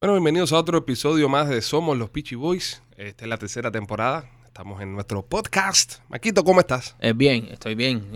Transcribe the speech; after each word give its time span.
Bueno, 0.00 0.14
bienvenidos 0.14 0.52
a 0.52 0.58
otro 0.58 0.78
episodio 0.78 1.28
más 1.28 1.48
de 1.48 1.60
Somos 1.60 1.98
los 1.98 2.08
Peachy 2.08 2.36
Boys. 2.36 2.84
Esta 2.96 3.24
es 3.24 3.28
la 3.28 3.36
tercera 3.36 3.72
temporada. 3.72 4.30
Estamos 4.46 4.80
en 4.80 4.94
nuestro 4.94 5.26
podcast. 5.26 6.02
Maquito, 6.08 6.44
¿cómo 6.44 6.60
estás? 6.60 6.94
Eh, 7.00 7.14
bien, 7.16 7.48
estoy 7.50 7.74
bien. 7.74 8.08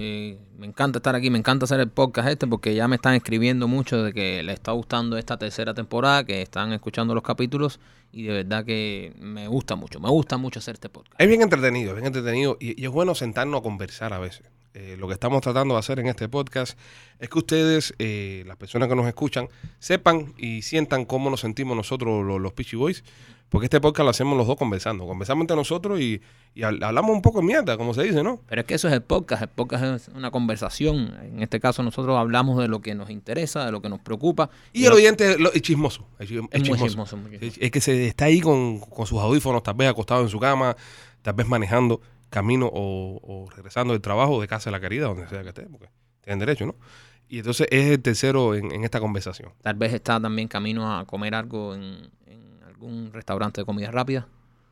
Me 0.57 0.67
encanta 0.69 1.01
estar 1.01 1.17
aquí, 1.17 1.29
me 1.29 1.39
encanta 1.39 1.65
hacer 1.65 1.81
el 1.81 1.89
podcast 1.91 2.29
este 2.29 2.47
porque 2.47 2.73
ya 2.77 2.87
me 2.87 2.95
están 2.95 3.15
escribiendo 3.15 3.67
mucho 3.67 4.01
de 4.01 4.13
que 4.13 4.45
les 4.45 4.55
está 4.55 4.71
gustando 4.71 5.19
esta 5.19 5.37
tercera 5.37 5.75
temporada, 5.75 6.23
que 6.23 6.41
están 6.41 6.73
escuchando 6.73 7.17
los 7.17 7.25
capítulos 7.25 7.81
y 8.13 8.23
de 8.23 8.33
verdad 8.33 8.65
que 8.65 9.13
me 9.19 9.49
gusta 9.49 9.75
mucho, 9.75 9.99
me 9.99 10.09
gusta 10.09 10.37
mucho 10.37 10.61
hacer 10.61 10.75
este 10.75 10.89
podcast. 10.89 11.21
Es 11.21 11.27
bien 11.27 11.43
entretenido, 11.43 11.91
es 11.91 11.97
bien 11.97 12.07
entretenido 12.07 12.59
y, 12.61 12.81
y 12.81 12.85
es 12.85 12.93
bueno 12.93 13.17
sentarnos 13.17 13.59
a 13.59 13.63
conversar 13.65 14.13
a 14.13 14.21
veces. 14.21 14.47
Eh, 14.75 14.97
lo 14.99 15.07
que 15.07 15.15
estamos 15.15 15.43
tratando 15.43 15.75
de 15.75 15.81
hacer 15.81 15.99
en 15.99 16.07
este 16.07 16.29
podcast 16.31 16.79
es 17.19 17.29
que 17.29 17.39
ustedes, 17.39 17.93
eh, 17.99 18.43
las 18.47 18.57
personas 18.57 18.89
que 18.89 18.97
nos 18.97 19.07
escuchan, 19.07 19.49
sepan 19.79 20.33
y 20.39 20.63
sientan 20.63 21.05
cómo 21.05 21.29
nos 21.29 21.41
sentimos 21.41 21.77
nosotros 21.77 22.25
los, 22.25 22.41
los 22.41 22.53
Peachy 22.55 22.77
Boys, 22.77 23.05
porque 23.51 23.67
este 23.67 23.83
podcast 23.83 24.05
lo 24.05 24.11
hacemos 24.11 24.39
los 24.39 24.47
dos 24.47 24.57
conversando. 24.57 25.07
Conversamos 25.07 25.43
entre 25.43 25.57
nosotros 25.57 26.01
y, 26.01 26.23
y 26.55 26.63
hab- 26.63 26.83
hablamos 26.83 27.11
un 27.11 27.21
poco 27.21 27.41
de 27.41 27.47
mierda, 27.49 27.77
como 27.77 27.93
se 27.93 28.03
dice, 28.03 28.23
¿no? 28.23 28.41
Pero 28.49 28.63
es 28.63 28.67
que 28.67 28.73
eso 28.73 28.89
es 28.89 28.95
el 28.95 29.03
podcast, 29.03 29.43
el 29.43 29.49
podcast 29.49 29.85
es 29.85 30.09
una 30.15 30.31
conversación. 30.31 31.19
En 31.23 31.43
este 31.43 31.61
caso 31.61 31.83
nosotros 31.83 32.17
hablamos 32.17 32.59
de 32.59 32.69
lo 32.69 32.81
que 32.81 32.95
nos 32.95 33.11
interesa, 33.11 33.67
de 33.67 33.73
lo 33.73 33.83
que 33.83 33.91
nos 33.91 34.01
preocupa. 34.01 34.49
Y 34.73 34.87
el 34.87 34.93
oyente 34.95 35.33
es, 35.33 35.39
lo- 35.39 35.53
es 35.53 35.61
chismoso. 35.61 36.07
Es, 36.19 36.29
chi- 36.29 36.37
es 36.39 36.43
es 36.51 36.51
muy 36.51 36.63
chismoso. 36.63 36.87
chismoso, 36.87 37.17
muy 37.19 37.31
chismoso. 37.33 37.47
Es, 37.47 37.59
es 37.63 37.71
que 37.71 37.81
se 37.83 38.07
está 38.07 38.25
ahí 38.25 38.41
con, 38.41 38.81
con 38.81 39.07
sus 39.07 39.19
audífonos, 39.21 39.63
tal 39.63 39.75
vez 39.75 39.91
acostado 39.91 40.23
en 40.23 40.31
su 40.31 40.41
cama, 40.41 40.75
tal 41.21 41.35
vez 41.35 41.47
manejando 41.47 42.01
camino 42.33 42.67
o, 42.73 43.21
o 43.23 43.49
regresando 43.51 43.93
del 43.93 44.03
trabajo 44.03 44.41
de 44.41 44.49
casa 44.49 44.71
de 44.71 44.73
la 44.73 44.81
caridad, 44.81 45.07
donde 45.09 45.29
sea 45.29 45.43
que 45.43 45.51
esté, 45.51 45.63
porque 45.67 45.89
tienen 46.23 46.41
derecho, 46.41 46.67
¿no? 46.67 46.75
Y 47.29 47.39
entonces 47.39 47.69
es 47.71 47.87
el 47.87 48.03
tercero 48.03 48.55
en, 48.55 48.73
en 48.73 48.85
esta 48.85 48.99
conversación. 49.01 49.53
Tal 49.63 49.75
vez 49.77 49.93
está 49.95 50.21
también 50.21 50.49
camino 50.49 50.99
a 50.99 51.05
comer 51.07 51.35
algo 51.35 51.75
en, 51.75 52.11
en 52.27 52.61
algún 52.67 53.13
restaurante 53.13 53.61
de 53.61 53.65
comida 53.65 53.91
rápida. 53.91 54.27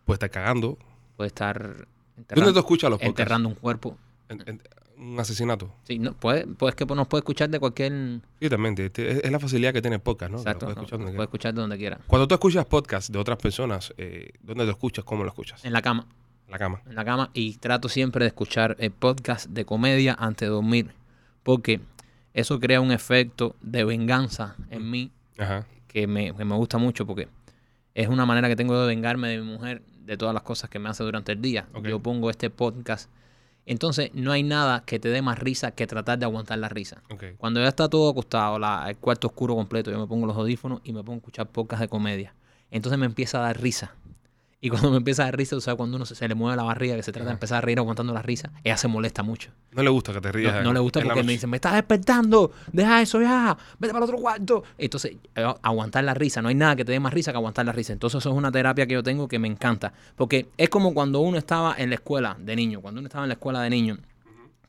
Puede 0.05 0.17
estar 0.17 0.31
cagando. 0.31 0.77
Puede 1.17 1.29
estar 1.29 1.59
¿Dónde 1.63 1.87
enterrando, 2.17 2.52
tú 2.52 2.59
escuchas 2.59 2.91
los 2.91 2.99
podcasts? 2.99 3.21
enterrando 3.21 3.49
un 3.49 3.55
cuerpo. 3.55 3.97
En- 4.29 4.43
en- 4.47 4.63
un 5.01 5.19
asesinato. 5.19 5.73
Sí, 5.85 5.99
no, 5.99 6.13
puede, 6.13 6.47
pues 6.47 6.74
que 6.74 6.85
nos 6.85 7.09
puede 7.09 7.21
escuchar 7.21 7.49
de 7.49 7.59
cualquier... 7.59 8.21
Sí, 8.39 8.51
también. 8.51 8.74
te- 8.74 8.91
te- 8.91 9.24
es, 9.27 9.33
la 9.33 9.41
facilidad 9.41 9.73
que 9.73 9.80
tiene 9.80 9.97
el 9.97 10.02
podcast, 10.02 10.30
¿no? 10.30 10.37
Exacto, 10.37 10.67
puedes 10.67 10.77
no, 10.77 10.83
escuchar 10.83 10.99
donde 10.99 11.13
puede 11.15 11.24
escuchar 11.24 11.55
de 11.55 11.61
donde 11.63 11.79
quiera. 11.79 11.99
Cuando 12.07 12.29
tú 12.29 12.35
escuchas 12.35 12.67
podcasts 12.67 13.11
de 13.11 13.19
otras 13.19 13.39
personas, 13.39 13.95
eh, 13.97 14.33
¿dónde 14.43 14.67
lo 14.67 14.71
escuchas? 14.73 15.02
¿Cómo 15.07 15.23
lo 15.24 15.30
escuchas? 15.30 15.65
En 15.65 15.73
la 15.73 15.80
cama. 15.80 16.07
En 16.51 16.52
la 16.52 16.59
cama. 16.59 16.82
en 16.87 16.95
la 16.96 17.04
cama 17.04 17.30
y 17.32 17.54
trato 17.59 17.88
siempre 17.88 18.24
de 18.24 18.29
escuchar 18.29 18.74
el 18.80 18.90
podcast 18.90 19.46
de 19.48 19.65
comedia 19.65 20.16
antes 20.18 20.48
de 20.48 20.52
dormir 20.52 20.90
porque 21.45 21.80
eso 22.34 22.59
crea 22.60 22.80
un 22.80 22.90
efecto 22.93 23.54
de 23.60 23.84
venganza 23.84 24.56
en 24.68 24.90
mí 24.90 25.12
Ajá. 25.38 25.66
que 25.88 26.06
me, 26.06 26.34
que 26.34 26.45
me 26.45 26.56
gusta 26.56 26.78
mucho 26.78 27.06
porque 27.06 27.28
es 27.95 28.09
una 28.09 28.26
manera 28.26 28.48
que 28.48 28.56
tengo 28.56 28.80
de 28.80 28.87
vengarme 28.88 29.28
de 29.28 29.38
mi 29.38 29.45
mujer 29.46 29.82
de 30.04 30.16
todas 30.16 30.34
las 30.34 30.43
cosas 30.43 30.68
que 30.71 30.78
me 30.80 30.88
hace 30.88 31.04
durante 31.04 31.32
el 31.32 31.40
día. 31.40 31.66
Yo 31.84 32.01
pongo 32.01 32.30
este 32.30 32.51
podcast. 32.51 33.09
Entonces 33.66 34.10
no 34.15 34.32
hay 34.32 34.43
nada 34.43 34.82
que 34.84 34.98
te 34.98 35.09
dé 35.09 35.23
más 35.23 35.38
risa 35.38 35.71
que 35.73 35.87
tratar 35.87 36.18
de 36.18 36.24
aguantar 36.24 36.59
la 36.59 36.68
risa. 36.68 37.02
Cuando 37.38 37.60
ya 37.60 37.68
está 37.68 37.88
todo 37.88 38.10
acostado, 38.10 38.59
la- 38.59 38.87
el 38.90 38.96
cuarto 38.96 39.28
oscuro 39.28 39.54
completo, 39.54 39.90
yo 39.90 39.98
me 40.01 40.06
pongo 40.09 40.26
los 40.26 40.37
audífonos 40.37 40.80
y 40.82 40.93
me 40.93 41.01
pongo 41.04 41.15
a 41.15 41.16
escuchar 41.18 41.46
podcast 41.48 41.80
de 41.82 41.88
comedia. 41.88 42.34
Entonces 42.71 42.98
me 42.98 43.06
empieza 43.06 43.38
a 43.38 43.43
dar 43.43 43.60
risa. 43.60 43.95
Y 44.63 44.69
cuando 44.69 44.91
me 44.91 44.99
empieza 44.99 45.23
a 45.23 45.25
dar 45.27 45.37
risa, 45.39 45.57
o 45.57 45.61
sea, 45.61 45.75
cuando 45.75 45.97
uno 45.97 46.05
se, 46.05 46.15
se 46.15 46.29
le 46.29 46.35
mueve 46.35 46.55
la 46.55 46.63
barriga, 46.65 46.95
que 46.95 47.03
se 47.03 47.13
trata 47.13 47.29
de 47.29 47.33
empezar 47.33 47.59
a 47.59 47.61
reír 47.63 47.79
aguantando 47.79 48.13
la 48.13 48.21
risa, 48.21 48.51
ella 48.63 48.77
se 48.77 48.89
molesta 48.89 49.23
mucho. 49.23 49.51
No 49.73 49.83
le 49.83 49.89
gusta 49.89 50.13
que 50.13 50.21
te 50.21 50.29
No, 50.29 50.33
rías. 50.33 50.63
no 50.63 50.73
le 50.75 50.80
gusta 50.80 51.01
porque 51.01 51.23
me 51.23 51.33
dicen, 51.33 51.49
me 51.49 51.57
estás 51.57 51.73
despertando, 51.75 52.52
deja 52.71 53.01
eso 53.01 53.23
ya, 53.23 53.57
vete 53.79 53.95
para 53.95 54.05
el 54.05 54.11
otro 54.11 54.21
cuarto. 54.21 54.63
Entonces, 54.77 55.17
eh, 55.35 55.55
aguantar 55.63 56.05
la 56.05 56.13
risa, 56.13 56.43
no 56.43 56.49
hay 56.49 56.55
nada 56.55 56.77
que 56.77 56.85
te 56.85 56.93
dé 56.93 57.01
más 57.01 57.15
risa 57.15 57.33
que 57.33 57.39
aguantar 57.39 57.65
la 57.65 57.73
risa. 57.73 57.95
Entonces, 57.95 58.19
eso 58.19 58.29
es 58.30 58.37
una 58.37 58.52
terapia 58.52 58.87
que 58.87 58.93
yo 58.95 59.02
tengo 59.02 59.29
que 59.29 59.39
me 59.39 59.49
encanta. 59.49 59.95
Porque 60.15 60.49
es 60.59 60.69
como 60.69 60.93
cuando 60.93 61.21
uno 61.21 61.39
estaba 61.39 61.74
en 61.79 61.89
la 61.89 61.95
escuela 61.95 62.37
de 62.39 62.55
niño, 62.55 62.83
cuando 62.83 63.01
uno 63.01 63.07
estaba 63.09 63.24
en 63.24 63.29
la 63.29 63.35
escuela 63.35 63.63
de 63.63 63.71
niño, 63.71 63.97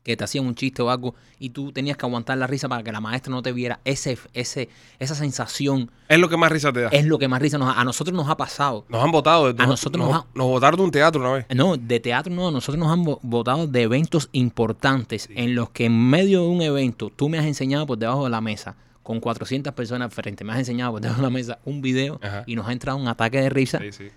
que 0.02 0.16
te 0.16 0.24
hacían 0.24 0.46
un 0.46 0.54
chiste 0.56 0.82
o 0.82 0.90
algo 0.90 1.14
y 1.38 1.50
tú 1.50 1.70
tenías 1.72 1.96
que 1.96 2.04
aguantar 2.06 2.36
la 2.36 2.46
risa 2.48 2.68
para 2.68 2.82
que 2.82 2.90
la 2.90 3.00
maestra 3.00 3.30
no 3.30 3.40
te 3.42 3.52
viera. 3.52 3.78
Ese, 3.84 4.18
ese, 4.34 4.68
esa 4.98 5.14
sensación 5.14 5.90
Es 6.08 6.18
lo 6.18 6.28
que 6.28 6.36
más 6.36 6.50
risa 6.50 6.72
te 6.72 6.80
da. 6.80 6.88
es 6.88 7.06
lo 7.06 7.18
que 7.18 7.28
más 7.28 7.40
risa 7.40 7.56
nos 7.58 7.68
ha- 7.74 7.80
A 7.80 7.84
nosotros 7.84 8.14
nos 8.16 8.28
ha 8.28 8.36
pasado. 8.36 8.84
Nos 8.88 9.02
han 9.04 9.12
votado. 9.12 9.46
A 9.56 9.66
nosotros 9.66 10.04
nos 10.04 10.14
ha- 10.16 10.26
nos 10.34 10.46
votaron 10.46 10.78
de 10.78 10.84
un 10.84 10.90
teatro 10.90 11.20
una 11.20 11.32
vez. 11.34 11.46
No, 11.54 11.76
de 11.76 12.00
teatro 12.00 12.32
no, 12.34 12.50
nosotros 12.50 12.78
nos 12.78 12.90
han 12.92 13.04
vo- 13.04 13.20
votado 13.22 13.66
de 13.66 13.82
eventos 13.82 14.28
importantes 14.32 15.28
en 15.34 15.54
los 15.54 15.70
que 15.70 15.84
en 15.86 16.10
medio 16.10 16.42
de 16.42 16.48
un 16.48 16.62
evento 16.62 17.10
tú 17.14 17.28
me 17.28 17.38
has 17.38 17.46
enseñado 17.46 17.86
por 17.86 17.98
debajo 17.98 18.24
de 18.24 18.30
la 18.30 18.40
mesa, 18.40 18.74
con 19.02 19.20
400 19.20 19.72
personas 19.74 20.12
frente, 20.14 20.44
me 20.44 20.52
has 20.52 20.58
enseñado 20.60 20.92
por 20.92 21.00
debajo 21.00 21.20
de 21.20 21.26
la 21.26 21.30
mesa 21.30 21.58
un 21.64 21.80
video 21.82 22.18
Ajá. 22.22 22.44
y 22.46 22.54
nos 22.56 22.68
ha 22.68 22.72
entrado 22.72 22.98
un 22.98 23.08
ataque 23.08 23.40
de 23.40 23.50
risa 23.50 23.78
Sí, 23.80 23.90
sí. 23.92 24.08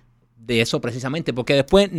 De 0.45 0.61
eso 0.61 0.79
precisamente, 0.79 1.33
porque 1.33 1.53
después 1.55 1.89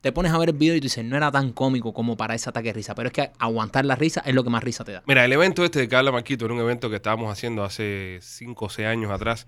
te 0.00 0.12
pones 0.12 0.32
a 0.32 0.38
ver 0.38 0.50
el 0.50 0.56
video 0.56 0.76
y 0.76 0.80
tú 0.80 0.84
dices, 0.84 1.04
no 1.04 1.16
era 1.16 1.30
tan 1.32 1.52
cómico 1.52 1.92
como 1.92 2.16
para 2.16 2.34
ese 2.34 2.48
ataque 2.48 2.68
de 2.68 2.74
risa, 2.74 2.94
pero 2.94 3.08
es 3.08 3.12
que 3.12 3.30
aguantar 3.38 3.84
la 3.84 3.96
risa 3.96 4.22
es 4.24 4.34
lo 4.34 4.44
que 4.44 4.50
más 4.50 4.62
risa 4.62 4.84
te 4.84 4.92
da. 4.92 5.02
Mira, 5.06 5.24
el 5.24 5.32
evento 5.32 5.64
este 5.64 5.80
de 5.80 5.88
que 5.88 5.96
habla 5.96 6.12
Marquito 6.12 6.44
era 6.44 6.54
un 6.54 6.60
evento 6.60 6.88
que 6.90 6.96
estábamos 6.96 7.30
haciendo 7.32 7.64
hace 7.64 8.18
5 8.22 8.64
o 8.64 8.68
6 8.68 8.86
años 8.86 9.10
atrás 9.10 9.46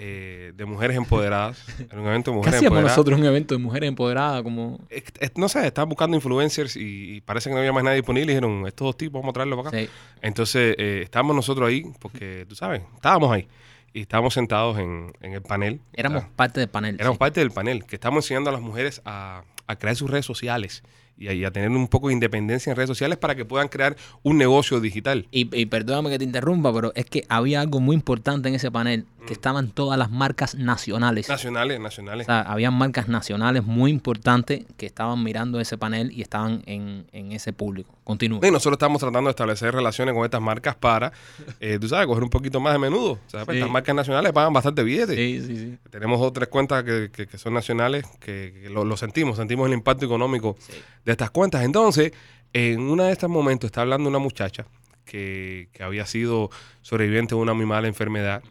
eh, 0.00 0.52
de 0.56 0.64
mujeres 0.64 0.96
empoderadas. 0.96 1.58
Era 1.90 2.00
un 2.00 2.06
evento 2.06 2.30
de 2.30 2.34
¿Qué 2.34 2.36
mujeres 2.38 2.56
hacíamos 2.58 2.78
empoderadas. 2.78 2.96
nosotros 2.98 3.18
un 3.18 3.26
evento 3.26 3.54
de 3.56 3.58
mujeres 3.60 3.88
empoderadas 3.88 4.42
como... 4.44 4.78
Es- 4.90 5.02
es- 5.18 5.32
no 5.36 5.48
sé, 5.48 5.66
estaban 5.66 5.88
buscando 5.88 6.16
influencers 6.16 6.76
y, 6.76 7.16
y 7.16 7.20
parece 7.20 7.48
que 7.50 7.54
no 7.54 7.58
había 7.58 7.72
más 7.72 7.82
nadie 7.82 7.96
disponible. 7.96 8.30
Y 8.32 8.34
dijeron, 8.36 8.64
estos 8.68 8.84
dos 8.86 8.96
tipos, 8.96 9.20
vamos 9.20 9.30
a 9.30 9.34
traerlos 9.34 9.56
para 9.58 9.68
acá. 9.70 9.78
Sí. 9.78 9.88
Entonces, 10.22 10.76
eh, 10.78 11.00
estábamos 11.02 11.34
nosotros 11.34 11.68
ahí, 11.68 11.84
porque 11.98 12.46
tú 12.48 12.54
sabes, 12.54 12.82
estábamos 12.94 13.32
ahí. 13.32 13.48
Y 13.92 14.00
estábamos 14.02 14.34
sentados 14.34 14.78
en, 14.78 15.12
en 15.20 15.32
el 15.32 15.42
panel. 15.42 15.80
Éramos 15.94 16.22
Ah, 16.24 16.28
parte 16.36 16.60
del 16.60 16.68
panel. 16.68 16.96
éramos 16.96 17.16
sí. 17.16 17.18
parte 17.18 17.40
del 17.40 17.50
panel, 17.50 17.84
que 17.84 17.96
estamos 17.96 18.24
enseñando 18.24 18.50
a 18.50 18.52
las 18.52 18.62
mujeres 18.62 19.00
a, 19.04 19.44
a 19.66 19.76
crear 19.76 19.96
sus 19.96 20.10
redes 20.10 20.26
sociales 20.26 20.82
y 21.16 21.28
a, 21.28 21.32
y 21.32 21.44
a 21.44 21.50
tener 21.50 21.70
un 21.70 21.88
poco 21.88 22.08
de 22.08 22.14
independencia 22.14 22.70
en 22.70 22.76
redes 22.76 22.88
sociales 22.88 23.18
para 23.18 23.34
que 23.34 23.44
puedan 23.44 23.68
crear 23.68 23.96
un 24.22 24.36
negocio 24.38 24.78
digital. 24.80 25.26
Y, 25.32 25.54
y 25.58 25.66
perdóname 25.66 26.10
que 26.10 26.18
te 26.18 26.24
interrumpa, 26.24 26.72
pero 26.72 26.92
es 26.94 27.06
que 27.06 27.24
había 27.28 27.60
algo 27.60 27.80
muy 27.80 27.94
importante 27.94 28.48
en 28.48 28.54
ese 28.54 28.70
panel, 28.70 29.06
que 29.28 29.34
estaban 29.34 29.68
todas 29.70 29.98
las 29.98 30.10
marcas 30.10 30.54
nacionales. 30.54 31.28
Nacionales, 31.28 31.78
O 31.78 31.82
nacionales. 31.82 32.26
sea, 32.26 32.40
habían 32.40 32.72
marcas 32.72 33.08
nacionales 33.08 33.62
muy 33.62 33.90
importantes 33.90 34.64
que 34.78 34.86
estaban 34.86 35.22
mirando 35.22 35.60
ese 35.60 35.76
panel 35.76 36.10
y 36.12 36.22
estaban 36.22 36.62
en, 36.64 37.06
en 37.12 37.32
ese 37.32 37.52
público. 37.52 37.94
Continúa. 38.04 38.40
Y 38.42 38.50
nosotros 38.50 38.76
estamos 38.76 39.00
tratando 39.00 39.28
de 39.28 39.32
establecer 39.32 39.74
relaciones 39.74 40.14
con 40.14 40.24
estas 40.24 40.40
marcas 40.40 40.76
para, 40.76 41.12
eh, 41.60 41.78
tú 41.78 41.88
sabes, 41.88 42.06
coger 42.06 42.24
un 42.24 42.30
poquito 42.30 42.58
más 42.58 42.72
de 42.72 42.78
menudo. 42.78 43.12
O 43.12 43.18
sea, 43.30 43.44
pues, 43.44 43.56
Sí. 43.56 43.58
Estas 43.60 43.70
marcas 43.70 43.94
nacionales 43.94 44.32
pagan 44.32 44.52
bastante 44.54 44.82
billetes. 44.82 45.14
Sí, 45.14 45.42
sí, 45.46 45.56
sí. 45.58 45.78
Tenemos 45.90 46.18
dos 46.18 46.28
o 46.28 46.32
tres 46.32 46.48
cuentas 46.48 46.82
que, 46.84 47.10
que- 47.12 47.26
que 47.26 47.36
son 47.36 47.52
nacionales 47.52 48.06
que, 48.20 48.54
que 48.62 48.70
lo, 48.70 48.84
lo 48.86 48.96
sentimos, 48.96 49.36
sentimos 49.36 49.66
el 49.68 49.74
impacto 49.74 50.06
económico 50.06 50.56
Sí. 50.58 50.72
de 51.04 51.12
estas 51.12 51.30
cuentas. 51.30 51.62
Entonces, 51.64 52.12
en 52.54 52.80
uno 52.80 53.04
de 53.04 53.12
estos 53.12 53.28
momentos 53.28 53.68
está 53.68 53.82
hablando 53.82 54.08
una 54.08 54.18
muchacha 54.20 54.64
que, 55.04 55.68
que 55.72 55.82
había 55.82 56.06
sido 56.06 56.50
sobreviviente 56.82 57.34
de 57.34 57.40
una 57.42 57.52
muy 57.54 57.66
mala 57.66 57.88
enfermedad, 57.88 58.42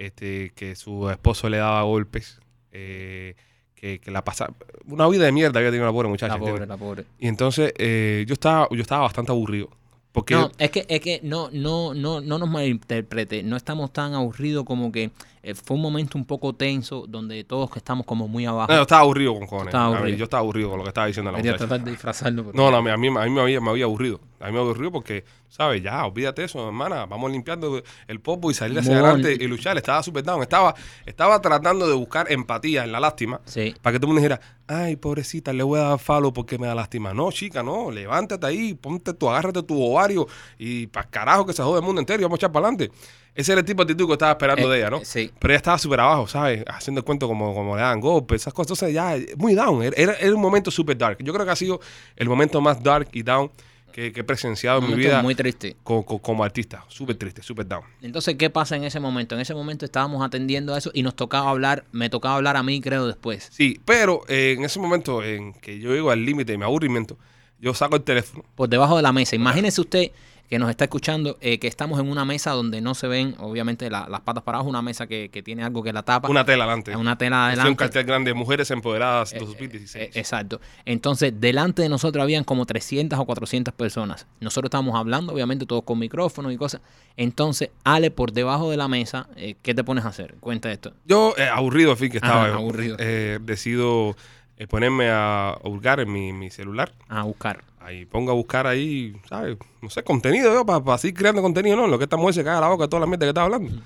este, 0.00 0.52
que 0.54 0.74
su 0.76 1.10
esposo 1.10 1.48
le 1.48 1.58
daba 1.58 1.82
golpes, 1.82 2.40
eh, 2.72 3.34
que, 3.74 3.98
que 4.00 4.10
la 4.10 4.24
pasaba, 4.24 4.54
una 4.86 5.06
vida 5.08 5.24
de 5.24 5.32
mierda 5.32 5.58
había 5.58 5.70
tenido 5.70 5.86
la 5.86 5.92
pobre 5.92 6.08
muchacha. 6.08 6.34
La 6.34 6.38
pobre, 6.38 6.50
¿entiendes? 6.52 6.68
la 6.68 6.76
pobre. 6.76 7.04
Y 7.18 7.28
entonces 7.28 7.72
eh, 7.76 8.24
yo 8.26 8.32
estaba 8.32 8.68
yo 8.70 8.80
estaba 8.80 9.02
bastante 9.02 9.32
aburrido. 9.32 9.68
Porque 10.12 10.34
No, 10.34 10.50
es 10.58 10.70
que, 10.70 10.86
es 10.88 11.00
que 11.00 11.20
no, 11.22 11.50
no, 11.52 11.94
no, 11.94 12.20
no 12.20 12.38
nos 12.38 12.48
malinterprete. 12.50 13.44
No 13.44 13.56
estamos 13.56 13.92
tan 13.92 14.14
aburridos 14.14 14.64
como 14.64 14.90
que 14.90 15.10
eh, 15.42 15.54
fue 15.54 15.76
un 15.76 15.82
momento 15.82 16.18
un 16.18 16.24
poco 16.26 16.54
tenso 16.54 17.06
donde 17.08 17.44
todos 17.44 17.70
que 17.70 17.78
estamos 17.78 18.04
como 18.04 18.28
muy 18.28 18.44
abajo. 18.46 18.70
no, 18.70 18.76
yo 18.76 18.82
estaba 18.82 19.00
aburrido 19.02 19.32
con 19.34 19.42
cojones. 19.46 19.66
Estaba 19.68 20.00
mí, 20.02 20.16
yo 20.16 20.24
estaba 20.24 20.40
aburrido 20.42 20.68
con 20.68 20.78
lo 20.78 20.84
que 20.84 20.88
estaba 20.90 21.06
diciendo 21.06 21.30
la 21.30 21.36
Quería 21.38 21.52
muchacha. 21.52 21.68
tratar 21.68 21.84
de 21.84 21.90
disfrazarlo. 21.92 22.44
pero- 22.44 22.56
No, 22.56 22.70
no, 22.70 22.76
a 22.76 22.82
mí, 22.82 22.90
a 22.90 22.96
mí, 22.96 23.06
a 23.08 23.24
mí 23.24 23.30
me, 23.30 23.40
había, 23.40 23.60
me 23.60 23.70
había 23.70 23.84
aburrido. 23.84 24.20
A 24.38 24.46
mí 24.46 24.52
me 24.52 24.58
había 24.58 24.70
aburrido 24.70 24.92
porque, 24.92 25.24
¿sabes? 25.48 25.82
Ya, 25.82 26.04
olvídate 26.04 26.44
eso, 26.44 26.66
hermana. 26.66 27.06
Vamos 27.06 27.30
limpiando 27.30 27.82
el 28.06 28.20
popo 28.20 28.50
y 28.50 28.54
salir 28.54 28.78
hacia 28.78 28.92
adelante 28.98 29.36
y 29.38 29.46
luchar. 29.46 29.76
Estaba 29.78 30.02
super 30.02 30.22
down. 30.24 30.42
Estaba, 30.42 30.74
estaba 31.06 31.40
tratando 31.40 31.86
de 31.88 31.94
buscar 31.94 32.30
empatía 32.32 32.84
en 32.84 32.92
la 32.92 33.00
lástima 33.00 33.40
Sí. 33.44 33.74
para 33.82 33.92
que 33.94 33.98
todo 34.00 34.10
el 34.12 34.14
mundo 34.14 34.20
dijera, 34.28 34.40
ay, 34.66 34.96
pobrecita, 34.96 35.52
le 35.52 35.62
voy 35.62 35.80
a 35.80 35.84
dar 35.84 35.98
falo 35.98 36.32
porque 36.32 36.58
me 36.58 36.66
da 36.66 36.74
lástima. 36.74 37.12
No, 37.14 37.30
chica, 37.32 37.62
no. 37.62 37.90
Levántate 37.90 38.46
ahí, 38.46 38.74
ponte 38.74 39.12
tu, 39.14 39.28
agárrate 39.28 39.62
tu 39.62 39.82
ovario 39.82 40.26
y 40.58 40.86
para 40.86 41.08
carajo 41.08 41.44
que 41.46 41.52
se 41.54 41.62
jode 41.62 41.80
el 41.80 41.84
mundo 41.86 42.00
entero 42.00 42.20
y 42.20 42.24
vamos 42.24 42.36
a 42.36 42.40
echar 42.40 42.52
para 42.52 42.68
adelante. 42.68 42.90
Ese 43.34 43.52
era 43.52 43.60
el 43.60 43.64
tipo 43.64 43.84
de 43.84 43.92
actitud 43.92 44.06
que 44.08 44.12
estaba 44.14 44.32
esperando 44.32 44.66
Eh, 44.66 44.74
de 44.74 44.78
ella, 44.80 44.90
¿no? 44.90 45.00
sí. 45.04 45.30
Pero 45.38 45.52
ella 45.52 45.58
estaba 45.58 45.78
súper 45.78 46.00
abajo, 46.00 46.26
¿sabes? 46.26 46.64
Haciendo 46.66 46.98
el 47.00 47.04
cuento 47.04 47.28
como, 47.28 47.54
como 47.54 47.76
le 47.76 47.82
dan 47.82 48.00
golpes, 48.00 48.42
esas 48.42 48.52
cosas. 48.52 48.82
Entonces 48.82 48.94
ya, 48.94 49.36
muy 49.36 49.54
down. 49.54 49.82
Era, 49.82 50.14
era 50.14 50.34
un 50.34 50.40
momento 50.40 50.70
súper 50.70 50.98
dark. 50.98 51.18
Yo 51.22 51.32
creo 51.32 51.44
que 51.46 51.52
ha 51.52 51.56
sido 51.56 51.80
el 52.16 52.28
momento 52.28 52.60
más 52.60 52.82
dark 52.82 53.08
y 53.12 53.22
down 53.22 53.50
que, 53.92 54.12
que 54.12 54.20
he 54.20 54.24
presenciado 54.24 54.80
en 54.80 54.88
mi 54.90 54.94
vida 54.94 55.20
muy 55.22 55.34
triste. 55.34 55.76
co- 55.82 56.04
co- 56.04 56.18
como 56.20 56.44
artista. 56.44 56.84
Súper 56.88 57.16
triste, 57.16 57.42
súper 57.42 57.66
down. 57.66 57.82
Entonces, 58.02 58.36
¿qué 58.36 58.48
pasa 58.50 58.76
en 58.76 58.84
ese 58.84 59.00
momento? 59.00 59.34
En 59.34 59.40
ese 59.40 59.52
momento 59.54 59.84
estábamos 59.84 60.24
atendiendo 60.24 60.74
a 60.74 60.78
eso 60.78 60.90
y 60.94 61.02
nos 61.02 61.14
tocaba 61.16 61.50
hablar, 61.50 61.84
me 61.92 62.08
tocaba 62.10 62.36
hablar 62.36 62.56
a 62.56 62.62
mí, 62.62 62.80
creo, 62.80 63.06
después. 63.08 63.48
Sí, 63.50 63.80
pero 63.84 64.22
eh, 64.28 64.54
en 64.58 64.64
ese 64.64 64.78
momento 64.78 65.24
en 65.24 65.54
que 65.54 65.78
yo 65.80 65.92
llego 65.92 66.10
al 66.12 66.24
límite 66.24 66.52
de 66.52 66.58
mi 66.58 66.64
aburrimiento, 66.64 67.16
yo 67.58 67.74
saco 67.74 67.96
el 67.96 68.02
teléfono. 68.02 68.44
Por 68.54 68.68
debajo 68.68 68.96
de 68.96 69.02
la 69.02 69.12
mesa. 69.12 69.34
Imagínese 69.36 69.80
usted 69.80 70.10
que 70.50 70.58
nos 70.58 70.68
está 70.68 70.84
escuchando, 70.84 71.38
eh, 71.40 71.60
que 71.60 71.68
estamos 71.68 72.00
en 72.00 72.10
una 72.10 72.24
mesa 72.24 72.50
donde 72.50 72.80
no 72.80 72.94
se 72.96 73.06
ven, 73.06 73.36
obviamente, 73.38 73.88
la- 73.88 74.08
las 74.08 74.20
patas 74.22 74.42
para 74.42 74.58
abajo, 74.58 74.68
una 74.68 74.82
mesa 74.82 75.06
que, 75.06 75.28
que 75.30 75.42
tiene 75.44 75.62
algo 75.62 75.82
que 75.84 75.92
la 75.92 76.02
tapa. 76.02 76.28
Una 76.28 76.44
tela 76.44 76.64
adelante. 76.64 76.96
una 76.96 77.16
tela 77.16 77.46
Ese 77.46 77.52
es 77.52 77.54
un 77.54 77.60
adelante. 77.60 77.78
cartel 77.84 78.04
grande, 78.04 78.34
Mujeres 78.34 78.68
Empoderadas 78.72 79.32
Eh, 79.32 79.38
2016. 79.38 80.04
eh, 80.06 80.18
exacto. 80.18 80.60
Entonces, 80.84 81.40
delante 81.40 81.82
de 81.82 81.88
nosotros 81.88 82.20
habían 82.20 82.42
como 82.42 82.66
300 82.66 83.16
o 83.20 83.24
400 83.24 83.72
personas. 83.72 84.26
Nosotros 84.40 84.68
estábamos 84.70 84.96
hablando, 84.96 85.32
obviamente, 85.32 85.66
todos 85.66 85.84
con 85.84 86.00
micrófonos 86.00 86.52
y 86.52 86.56
cosas. 86.56 86.80
Entonces, 87.16 87.70
Ale, 87.84 88.10
por 88.10 88.32
debajo 88.32 88.72
de 88.72 88.76
la 88.76 88.88
mesa, 88.88 89.28
eh, 89.36 89.54
¿qué 89.62 89.72
te 89.72 89.84
pones 89.84 90.04
a 90.04 90.08
hacer? 90.08 90.34
Cuenta 90.40 90.72
esto. 90.72 90.92
Yo, 91.06 91.32
eh, 91.38 91.48
aburrido, 91.48 91.92
en 91.92 91.96
fin, 91.96 92.10
que 92.10 92.16
estaba. 92.18 92.46
Ajá, 92.46 92.54
aburrido. 92.56 92.96
eh, 92.98 93.38
decido 93.40 94.16
eh, 94.56 94.66
ponerme 94.66 95.10
a 95.10 95.56
hurgar 95.62 96.00
en 96.00 96.12
mi, 96.12 96.32
mi 96.32 96.50
celular. 96.50 96.92
A 97.08 97.22
buscar. 97.22 97.62
Ahí 97.80 98.04
pongo 98.04 98.30
a 98.30 98.34
buscar 98.34 98.66
ahí, 98.66 99.16
¿sabes? 99.28 99.56
No 99.80 99.88
sé, 99.88 100.04
contenido 100.04 100.52
yo, 100.52 100.66
para 100.66 100.98
seguir 100.98 101.16
creando 101.16 101.42
contenido, 101.42 101.76
¿no? 101.76 101.86
Lo 101.88 101.98
que 101.98 102.04
esta 102.04 102.18
mujer 102.18 102.34
se 102.34 102.44
caga 102.44 102.60
la 102.60 102.68
boca 102.68 102.88
toda 102.88 103.00
la 103.00 103.06
mierda 103.06 103.24
que 103.24 103.30
está 103.30 103.42
hablando. 103.42 103.82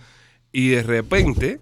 Y 0.52 0.69
de 0.69 0.82
repente 0.82 1.61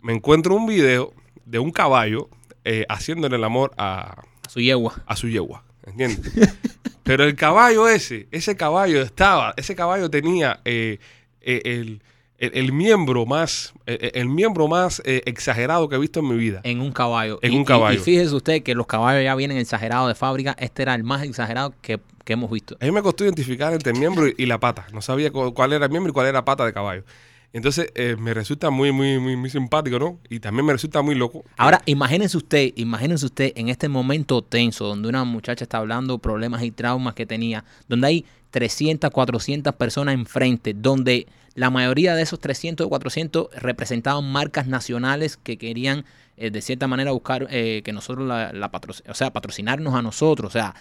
me 0.00 0.12
encuentro 0.12 0.54
un 0.54 0.66
video 0.66 1.12
de 1.46 1.58
un 1.58 1.70
caballo 1.70 2.28
eh, 2.64 2.84
haciéndole 2.88 3.36
el 3.36 3.44
amor 3.44 3.72
a, 3.78 4.22
A 4.46 4.50
su 4.50 4.60
yegua. 4.60 5.02
a 5.06 5.16
su 5.16 5.28
yegua, 5.28 5.64
¿entiendes? 5.86 6.32
Pero 7.02 7.24
el 7.24 7.34
caballo 7.34 7.88
ese, 7.88 8.28
ese 8.30 8.56
caballo 8.56 9.00
estaba, 9.00 9.54
ese 9.56 9.74
caballo 9.74 10.10
tenía 10.10 10.60
eh, 10.64 10.98
eh, 11.40 11.62
el, 11.64 12.02
el- 12.40 12.50
el 12.54 12.72
miembro 12.72 13.26
más, 13.26 13.72
eh, 13.86 14.10
el 14.14 14.28
miembro 14.28 14.66
más 14.66 15.00
eh, 15.04 15.22
exagerado 15.26 15.88
que 15.88 15.96
he 15.96 15.98
visto 15.98 16.20
en 16.20 16.28
mi 16.28 16.36
vida. 16.36 16.60
En 16.64 16.80
un 16.80 16.90
caballo. 16.92 17.38
En 17.42 17.52
Y- 17.52 17.56
un 17.56 17.64
caballo. 17.64 17.98
Y, 17.98 18.02
fíjese 18.02 18.34
usted 18.34 18.62
que 18.62 18.74
los 18.74 18.86
caballos 18.86 19.22
ya 19.22 19.34
vienen 19.36 19.58
exagerados 19.58 20.08
de 20.08 20.14
fábrica. 20.14 20.56
Este 20.58 20.82
era 20.82 20.94
el 20.94 21.04
más 21.04 21.22
exagerado 21.22 21.72
que, 21.80 22.00
que 22.24 22.32
hemos 22.32 22.50
visto. 22.50 22.76
A 22.80 22.84
mí 22.84 22.90
me 22.90 23.02
costó 23.02 23.24
identificar 23.24 23.72
entre 23.72 23.92
el 23.92 23.98
miembro 23.98 24.26
y, 24.26 24.34
y 24.36 24.46
la 24.46 24.58
pata. 24.58 24.86
No 24.92 25.00
sabía 25.02 25.30
cu- 25.30 25.54
cuál 25.54 25.72
era 25.72 25.84
el 25.84 25.90
miembro 25.90 26.10
y 26.10 26.12
cuál 26.14 26.26
era 26.26 26.38
la 26.38 26.44
pata 26.44 26.64
de 26.64 26.72
caballo. 26.72 27.04
Entonces 27.52 27.90
eh, 27.96 28.14
me 28.16 28.32
resulta 28.32 28.70
muy, 28.70 28.92
muy, 28.92 29.18
muy, 29.18 29.34
muy 29.36 29.50
simpático, 29.50 29.98
¿no? 29.98 30.18
Y 30.28 30.38
también 30.38 30.64
me 30.64 30.72
resulta 30.72 31.02
muy 31.02 31.16
loco. 31.16 31.44
Ahora, 31.56 31.82
imagínense 31.84 32.36
usted, 32.36 32.72
imagínense 32.76 33.26
usted 33.26 33.52
en 33.56 33.68
este 33.68 33.88
momento 33.88 34.40
tenso, 34.42 34.86
donde 34.86 35.08
una 35.08 35.24
muchacha 35.24 35.64
está 35.64 35.78
hablando 35.78 36.18
problemas 36.18 36.62
y 36.62 36.70
traumas 36.70 37.14
que 37.14 37.26
tenía, 37.26 37.64
donde 37.88 38.06
hay 38.06 38.24
300, 38.52 39.10
400 39.10 39.74
personas 39.74 40.14
enfrente, 40.14 40.74
donde 40.74 41.26
la 41.54 41.70
mayoría 41.70 42.14
de 42.14 42.22
esos 42.22 42.38
300 42.38 42.86
o 42.86 42.90
400 42.90 43.48
representaban 43.56 44.30
marcas 44.30 44.66
nacionales 44.66 45.36
que 45.36 45.58
querían, 45.58 46.04
eh, 46.36 46.50
de 46.50 46.62
cierta 46.62 46.86
manera, 46.86 47.10
buscar 47.10 47.46
eh, 47.50 47.82
que 47.84 47.92
nosotros 47.92 48.26
la, 48.26 48.52
la 48.52 48.70
patroc- 48.70 49.02
o 49.10 49.14
sea, 49.14 49.30
patrocinarnos 49.32 49.94
a 49.94 50.00
nosotros. 50.00 50.48
O 50.48 50.52
sea, 50.52 50.74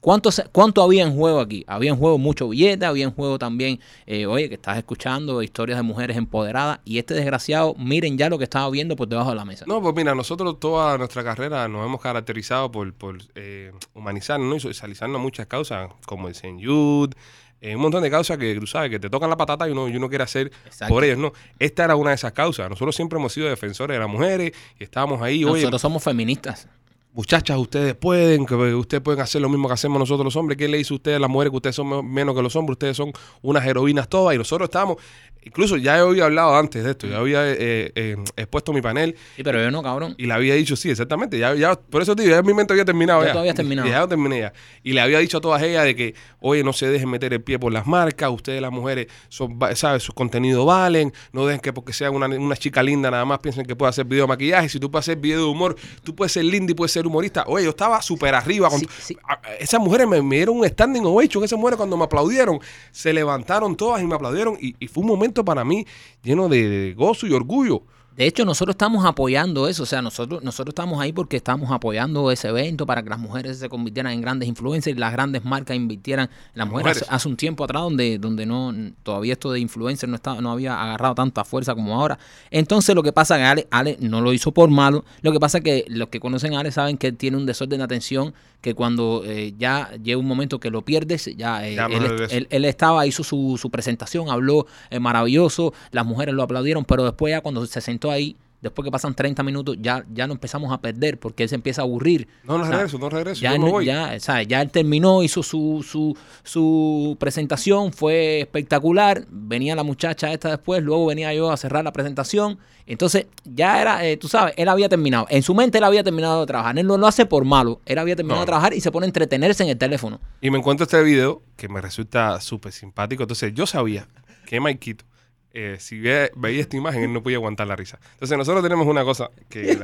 ¿cuánto, 0.00 0.30
se- 0.30 0.44
¿cuánto 0.52 0.82
había 0.82 1.02
en 1.04 1.16
juego 1.16 1.40
aquí? 1.40 1.64
Había 1.66 1.90
en 1.90 1.96
juego 1.96 2.18
mucho 2.18 2.48
billete, 2.48 2.84
había 2.86 3.04
en 3.04 3.10
juego 3.12 3.38
también, 3.38 3.80
eh, 4.06 4.26
oye, 4.26 4.48
que 4.48 4.54
estás 4.56 4.76
escuchando 4.78 5.42
historias 5.42 5.78
de 5.78 5.82
mujeres 5.82 6.16
empoderadas, 6.16 6.80
y 6.84 6.98
este 6.98 7.14
desgraciado, 7.14 7.74
miren 7.78 8.18
ya 8.18 8.28
lo 8.28 8.38
que 8.38 8.44
estaba 8.44 8.68
viendo 8.70 8.94
por 8.96 9.08
debajo 9.08 9.30
de 9.30 9.36
la 9.36 9.44
mesa. 9.44 9.64
No, 9.66 9.80
pues 9.82 9.94
mira, 9.96 10.14
nosotros 10.14 10.60
toda 10.60 10.96
nuestra 10.98 11.24
carrera 11.24 11.66
nos 11.66 11.84
hemos 11.84 12.00
caracterizado 12.00 12.70
por, 12.70 12.92
por 12.94 13.18
eh, 13.34 13.72
humanizarnos 13.94 14.48
¿no? 14.48 14.54
y 14.56 14.60
socializarnos 14.60 15.20
muchas 15.20 15.46
causas, 15.46 15.90
como 16.06 16.28
el 16.28 16.32
St. 16.34 16.58
Jude, 16.64 17.16
eh, 17.60 17.76
un 17.76 17.82
montón 17.82 18.02
de 18.02 18.10
causas 18.10 18.38
que 18.38 18.54
tú 18.58 18.66
sabes 18.66 18.90
que 18.90 18.98
te 18.98 19.10
tocan 19.10 19.28
la 19.28 19.36
patata 19.36 19.68
y 19.68 19.72
uno, 19.72 19.88
y 19.88 19.96
uno 19.96 20.08
quiere 20.08 20.24
hacer 20.24 20.50
Exacto. 20.64 20.94
por 20.94 21.04
ellas, 21.04 21.18
¿no? 21.18 21.32
Esta 21.58 21.84
era 21.84 21.96
una 21.96 22.10
de 22.10 22.16
esas 22.16 22.32
causas. 22.32 22.68
Nosotros 22.70 22.96
siempre 22.96 23.18
hemos 23.18 23.32
sido 23.32 23.48
defensores 23.48 23.94
de 23.94 23.98
las 24.00 24.08
mujeres 24.08 24.52
y 24.78 24.84
estábamos 24.84 25.20
ahí, 25.20 25.44
oye, 25.44 25.60
Nosotros 25.60 25.82
somos 25.82 26.02
feministas. 26.02 26.68
Muchachas, 27.12 27.58
ustedes 27.58 27.94
pueden, 27.94 28.46
que 28.46 28.54
ustedes 28.54 29.02
pueden 29.02 29.20
hacer 29.20 29.40
lo 29.42 29.48
mismo 29.48 29.68
que 29.68 29.74
hacemos 29.74 29.98
nosotros 29.98 30.24
los 30.24 30.36
hombres. 30.36 30.56
¿Qué 30.56 30.68
le 30.68 30.78
dice 30.78 30.94
a 30.94 30.96
ustedes 30.96 31.16
a 31.16 31.20
las 31.20 31.30
mujeres 31.30 31.50
que 31.50 31.56
ustedes 31.56 31.76
son 31.76 31.88
me- 31.88 32.02
menos 32.02 32.34
que 32.34 32.42
los 32.42 32.54
hombres? 32.56 32.74
Ustedes 32.74 32.96
son 32.96 33.12
unas 33.42 33.64
heroínas 33.66 34.08
todas 34.08 34.34
y 34.34 34.38
nosotros 34.38 34.68
estamos, 34.68 34.96
incluso 35.42 35.76
ya 35.76 35.98
he 35.98 36.02
oído 36.02 36.24
hablado 36.24 36.54
antes 36.56 36.84
de 36.84 36.90
esto, 36.90 37.06
ya 37.06 37.18
había 37.18 37.50
eh, 37.50 37.90
eh, 37.94 38.16
expuesto 38.36 38.72
mi 38.72 38.80
panel 38.82 39.16
Sí, 39.36 39.42
pero 39.42 39.60
yo 39.62 39.70
no, 39.70 39.82
cabrón. 39.82 40.14
y 40.18 40.26
le 40.26 40.32
había 40.34 40.54
dicho, 40.54 40.76
sí, 40.76 40.90
exactamente, 40.90 41.38
ya, 41.38 41.54
ya 41.54 41.74
por 41.74 42.02
eso 42.02 42.14
digo, 42.14 42.30
ya 42.30 42.42
mi 42.42 42.54
mente 42.54 42.72
había 42.74 42.84
terminado. 42.84 43.22
Ya 43.22 43.28
Ya, 43.28 43.32
tú 43.32 43.38
habías 43.40 43.54
terminado. 43.56 43.88
Ya, 43.88 44.00
yo 44.00 44.08
terminé 44.08 44.40
ya. 44.40 44.52
Y 44.82 44.92
le 44.92 45.00
había 45.00 45.18
dicho 45.18 45.38
a 45.38 45.40
todas 45.40 45.62
ellas 45.62 45.84
de 45.84 45.96
que, 45.96 46.14
oye, 46.40 46.62
no 46.62 46.72
se 46.72 46.88
dejen 46.88 47.08
meter 47.10 47.32
el 47.32 47.42
pie 47.42 47.58
por 47.58 47.72
las 47.72 47.86
marcas, 47.86 48.30
ustedes 48.30 48.60
las 48.62 48.70
mujeres, 48.72 49.06
son, 49.28 49.58
¿sabes? 49.74 50.02
Sus 50.02 50.14
contenidos 50.14 50.64
valen, 50.66 51.12
no 51.32 51.46
dejen 51.46 51.60
que 51.60 51.72
porque 51.72 51.92
sean 51.92 52.14
una, 52.14 52.26
una 52.26 52.56
chica 52.56 52.82
linda 52.82 53.10
nada 53.10 53.24
más 53.24 53.38
piensen 53.40 53.64
que 53.66 53.74
puede 53.74 53.90
hacer 53.90 54.04
video 54.04 54.24
de 54.24 54.28
maquillaje, 54.28 54.68
si 54.68 54.78
tú 54.78 54.90
puedes 54.90 55.04
hacer 55.08 55.16
video 55.18 55.38
de 55.40 55.44
humor, 55.50 55.74
tú 56.04 56.14
puedes 56.14 56.32
ser 56.32 56.44
linda 56.44 56.70
y 56.72 56.74
puedes 56.74 56.92
ser 56.92 56.99
humorista. 57.06 57.44
Oye, 57.46 57.64
yo 57.64 57.70
estaba 57.70 58.00
súper 58.02 58.34
arriba. 58.34 58.68
Con, 58.68 58.80
Sí, 58.80 58.88
sí. 59.00 59.16
esas 59.58 59.80
mujeres 59.80 60.06
me, 60.08 60.20
me 60.22 60.36
dieron 60.36 60.58
un 60.58 60.66
standing 60.68 61.04
ovation, 61.04 61.44
esas 61.44 61.58
mujeres 61.58 61.76
cuando 61.76 61.96
me 61.96 62.04
aplaudieron, 62.04 62.60
se 62.90 63.12
levantaron 63.12 63.76
todas 63.76 64.02
y 64.02 64.06
me 64.06 64.14
aplaudieron 64.14 64.56
y, 64.60 64.74
y 64.78 64.88
fue 64.88 65.02
un 65.02 65.08
momento 65.08 65.44
para 65.44 65.64
mí 65.64 65.86
lleno 66.22 66.48
de, 66.48 66.68
de 66.68 66.94
gozo 66.94 67.26
y 67.26 67.32
orgullo. 67.32 67.82
De 68.20 68.26
hecho, 68.26 68.44
nosotros 68.44 68.74
estamos 68.74 69.06
apoyando 69.06 69.66
eso. 69.66 69.82
O 69.84 69.86
sea, 69.86 70.02
nosotros, 70.02 70.42
nosotros 70.44 70.72
estamos 70.72 71.00
ahí 71.00 71.10
porque 71.10 71.38
estamos 71.38 71.70
apoyando 71.70 72.30
ese 72.30 72.48
evento 72.48 72.84
para 72.84 73.02
que 73.02 73.08
las 73.08 73.18
mujeres 73.18 73.58
se 73.58 73.70
convirtieran 73.70 74.12
en 74.12 74.20
grandes 74.20 74.46
influencers 74.46 74.94
y 74.94 75.00
las 75.00 75.10
grandes 75.10 75.42
marcas 75.42 75.74
invirtieran. 75.74 76.28
Las 76.52 76.68
mujeres, 76.68 76.96
mujeres. 76.98 77.08
Hace, 77.10 77.28
un 77.30 77.36
tiempo 77.38 77.64
atrás 77.64 77.82
donde, 77.82 78.18
donde 78.18 78.44
no 78.44 78.74
todavía 79.02 79.32
esto 79.32 79.50
de 79.52 79.60
influencer 79.60 80.06
no 80.10 80.16
estaba, 80.16 80.38
no 80.42 80.50
había 80.50 80.78
agarrado 80.78 81.14
tanta 81.14 81.44
fuerza 81.44 81.74
como 81.74 81.98
ahora. 81.98 82.18
Entonces 82.50 82.94
lo 82.94 83.02
que 83.02 83.14
pasa 83.14 83.36
es 83.36 83.40
que 83.40 83.46
Ale, 83.46 83.68
Ale 83.70 83.96
no 84.00 84.20
lo 84.20 84.34
hizo 84.34 84.52
por 84.52 84.68
malo. 84.68 85.02
Lo 85.22 85.32
que 85.32 85.40
pasa 85.40 85.56
es 85.56 85.64
que 85.64 85.86
los 85.88 86.08
que 86.10 86.20
conocen 86.20 86.52
a 86.52 86.60
Ale 86.60 86.72
saben 86.72 86.98
que 86.98 87.06
él 87.06 87.16
tiene 87.16 87.38
un 87.38 87.46
desorden 87.46 87.78
de 87.78 87.84
atención 87.84 88.34
que 88.60 88.74
cuando 88.74 89.22
eh, 89.24 89.54
ya 89.58 89.90
llega 90.02 90.18
un 90.18 90.26
momento 90.26 90.60
que 90.60 90.68
lo 90.68 90.82
pierdes, 90.82 91.34
ya, 91.34 91.66
eh, 91.66 91.74
Ya 91.76 91.88
no 91.88 91.96
él, 91.96 92.02
regresa. 92.02 92.36
él- 92.36 92.46
él 92.50 92.66
estaba, 92.66 93.06
hizo 93.06 93.24
su, 93.24 93.56
su 93.58 93.70
presentación, 93.70 94.28
habló 94.28 94.66
eh, 94.90 95.00
maravilloso, 95.00 95.72
las 95.92 96.04
mujeres 96.04 96.34
lo 96.34 96.42
aplaudieron, 96.42 96.84
pero 96.84 97.04
después 97.04 97.32
ya 97.32 97.40
cuando 97.40 97.64
se 97.64 97.80
sentó 97.80 98.09
ahí, 98.10 98.36
después 98.60 98.84
que 98.84 98.90
pasan 98.90 99.14
30 99.14 99.42
minutos, 99.42 99.76
ya, 99.80 100.04
ya 100.12 100.26
no 100.26 100.34
empezamos 100.34 100.70
a 100.72 100.80
perder 100.82 101.18
porque 101.18 101.44
él 101.44 101.48
se 101.48 101.54
empieza 101.54 101.80
a 101.80 101.84
aburrir. 101.84 102.28
No, 102.44 102.58
no 102.58 102.64
O 102.64 102.66
sea, 102.66 102.76
regreso, 102.76 102.98
no 102.98 103.08
regreso, 103.08 103.40
Ya, 103.40 103.54
yo 103.54 103.60
me 103.60 103.70
voy. 103.70 103.86
ya, 103.86 104.12
o 104.16 104.20
sea, 104.20 104.42
ya 104.42 104.60
él 104.60 104.70
terminó, 104.70 105.22
hizo 105.22 105.42
su, 105.42 105.82
su, 105.88 106.14
su 106.42 107.16
presentación, 107.18 107.92
fue 107.92 108.40
espectacular. 108.40 109.24
Venía 109.30 109.74
la 109.74 109.82
muchacha 109.82 110.32
esta 110.32 110.50
después, 110.50 110.82
luego 110.82 111.06
venía 111.06 111.32
yo 111.32 111.50
a 111.50 111.56
cerrar 111.56 111.84
la 111.84 111.92
presentación. 111.92 112.58
Entonces, 112.86 113.26
ya 113.44 113.80
era, 113.80 114.04
eh, 114.04 114.16
tú 114.16 114.26
sabes, 114.28 114.52
él 114.56 114.68
había 114.68 114.88
terminado. 114.88 115.26
En 115.30 115.42
su 115.42 115.54
mente 115.54 115.78
él 115.78 115.84
había 115.84 116.02
terminado 116.02 116.40
de 116.40 116.46
trabajar. 116.46 116.76
Él 116.78 116.86
no 116.86 116.98
lo 116.98 117.06
hace 117.06 117.24
por 117.24 117.44
malo. 117.44 117.80
Él 117.86 117.98
había 117.98 118.16
terminado 118.16 118.40
No. 118.40 118.42
de 118.42 118.46
trabajar 118.46 118.74
y 118.74 118.80
se 118.80 118.90
pone 118.90 119.04
a 119.04 119.08
entretenerse 119.08 119.62
en 119.62 119.68
el 119.70 119.78
teléfono. 119.78 120.20
Y 120.40 120.50
me 120.50 120.58
encuentro 120.58 120.84
este 120.84 121.00
video 121.02 121.40
que 121.56 121.68
me 121.68 121.80
resulta 121.80 122.40
súper 122.40 122.72
simpático. 122.72 123.22
Entonces 123.22 123.54
yo 123.54 123.64
sabía 123.66 124.08
que 124.44 124.58
Maikito, 124.58 125.04
eh, 125.52 125.76
si 125.78 125.98
ve- 126.00 126.30
veía 126.36 126.60
esta 126.60 126.76
imagen, 126.76 127.02
él 127.04 127.12
no 127.12 127.22
podía 127.22 127.36
aguantar 127.38 127.66
la 127.66 127.76
risa. 127.76 127.98
Entonces 128.12 128.36
nosotros 128.38 128.62
tenemos 128.62 128.86
una 128.86 129.04
cosa 129.04 129.30
que 129.48 129.76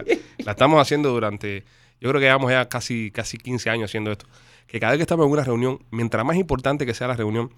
la, 0.44 0.50
estamos 0.50 0.80
haciendo 0.80 1.10
durante, 1.10 1.64
yo 2.00 2.08
creo 2.10 2.20
que 2.20 2.26
llevamos 2.26 2.50
ya 2.50 2.68
casi, 2.68 3.10
casi 3.10 3.38
15 3.38 3.70
años 3.70 3.90
haciendo 3.90 4.12
esto. 4.12 4.26
Que 4.66 4.80
cada 4.80 4.92
vez 4.92 4.98
que 4.98 5.02
estamos 5.02 5.26
en 5.26 5.32
una 5.32 5.44
reunión, 5.44 5.78
mientras 5.90 6.24
más 6.24 6.36
importante 6.36 6.86
que 6.86 6.94
sea 6.94 7.08
la 7.08 7.14
reunión, 7.16 7.50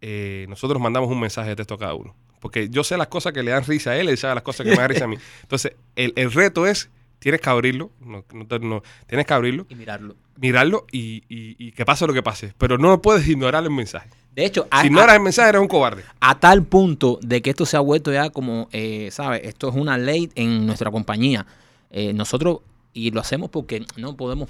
eh, 0.00 0.46
nosotros 0.48 0.80
mandamos 0.80 1.10
un 1.10 1.18
mensaje 1.20 1.50
de 1.50 1.56
texto 1.56 1.74
a 1.74 1.78
cada 1.78 1.94
uno. 1.94 2.14
Porque 2.40 2.68
yo 2.68 2.84
sé 2.84 2.96
las 2.96 3.08
cosas 3.08 3.32
que 3.32 3.42
le 3.42 3.50
dan 3.52 3.64
risa 3.64 3.92
a 3.92 3.96
él, 3.96 4.08
él 4.08 4.18
sabe 4.18 4.34
las 4.34 4.44
cosas 4.44 4.64
que 4.64 4.70
me 4.72 4.76
dan 4.76 4.88
risa 4.90 5.04
a 5.04 5.08
mí. 5.08 5.16
Entonces, 5.42 5.72
el, 5.96 6.12
el 6.16 6.30
reto 6.30 6.66
es, 6.66 6.90
tienes 7.18 7.40
que 7.40 7.50
abrirlo, 7.50 7.90
no, 8.00 8.24
no 8.32 8.46
te- 8.46 8.58
no- 8.58 8.82
tienes 9.06 9.26
que 9.26 9.34
abrirlo, 9.34 9.66
Y 9.68 9.74
mirarlo. 9.74 10.14
mirarlo 10.36 10.86
y, 10.92 11.22
y- 11.28 11.56
y 11.58 11.72
que 11.72 11.84
pase 11.84 12.06
lo 12.06 12.12
que 12.12 12.22
pase. 12.22 12.52
Pero 12.58 12.78
no 12.78 13.00
puedes 13.00 13.26
ignorar 13.28 13.62
el 13.64 13.70
mensaje. 13.70 14.08
De 14.34 14.44
hecho, 14.44 14.66
a- 14.70 14.80
Si 14.80 14.88
ignoras 14.88 15.16
el 15.16 15.22
mensaje, 15.22 15.48
eres 15.50 15.60
un 15.60 15.68
cobarde. 15.68 16.02
a 16.20 16.38
tal 16.40 16.64
punto 16.64 17.18
de 17.22 17.40
que 17.40 17.50
esto 17.50 17.64
se 17.66 17.76
ha 17.76 17.80
vuelto 17.80 18.12
ya 18.12 18.30
como, 18.30 18.68
eh, 18.72 19.08
¿sabes? 19.12 19.42
Esto 19.44 19.68
es 19.68 19.74
una 19.76 19.96
ley 19.96 20.28
en 20.34 20.66
nuestra 20.66 20.90
compañía. 20.90 21.46
Eh, 21.90 22.12
nosotros, 22.12 22.58
y 22.92 23.10
lo 23.12 23.20
hacemos 23.20 23.50
porque 23.50 23.84
no 23.96 24.16
podemos, 24.16 24.48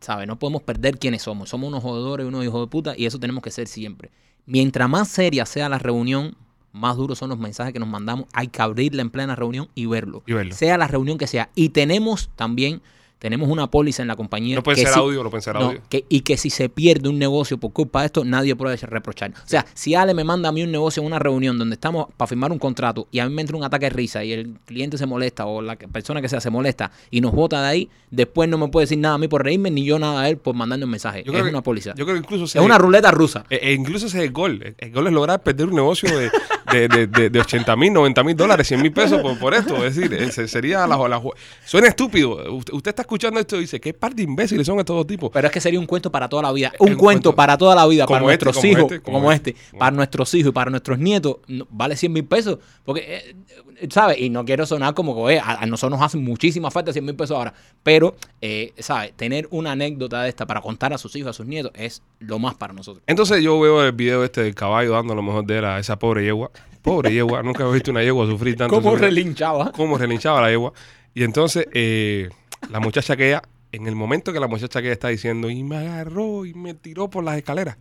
¿sabes? 0.00 0.26
No 0.26 0.38
podemos 0.38 0.62
perder 0.62 0.98
quiénes 0.98 1.22
somos. 1.22 1.50
Somos 1.50 1.68
unos 1.68 1.82
jodedores, 1.82 2.26
unos 2.26 2.42
hijos 2.44 2.60
de 2.62 2.66
puta, 2.70 2.94
y 2.96 3.04
eso 3.06 3.18
tenemos 3.18 3.42
que 3.42 3.50
ser 3.50 3.66
siempre. 3.66 4.10
Mientras 4.46 4.88
más 4.88 5.08
seria 5.08 5.44
sea 5.44 5.68
la 5.68 5.78
reunión, 5.78 6.34
más 6.78 6.96
duros 6.96 7.18
son 7.18 7.28
los 7.30 7.38
mensajes 7.38 7.72
que 7.72 7.78
nos 7.80 7.88
mandamos. 7.88 8.26
Hay 8.32 8.48
que 8.48 8.62
abrirla 8.62 9.02
en 9.02 9.10
plena 9.10 9.34
reunión 9.36 9.68
y 9.74 9.86
verlo. 9.86 10.22
Y 10.26 10.32
verlo. 10.32 10.54
Sea 10.54 10.78
la 10.78 10.86
reunión 10.88 11.18
que 11.18 11.26
sea. 11.26 11.50
Y 11.54 11.70
tenemos 11.70 12.30
también, 12.36 12.80
tenemos 13.18 13.48
una 13.48 13.68
póliza 13.68 14.00
en 14.02 14.06
la 14.06 14.14
compañía. 14.14 14.54
No 14.54 14.62
puede 14.62 14.76
que 14.76 14.82
ser 14.84 14.94
si- 14.94 15.00
audio, 15.00 15.24
no 15.24 15.30
puede 15.30 15.42
ser 15.42 15.54
no, 15.56 15.60
audio. 15.62 15.80
que- 15.88 16.04
y 16.08 16.20
que 16.20 16.36
si 16.36 16.50
se 16.50 16.68
pierde 16.68 17.08
un 17.08 17.18
negocio 17.18 17.58
por 17.58 17.72
culpa 17.72 17.98
de 18.00 18.06
esto, 18.06 18.24
nadie 18.24 18.54
puede 18.54 18.76
reprochar. 18.76 19.32
O 19.32 19.34
sea, 19.48 19.66
si 19.74 19.96
Ale 19.96 20.14
me 20.14 20.22
manda 20.22 20.50
a 20.50 20.52
mí 20.52 20.62
un 20.62 20.70
negocio 20.70 21.00
en 21.00 21.08
una 21.08 21.18
reunión 21.18 21.58
donde 21.58 21.74
estamos 21.74 22.06
para 22.16 22.28
firmar 22.28 22.52
un 22.52 22.60
contrato 22.60 23.08
y 23.10 23.18
a 23.18 23.28
mí 23.28 23.34
me 23.34 23.40
entra 23.42 23.56
un 23.56 23.64
ataque 23.64 23.86
de 23.86 23.90
risa 23.90 24.22
y 24.22 24.32
el 24.32 24.54
cliente 24.64 24.98
se 24.98 25.06
molesta 25.06 25.46
o 25.46 25.60
la 25.60 25.74
persona 25.74 26.22
que 26.22 26.28
sea 26.28 26.40
se 26.40 26.48
molesta 26.50 26.92
y 27.10 27.20
nos 27.20 27.32
bota 27.32 27.60
de 27.60 27.66
ahí, 27.68 27.90
después 28.12 28.48
no 28.48 28.56
me 28.56 28.68
puede 28.68 28.84
decir 28.84 28.98
nada 28.98 29.16
a 29.16 29.18
mí 29.18 29.26
por 29.26 29.42
reírme 29.42 29.72
ni 29.72 29.84
yo 29.84 29.98
nada 29.98 30.20
a 30.20 30.28
él 30.28 30.36
por 30.36 30.54
mandarle 30.54 30.84
un 30.84 30.92
mensaje. 30.92 31.24
Yo 31.24 31.32
es 31.32 31.38
creo 31.38 31.44
que- 31.46 31.50
una 31.50 31.62
póliza. 31.62 31.94
Yo 31.96 32.04
creo 32.04 32.14
que 32.14 32.20
incluso 32.20 32.44
es 32.44 32.64
una 32.64 32.78
ruleta 32.78 33.10
rusa. 33.10 33.44
e- 33.50 33.56
e 33.60 33.72
incluso 33.72 34.06
ese 34.06 34.18
es 34.18 34.24
el 34.26 34.30
gol. 34.32 34.62
El- 34.62 34.76
El 34.78 34.92
gol 34.92 35.08
es 35.08 35.12
lograr 35.12 35.42
perder 35.42 35.66
un 35.66 35.74
negocio 35.74 36.16
de, 36.16 36.30
de, 36.72 36.88
de, 36.88 37.06
de, 37.06 37.30
de 37.30 37.40
80 37.40 37.76
mil, 37.76 37.92
90 37.92 38.24
mil 38.24 38.36
dólares, 38.36 38.66
100 38.68 38.82
mil 38.82 38.92
pesos 38.92 39.20
por, 39.20 39.38
por 39.38 39.54
esto. 39.54 39.84
Es 39.84 39.96
decir, 39.96 40.48
sería 40.48 40.86
la, 40.86 40.96
la- 41.08 41.22
Suena 41.64 41.88
estúpido. 41.88 42.54
Usted, 42.54 42.72
usted 42.72 42.88
está 42.90 43.02
escuchando 43.02 43.40
esto 43.40 43.56
y 43.56 43.60
dice, 43.60 43.80
¿qué 43.80 43.92
par 43.94 44.14
de 44.14 44.22
imbéciles 44.22 44.66
son 44.66 44.78
estos 44.78 44.96
dos 44.96 45.06
tipos? 45.06 45.30
Pero 45.32 45.46
es 45.48 45.52
que 45.52 45.60
sería 45.60 45.78
un 45.80 45.86
cuento 45.86 46.10
para 46.10 46.28
toda 46.28 46.42
la 46.42 46.52
vida. 46.52 46.72
Un, 46.78 46.88
cuento, 46.88 46.98
cuento. 46.98 47.34
para 47.34 47.56
toda 47.58 47.74
la 47.74 47.86
vida, 47.86 48.06
para 48.06 48.18
este, 48.18 48.26
nuestros 48.26 48.56
como 48.56 48.68
hijos, 48.68 48.82
este, 48.84 49.00
como, 49.00 49.18
como 49.18 49.32
este, 49.32 49.50
este. 49.50 49.76
para 49.78 49.90
nuestros 49.96 50.34
hijos 50.34 50.50
y 50.50 50.52
para 50.52 50.70
nuestros 50.70 50.98
nietos, 50.98 51.36
no- 51.46 51.66
vale 51.70 51.96
100 51.96 52.12
mil 52.12 52.24
pesos. 52.24 52.58
Porque, 52.84 53.00
eh, 53.16 53.36
eh, 53.80 53.88
¿sabes? 53.90 54.18
Y 54.20 54.30
no 54.30 54.44
quiero 54.44 54.66
sonar 54.66 54.94
como 54.94 55.26
que, 55.26 55.38
a, 55.38 55.60
a 55.60 55.66
nosotros 55.66 55.98
nos 55.98 56.06
hacen 56.06 56.22
muchísima 56.24 56.70
falta 56.70 56.92
100 56.92 57.04
mil 57.04 57.14
pesos 57.16 57.36
ahora. 57.36 57.54
Pero, 57.82 58.16
eh, 58.40 58.72
¿sabes? 58.78 59.12
Tener 59.16 59.46
una 59.50 59.72
anécdota 59.72 60.22
de 60.22 60.28
esta 60.28 60.46
para 60.46 60.60
contar 60.60 60.92
a 60.92 60.98
sus 60.98 61.14
hijos, 61.16 61.30
a 61.30 61.32
sus 61.32 61.46
nietos, 61.46 61.72
es 61.74 62.02
lo 62.20 62.38
más 62.38 62.54
para 62.54 62.72
nosotros. 62.72 63.02
Entonces 63.06 63.42
yo 63.42 63.58
veo 63.60 63.84
el 63.84 63.92
video 63.92 64.24
este 64.24 64.42
del 64.42 64.54
caballo 64.54 64.92
dando 64.92 65.14
lo 65.14 65.22
mejor 65.22 65.44
de 65.46 65.58
él 65.58 65.64
a 65.64 65.78
esa 65.78 65.98
pobre 65.98 66.24
yegua. 66.24 66.50
Pobre 66.88 67.12
yegua, 67.12 67.42
nunca 67.42 67.64
he 67.64 67.72
visto 67.72 67.90
una 67.90 68.02
yegua 68.02 68.26
sufrir 68.26 68.56
tanto. 68.56 68.74
¿Cómo 68.74 68.92
Sufrir- 68.92 69.00
relinchaba? 69.00 69.72
cómo 69.72 69.98
relinchaba 69.98 70.40
la 70.42 70.48
yegua. 70.50 70.72
Y 71.14 71.22
entonces, 71.24 71.66
eh, 71.72 72.28
la 72.70 72.80
muchacha 72.80 73.16
que 73.16 73.28
ella, 73.28 73.42
en 73.72 73.86
el 73.86 73.94
momento 73.94 74.32
que 74.32 74.40
la 74.40 74.46
muchacha 74.48 74.80
que 74.80 74.86
ella 74.88 74.92
está 74.94 75.08
diciendo, 75.08 75.50
y 75.50 75.62
me 75.62 75.76
agarró 75.76 76.46
y 76.46 76.54
me 76.54 76.74
tiró 76.74 77.08
por 77.10 77.24
las 77.24 77.36
escaleras, 77.36 77.76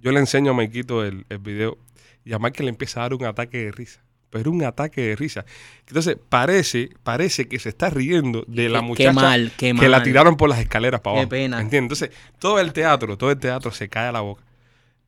yo 0.00 0.12
le 0.12 0.20
enseño 0.20 0.52
a 0.52 0.54
Maikito 0.54 1.04
el, 1.04 1.24
el 1.28 1.38
video 1.38 1.78
y 2.24 2.32
a 2.32 2.38
Mike 2.38 2.62
le 2.62 2.68
empieza 2.70 3.00
a 3.00 3.02
dar 3.04 3.14
un 3.14 3.24
ataque 3.24 3.58
de 3.58 3.72
risa. 3.72 4.02
Pero 4.30 4.50
un 4.50 4.62
ataque 4.64 5.00
de 5.00 5.16
risa. 5.16 5.44
Entonces, 5.86 6.16
parece, 6.28 6.90
parece 7.02 7.46
que 7.48 7.58
se 7.58 7.68
está 7.70 7.90
riendo 7.90 8.44
de 8.48 8.68
la 8.68 8.80
Qué- 8.80 8.82
qué 8.84 8.88
muchacha 8.88 9.12
mal, 9.12 9.52
qué 9.56 9.72
que 9.74 9.88
la 9.88 9.98
mal. 9.98 10.02
tiraron 10.02 10.36
por 10.36 10.48
las 10.48 10.58
escaleras 10.58 11.00
para 11.00 11.14
Qué 11.14 11.18
abajo. 11.20 11.30
pena. 11.30 11.60
¿Entiendes? 11.60 12.02
Entonces, 12.02 12.10
todo 12.38 12.60
el 12.60 12.72
teatro, 12.72 13.16
todo 13.16 13.30
el 13.30 13.38
teatro 13.38 13.70
se 13.70 13.88
cae 13.88 14.08
a 14.08 14.12
la 14.12 14.20
boca, 14.20 14.42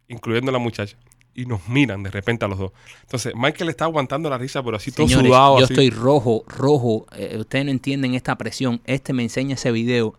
incluyendo 0.08 0.50
la 0.52 0.58
muchacha. 0.58 0.96
Y 1.38 1.46
nos 1.46 1.68
miran 1.68 2.02
de 2.02 2.10
repente 2.10 2.44
a 2.44 2.48
los 2.48 2.58
dos. 2.58 2.72
Entonces, 3.02 3.32
Michael 3.36 3.70
está 3.70 3.84
aguantando 3.84 4.28
la 4.28 4.38
risa, 4.38 4.62
pero 4.62 4.76
así 4.76 4.90
todo 4.90 5.06
sudado. 5.08 5.58
yo 5.58 5.64
así. 5.66 5.72
estoy 5.72 5.90
rojo, 5.90 6.42
rojo. 6.48 7.06
Eh, 7.16 7.36
ustedes 7.38 7.64
no 7.64 7.70
entienden 7.70 8.14
esta 8.14 8.36
presión. 8.36 8.80
Este 8.86 9.12
me 9.12 9.22
enseña 9.22 9.54
ese 9.54 9.70
video. 9.70 10.14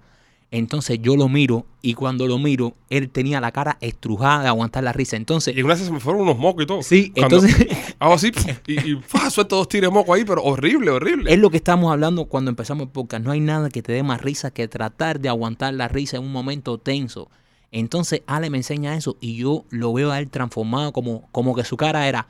Entonces 0.52 0.98
yo 1.02 1.16
lo 1.16 1.30
miro 1.30 1.66
y 1.82 1.94
cuando 1.94 2.26
lo 2.26 2.40
miro, 2.40 2.74
él 2.90 3.10
tenía 3.10 3.40
la 3.40 3.52
cara 3.52 3.78
estrujada 3.82 4.44
de 4.44 4.48
aguantar 4.48 4.84
la 4.84 4.94
risa. 4.94 5.16
Entonces, 5.16 5.56
Y 5.56 5.62
una 5.62 5.76
vez 5.76 5.84
se 5.84 5.92
me 5.92 6.00
fueron 6.00 6.22
unos 6.24 6.38
mocos 6.40 6.64
y 6.64 6.68
todo. 6.68 6.82
sí, 6.82 7.12
Cuando 7.12 7.36
entonces 7.38 7.68
Hago 8.00 8.14
así 8.14 8.32
y, 8.66 8.92
y 8.94 8.96
¡fua! 8.96 9.30
suelto 9.30 9.58
dos 9.58 9.68
tiros 9.70 9.92
de 9.92 9.94
moco 9.94 10.14
ahí, 10.14 10.24
pero 10.26 10.42
horrible, 10.44 10.90
horrible. 10.90 11.32
es 11.34 11.38
lo 11.38 11.50
que 11.52 11.58
estamos 11.58 11.92
hablando 11.92 12.26
cuando 12.26 12.50
empezamos 12.50 12.86
el 12.88 12.92
podcast. 12.92 13.24
No 13.24 13.32
hay 13.32 13.42
nada 13.42 13.70
que 13.70 13.82
te 13.84 13.92
dé 13.92 14.02
más 14.04 14.22
risa 14.22 14.52
que 14.52 14.68
tratar 14.68 15.20
de 15.20 15.30
aguantar 15.30 15.74
la 15.74 15.88
risa 15.88 16.18
en 16.18 16.24
un 16.24 16.32
momento 16.32 16.78
tenso. 16.80 17.30
Entonces 17.72 18.22
Ale 18.28 18.50
me 18.50 18.58
enseña 18.58 18.96
eso 18.96 19.18
y 19.20 19.36
yo 19.36 19.66
lo 19.70 19.94
veo 19.94 20.12
a 20.12 20.20
él 20.20 20.30
transformado 20.30 20.92
como, 20.92 21.28
como 21.32 21.56
que 21.56 21.64
su 21.64 21.78
cara 21.78 22.08
era 22.08 22.28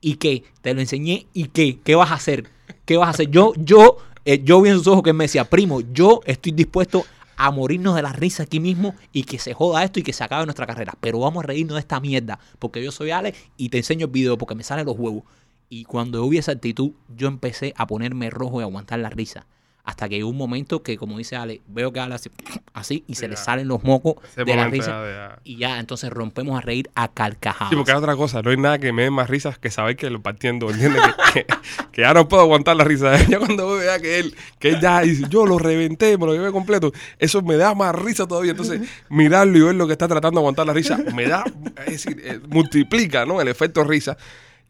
¿y 0.00 0.16
qué? 0.16 0.44
Te 0.60 0.74
lo 0.74 0.80
enseñé 0.80 1.26
¿y 1.32 1.44
qué? 1.48 1.78
¿Qué 1.82 1.94
vas 1.94 2.10
a 2.10 2.14
hacer? 2.14 2.48
¿Qué 2.84 2.96
vas 2.96 3.08
a 3.08 3.10
hacer? 3.10 3.30
Yo, 3.30 3.52
yo, 3.56 3.96
eh, 4.24 4.42
yo 4.44 4.60
vi 4.60 4.70
en 4.70 4.76
sus 4.76 4.88
ojos 4.88 5.02
que 5.02 5.12
me 5.12 5.24
decía, 5.24 5.44
primo, 5.48 5.80
yo 5.80 6.20
estoy 6.26 6.52
dispuesto 6.52 7.04
a 7.36 7.50
morirnos 7.50 7.96
de 7.96 8.02
la 8.02 8.12
risa 8.12 8.44
aquí 8.44 8.60
mismo 8.60 8.94
y 9.12 9.24
que 9.24 9.38
se 9.38 9.54
joda 9.54 9.82
esto 9.82 9.98
y 9.98 10.02
que 10.02 10.12
se 10.12 10.22
acabe 10.22 10.44
nuestra 10.44 10.66
carrera. 10.66 10.94
Pero 11.00 11.18
vamos 11.20 11.42
a 11.42 11.46
reírnos 11.46 11.74
de 11.74 11.80
esta 11.80 11.98
mierda 11.98 12.38
porque 12.58 12.82
yo 12.82 12.92
soy 12.92 13.10
Ale 13.10 13.34
y 13.56 13.68
te 13.68 13.78
enseño 13.78 14.06
el 14.06 14.12
video 14.12 14.38
porque 14.38 14.54
me 14.54 14.62
salen 14.62 14.86
los 14.86 14.98
huevos. 14.98 15.24
Y 15.68 15.84
cuando 15.84 16.18
yo 16.22 16.28
vi 16.28 16.38
esa 16.38 16.52
actitud, 16.52 16.92
yo 17.16 17.28
empecé 17.28 17.72
a 17.76 17.86
ponerme 17.86 18.30
rojo 18.30 18.60
y 18.60 18.62
aguantar 18.62 18.98
la 18.98 19.08
risa. 19.08 19.46
Hasta 19.84 20.08
que 20.08 20.14
llegó 20.14 20.28
un 20.30 20.36
momento 20.36 20.80
que, 20.84 20.96
como 20.96 21.18
dice 21.18 21.34
Ale, 21.34 21.60
veo 21.66 21.92
que 21.92 21.98
Ale 21.98 22.14
hace 22.14 22.30
así 22.72 23.02
y 23.08 23.16
se 23.16 23.26
le 23.26 23.36
salen 23.36 23.66
los 23.66 23.82
mocos 23.82 24.14
Ese 24.30 24.44
de 24.44 24.54
la 24.54 24.68
risa. 24.68 24.86
ya 25.04 25.38
Y 25.42 25.56
ya, 25.56 25.80
entonces 25.80 26.08
rompemos 26.10 26.56
a 26.56 26.60
reír 26.60 26.88
a 26.94 27.08
carcajadas. 27.08 27.70
Sí, 27.70 27.74
porque 27.74 27.90
es 27.90 27.96
otra 27.96 28.14
cosa. 28.14 28.42
No 28.42 28.50
hay 28.50 28.56
nada 28.58 28.78
que 28.78 28.92
me 28.92 29.02
dé 29.02 29.10
más 29.10 29.28
risas 29.28 29.58
que 29.58 29.70
saber 29.70 29.96
que 29.96 30.08
lo 30.08 30.22
partiendo, 30.22 30.70
¿entiendes? 30.70 31.02
Que, 31.32 31.44
que- 31.44 31.54
que 31.90 32.00
ya 32.02 32.14
no 32.14 32.28
puedo 32.28 32.42
aguantar 32.42 32.76
la 32.76 32.84
risa. 32.84 33.16
Ya 33.26 33.38
cuando 33.40 33.74
vea 33.76 33.98
que 33.98 34.20
él, 34.20 34.36
que 34.60 34.68
él 34.70 34.80
ya 34.80 35.00
dice, 35.00 35.24
yo 35.28 35.46
lo 35.46 35.58
reventé, 35.58 36.16
me 36.16 36.26
lo 36.26 36.34
llevé 36.34 36.52
completo, 36.52 36.92
eso 37.18 37.42
me 37.42 37.56
da 37.56 37.74
más 37.74 37.92
risa 37.94 38.26
todavía. 38.28 38.52
Entonces, 38.52 38.80
mirarlo 39.08 39.58
y 39.58 39.62
ver 39.62 39.74
lo 39.74 39.86
que 39.88 39.92
está 39.94 40.06
tratando 40.06 40.38
de 40.38 40.42
aguantar 40.42 40.64
la 40.64 40.74
risa, 40.74 40.96
me 41.12 41.26
da, 41.26 41.44
es 41.86 42.04
decir, 42.04 42.22
eh, 42.24 42.38
multiplica, 42.48 43.26
¿no? 43.26 43.40
El 43.40 43.48
efecto 43.48 43.82
risa. 43.82 44.16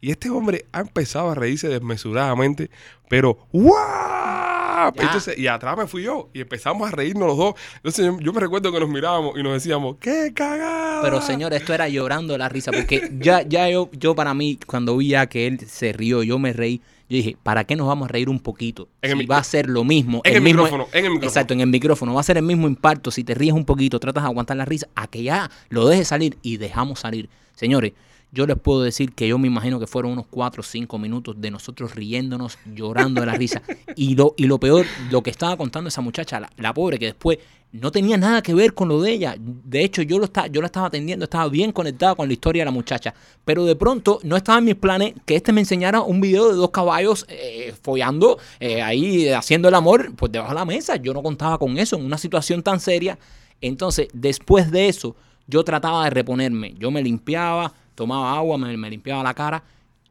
Y 0.03 0.11
este 0.11 0.29
hombre 0.29 0.65
ha 0.73 0.81
empezado 0.81 1.31
a 1.31 1.33
reírse 1.33 1.69
desmesuradamente, 1.69 2.69
pero 3.07 3.47
¡guau! 3.53 4.91
Ya. 4.95 5.01
Entonces, 5.01 5.37
y 5.37 5.47
atrás 5.47 5.77
me 5.77 5.87
fui 5.87 6.03
yo 6.03 6.29
y 6.33 6.41
empezamos 6.41 6.85
a 6.85 6.91
reírnos 6.93 7.25
los 7.25 7.37
dos. 7.37 7.53
Entonces, 7.77 8.05
yo, 8.07 8.19
yo 8.19 8.33
me 8.33 8.41
recuerdo 8.41 8.69
que 8.73 8.81
nos 8.81 8.89
mirábamos 8.89 9.37
y 9.39 9.43
nos 9.43 9.53
decíamos, 9.53 9.95
¡qué 10.01 10.33
cagada! 10.35 11.01
Pero 11.03 11.21
señor, 11.21 11.53
esto 11.53 11.73
era 11.73 11.87
llorando 11.87 12.37
la 12.37 12.49
risa, 12.49 12.73
porque 12.73 13.11
ya, 13.17 13.43
ya 13.43 13.69
yo, 13.69 13.89
yo 13.93 14.13
para 14.13 14.33
mí, 14.33 14.59
cuando 14.67 14.97
vi 14.97 15.07
ya 15.07 15.27
que 15.27 15.47
él 15.47 15.61
se 15.65 15.93
rió, 15.93 16.21
yo 16.21 16.37
me 16.37 16.51
reí, 16.51 16.81
yo 17.07 17.15
dije, 17.15 17.37
¿para 17.41 17.63
qué 17.63 17.77
nos 17.77 17.87
vamos 17.87 18.09
a 18.09 18.11
reír 18.11 18.27
un 18.27 18.41
poquito? 18.41 18.89
En 19.01 19.17
si 19.17 19.25
va 19.25 19.37
a 19.37 19.43
ser 19.45 19.69
lo 19.69 19.85
mismo. 19.85 20.19
En 20.25 20.35
el, 20.35 20.41
mismo- 20.41 20.63
micrófono, 20.63 20.87
en 20.91 21.05
el 21.05 21.11
micrófono. 21.11 21.29
Exacto, 21.29 21.53
en 21.53 21.61
el 21.61 21.67
micrófono. 21.67 22.13
Va 22.13 22.19
a 22.19 22.23
ser 22.25 22.35
el 22.35 22.43
mismo 22.43 22.67
impacto 22.67 23.09
si 23.09 23.23
te 23.23 23.35
ríes 23.35 23.53
un 23.53 23.63
poquito, 23.63 24.01
tratas 24.01 24.23
de 24.23 24.27
aguantar 24.27 24.57
la 24.57 24.65
risa, 24.65 24.89
a 24.95 25.07
que 25.07 25.23
ya 25.23 25.49
lo 25.69 25.87
dejes 25.87 26.09
salir 26.09 26.37
y 26.41 26.57
dejamos 26.57 26.99
salir. 26.99 27.29
Señores, 27.55 27.93
yo 28.33 28.47
les 28.47 28.57
puedo 28.57 28.81
decir 28.81 29.13
que 29.13 29.27
yo 29.27 29.37
me 29.37 29.47
imagino 29.47 29.79
que 29.79 29.85
fueron 29.85 30.13
unos 30.13 30.25
4 30.29 30.61
o 30.61 30.63
5 30.63 30.97
minutos 30.97 31.35
de 31.39 31.51
nosotros 31.51 31.93
riéndonos, 31.93 32.57
llorando 32.65 33.21
de 33.21 33.27
la 33.27 33.35
risa. 33.35 33.61
Y 33.95 34.15
lo, 34.15 34.33
y 34.37 34.47
lo 34.47 34.59
peor, 34.59 34.87
lo 35.11 35.21
que 35.21 35.29
estaba 35.29 35.55
contando 35.55 35.87
esa 35.87 36.01
muchacha, 36.01 36.39
la, 36.39 36.49
la 36.57 36.73
pobre, 36.73 36.97
que 36.97 37.05
después 37.05 37.37
no 37.71 37.91
tenía 37.91 38.17
nada 38.17 38.41
que 38.41 38.53
ver 38.53 38.73
con 38.73 38.87
lo 38.87 39.01
de 39.01 39.11
ella. 39.11 39.35
De 39.37 39.83
hecho, 39.83 40.01
yo, 40.01 40.17
lo 40.17 40.25
está, 40.25 40.47
yo 40.47 40.61
la 40.61 40.67
estaba 40.67 40.87
atendiendo, 40.87 41.25
estaba 41.25 41.47
bien 41.49 41.71
conectada 41.71 42.15
con 42.15 42.27
la 42.27 42.33
historia 42.33 42.61
de 42.61 42.65
la 42.65 42.71
muchacha. 42.71 43.13
Pero 43.45 43.65
de 43.65 43.75
pronto 43.75 44.19
no 44.23 44.35
estaba 44.35 44.59
en 44.59 44.65
mis 44.65 44.75
planes 44.75 45.13
que 45.25 45.35
este 45.35 45.51
me 45.51 45.61
enseñara 45.61 46.01
un 46.01 46.19
video 46.19 46.49
de 46.49 46.55
dos 46.55 46.71
caballos 46.71 47.25
eh, 47.29 47.73
follando, 47.81 48.39
eh, 48.59 48.81
ahí 48.81 49.29
haciendo 49.29 49.67
el 49.67 49.75
amor, 49.75 50.13
pues 50.15 50.31
debajo 50.31 50.51
de 50.51 50.59
la 50.59 50.65
mesa. 50.65 50.95
Yo 50.95 51.13
no 51.13 51.21
contaba 51.21 51.59
con 51.59 51.77
eso 51.77 51.97
en 51.97 52.05
una 52.05 52.17
situación 52.17 52.63
tan 52.63 52.79
seria. 52.79 53.19
Entonces, 53.61 54.07
después 54.13 54.71
de 54.71 54.87
eso, 54.87 55.15
yo 55.47 55.63
trataba 55.63 56.03
de 56.05 56.09
reponerme. 56.11 56.73
Yo 56.77 56.91
me 56.91 57.01
limpiaba, 57.01 57.73
tomaba 57.95 58.35
agua, 58.37 58.57
me, 58.57 58.75
me 58.77 58.89
limpiaba 58.89 59.23
la 59.23 59.33
cara. 59.33 59.63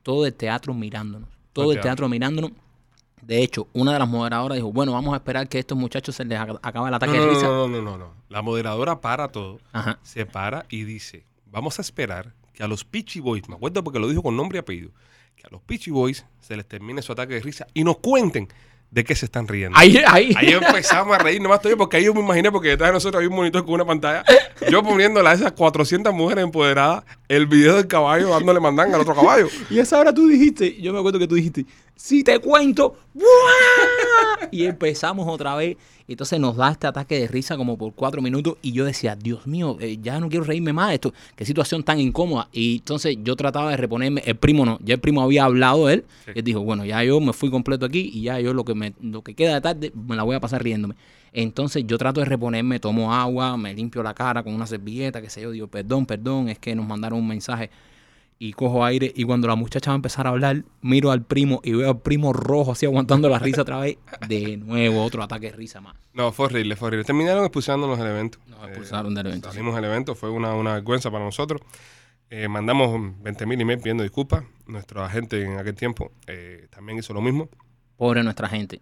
Todo 0.03 0.27
el 0.27 0.35
teatro 0.35 0.75
mirándonos. 0.75 1.29
Todo 1.53 1.71
El 1.73 1.79
el 1.79 1.83
teatro. 1.83 2.09
mirándonos. 2.09 2.51
De 3.21 3.41
hecho, 3.43 3.69
una 3.73 3.93
de 3.93 4.01
las 4.01 4.09
moderadoras 4.09 4.57
dijo, 4.57 4.73
bueno, 4.73 4.93
vamos 4.93 5.15
a 5.15 5.19
esperar 5.19 5.49
que 5.49 5.59
a 5.59 5.61
estos 5.61 5.79
muchachos 5.79 6.17
se 6.17 6.25
les 6.25 6.39
ac- 6.39 6.59
acabe 6.61 6.89
el 6.89 6.95
ataque 6.95 7.13
no, 7.13 7.21
de 7.21 7.27
no, 7.27 7.33
risa. 7.33 7.47
no, 7.47 7.69
no, 7.69 7.81
no, 7.83 7.97
no. 7.99 8.13
La 8.29 8.43
moderadora 8.43 9.01
para 9.01 9.29
todo, 9.29 9.61
Ajá. 9.73 10.01
se 10.03 10.27
para 10.27 10.67
y 10.71 10.83
dice, 10.83 11.25
vamos 11.47 11.79
a 11.79 11.83
esperar 11.83 12.33
que 12.53 12.65
a 12.65 12.67
los 12.67 12.85
Peachy 12.85 13.21
Boys, 13.21 13.49
me 13.49 13.55
acuerdo 13.55 13.85
porque 13.85 14.01
lo 14.01 14.09
dijo 14.09 14.23
con 14.25 14.37
nombre 14.37 14.59
y 14.59 14.61
apellido, 14.61 14.91
que 15.37 15.47
a 15.47 15.51
los 15.51 15.63
Peachy 15.63 15.93
Boys 15.93 16.27
se 16.41 16.57
les 16.57 16.67
termine 16.67 17.01
su 17.01 17.13
ataque 17.13 17.35
de 17.35 17.41
risa 17.41 17.67
y 17.75 17.85
nos 17.85 17.99
cuenten 17.99 18.49
de 18.93 19.05
qué 19.05 19.17
se 19.17 19.25
están 19.25 19.49
riendo. 19.49 19.77
Ahí, 19.77 20.03
ahí. 20.07 20.35
Ahí 20.37 20.53
empezamos 20.53 21.17
a 21.17 21.19
reír, 21.19 21.41
nomás 21.41 21.57
estoy 21.57 21.75
porque 21.77 21.97
ahí 21.97 22.05
yo 22.05 22.13
me 22.13 22.21
imaginé, 22.21 22.53
porque 22.53 22.69
detrás 22.69 22.91
de 22.91 22.93
nosotros 22.93 23.19
había 23.19 23.31
un 23.31 23.37
monitor 23.37 23.65
con 23.65 23.75
una 23.75 23.87
pantalla, 23.87 24.23
yo 24.71 24.83
poniéndole 24.83 25.27
a 25.31 25.33
esas 25.33 25.53
400 25.53 26.13
mujeres 26.13 26.45
empoderadas 26.45 27.03
el 27.27 27.47
video 27.47 27.77
del 27.77 27.87
caballo 27.87 28.29
dándole 28.29 28.61
mandanga 28.61 28.97
al 28.97 29.01
otro 29.01 29.15
caballo. 29.15 29.49
Y 29.71 29.79
esa 29.79 29.99
hora 29.99 30.13
tú 30.13 30.29
dijiste, 30.29 30.79
yo 30.79 30.93
me 30.93 30.99
acuerdo 30.99 31.19
que 31.19 31.27
tú 31.27 31.35
dijiste, 31.35 31.65
si 31.97 32.25
te 32.25 32.39
cuento, 32.39 32.97
¡buah! 33.15 34.49
y 34.51 34.65
empezamos 34.65 35.27
otra 35.29 35.55
vez. 35.55 35.77
Entonces 36.09 36.39
nos 36.41 36.57
da 36.57 36.73
este 36.73 36.87
ataque 36.87 37.19
de 37.19 37.29
risa 37.29 37.57
como 37.57 37.79
por 37.79 37.95
cuatro 37.95 38.21
minutos. 38.21 38.57
Y 38.61 38.73
yo 38.73 38.85
decía, 38.85 39.17
Dios 39.17 39.47
mío, 39.47 39.77
eh, 39.81 39.99
ya 40.03 40.19
no 40.21 40.29
quiero 40.29 40.45
reírme 40.45 40.73
más 40.73 40.89
de 40.89 40.95
esto. 40.95 41.15
Qué 41.37 41.45
situación 41.45 41.83
tan 41.83 42.01
incómoda. 42.01 42.49
Y 42.53 42.77
entonces 42.77 43.17
yo 43.23 43.37
trataba 43.37 43.71
de 43.71 43.77
reponerme. 43.77 44.23
El 44.25 44.37
primo 44.37 44.67
no, 44.67 44.79
ya 44.83 44.95
el 44.95 45.01
primo 45.01 45.23
había 45.23 45.45
hablado 45.45 45.87
de 45.87 45.95
él. 45.95 46.05
Sí. 46.25 46.33
Él 46.35 46.45
dijo, 46.45 46.61
bueno, 46.61 46.85
ya 46.85 47.03
yo 47.05 47.21
me 47.21 47.33
fui 47.33 47.51
completo 47.51 47.87
aquí. 47.87 48.11
Y 48.13 48.23
ya 48.23 48.41
yo 48.41 48.53
lo 48.53 48.65
que, 48.65 48.75
me, 48.75 48.95
lo 49.01 49.23
que 49.23 49.35
queda 49.35 49.55
de 49.55 49.61
tarde 49.61 49.93
me 49.95 50.17
la 50.17 50.23
voy 50.23 50.37
a 50.37 50.41
pasar 50.41 50.63
riéndome. 50.63 50.97
Entonces 51.33 51.85
yo 51.87 51.97
trato 51.97 52.21
de 52.21 52.27
reponerme, 52.27 52.79
tomo 52.79 53.15
agua, 53.15 53.57
me 53.57 53.73
limpio 53.73 54.03
la 54.03 54.13
cara 54.13 54.43
con 54.43 54.55
una 54.55 54.67
servilleta, 54.67 55.23
qué 55.23 55.31
sé 55.31 55.41
yo. 55.41 55.51
Digo, 55.51 55.67
perdón, 55.67 56.05
perdón, 56.05 56.49
es 56.49 56.59
que 56.59 56.75
nos 56.75 56.87
mandaron 56.87 57.21
un 57.21 57.29
mensaje 57.29 57.71
y 58.39 58.53
cojo 58.53 58.85
aire 58.85 59.13
y 59.15 59.25
cuando 59.25 59.47
la 59.47 59.55
muchacha 59.55 59.91
va 59.91 59.95
a 59.95 59.97
empezar 59.97 60.27
a 60.27 60.31
hablar, 60.31 60.65
miro 60.81 61.11
al 61.11 61.25
primo 61.25 61.61
y 61.63 61.73
veo 61.73 61.91
al 61.91 62.01
primo 62.01 62.33
rojo 62.33 62.73
así 62.73 62.87
aguantando 62.87 63.29
la 63.29 63.39
risa 63.39 63.63
otra 63.63 63.79
vez. 63.79 63.99
De 64.29 64.57
nuevo, 64.57 65.05
otro 65.05 65.23
ataque 65.23 65.51
de 65.51 65.57
risa 65.57 65.81
más. 65.81 65.97
No, 66.13 66.33
fue 66.33 66.47
horrible, 66.47 66.77
fue 66.77 66.89
horrible. 66.89 67.05
Terminaron 67.05 67.45
expulsándonos 67.45 67.99
del 67.99 68.09
evento. 68.09 68.39
Nos 68.47 68.69
expulsaron 68.69 69.15
del 69.15 69.27
evento. 69.29 69.51
Salimos 69.51 69.75
del 69.75 69.85
evento, 69.85 70.15
fue 70.15 70.31
una, 70.31 70.55
una 70.55 70.75
vergüenza 70.75 71.11
para 71.11 71.25
nosotros. 71.25 71.63
Eh, 72.31 72.49
mandamos 72.49 72.99
20 73.23 73.47
mil 73.47 73.61
emails 73.61 73.83
pidiendo 73.83 74.03
disculpas. 74.03 74.45
Nuestro 74.67 75.05
agente 75.05 75.43
en 75.43 75.59
aquel 75.59 75.75
tiempo 75.75 76.13
eh, 76.27 76.67
también 76.71 76.99
hizo 76.99 77.13
lo 77.13 77.21
mismo. 77.21 77.49
Pobre 77.97 78.23
nuestra 78.23 78.49
gente. 78.49 78.81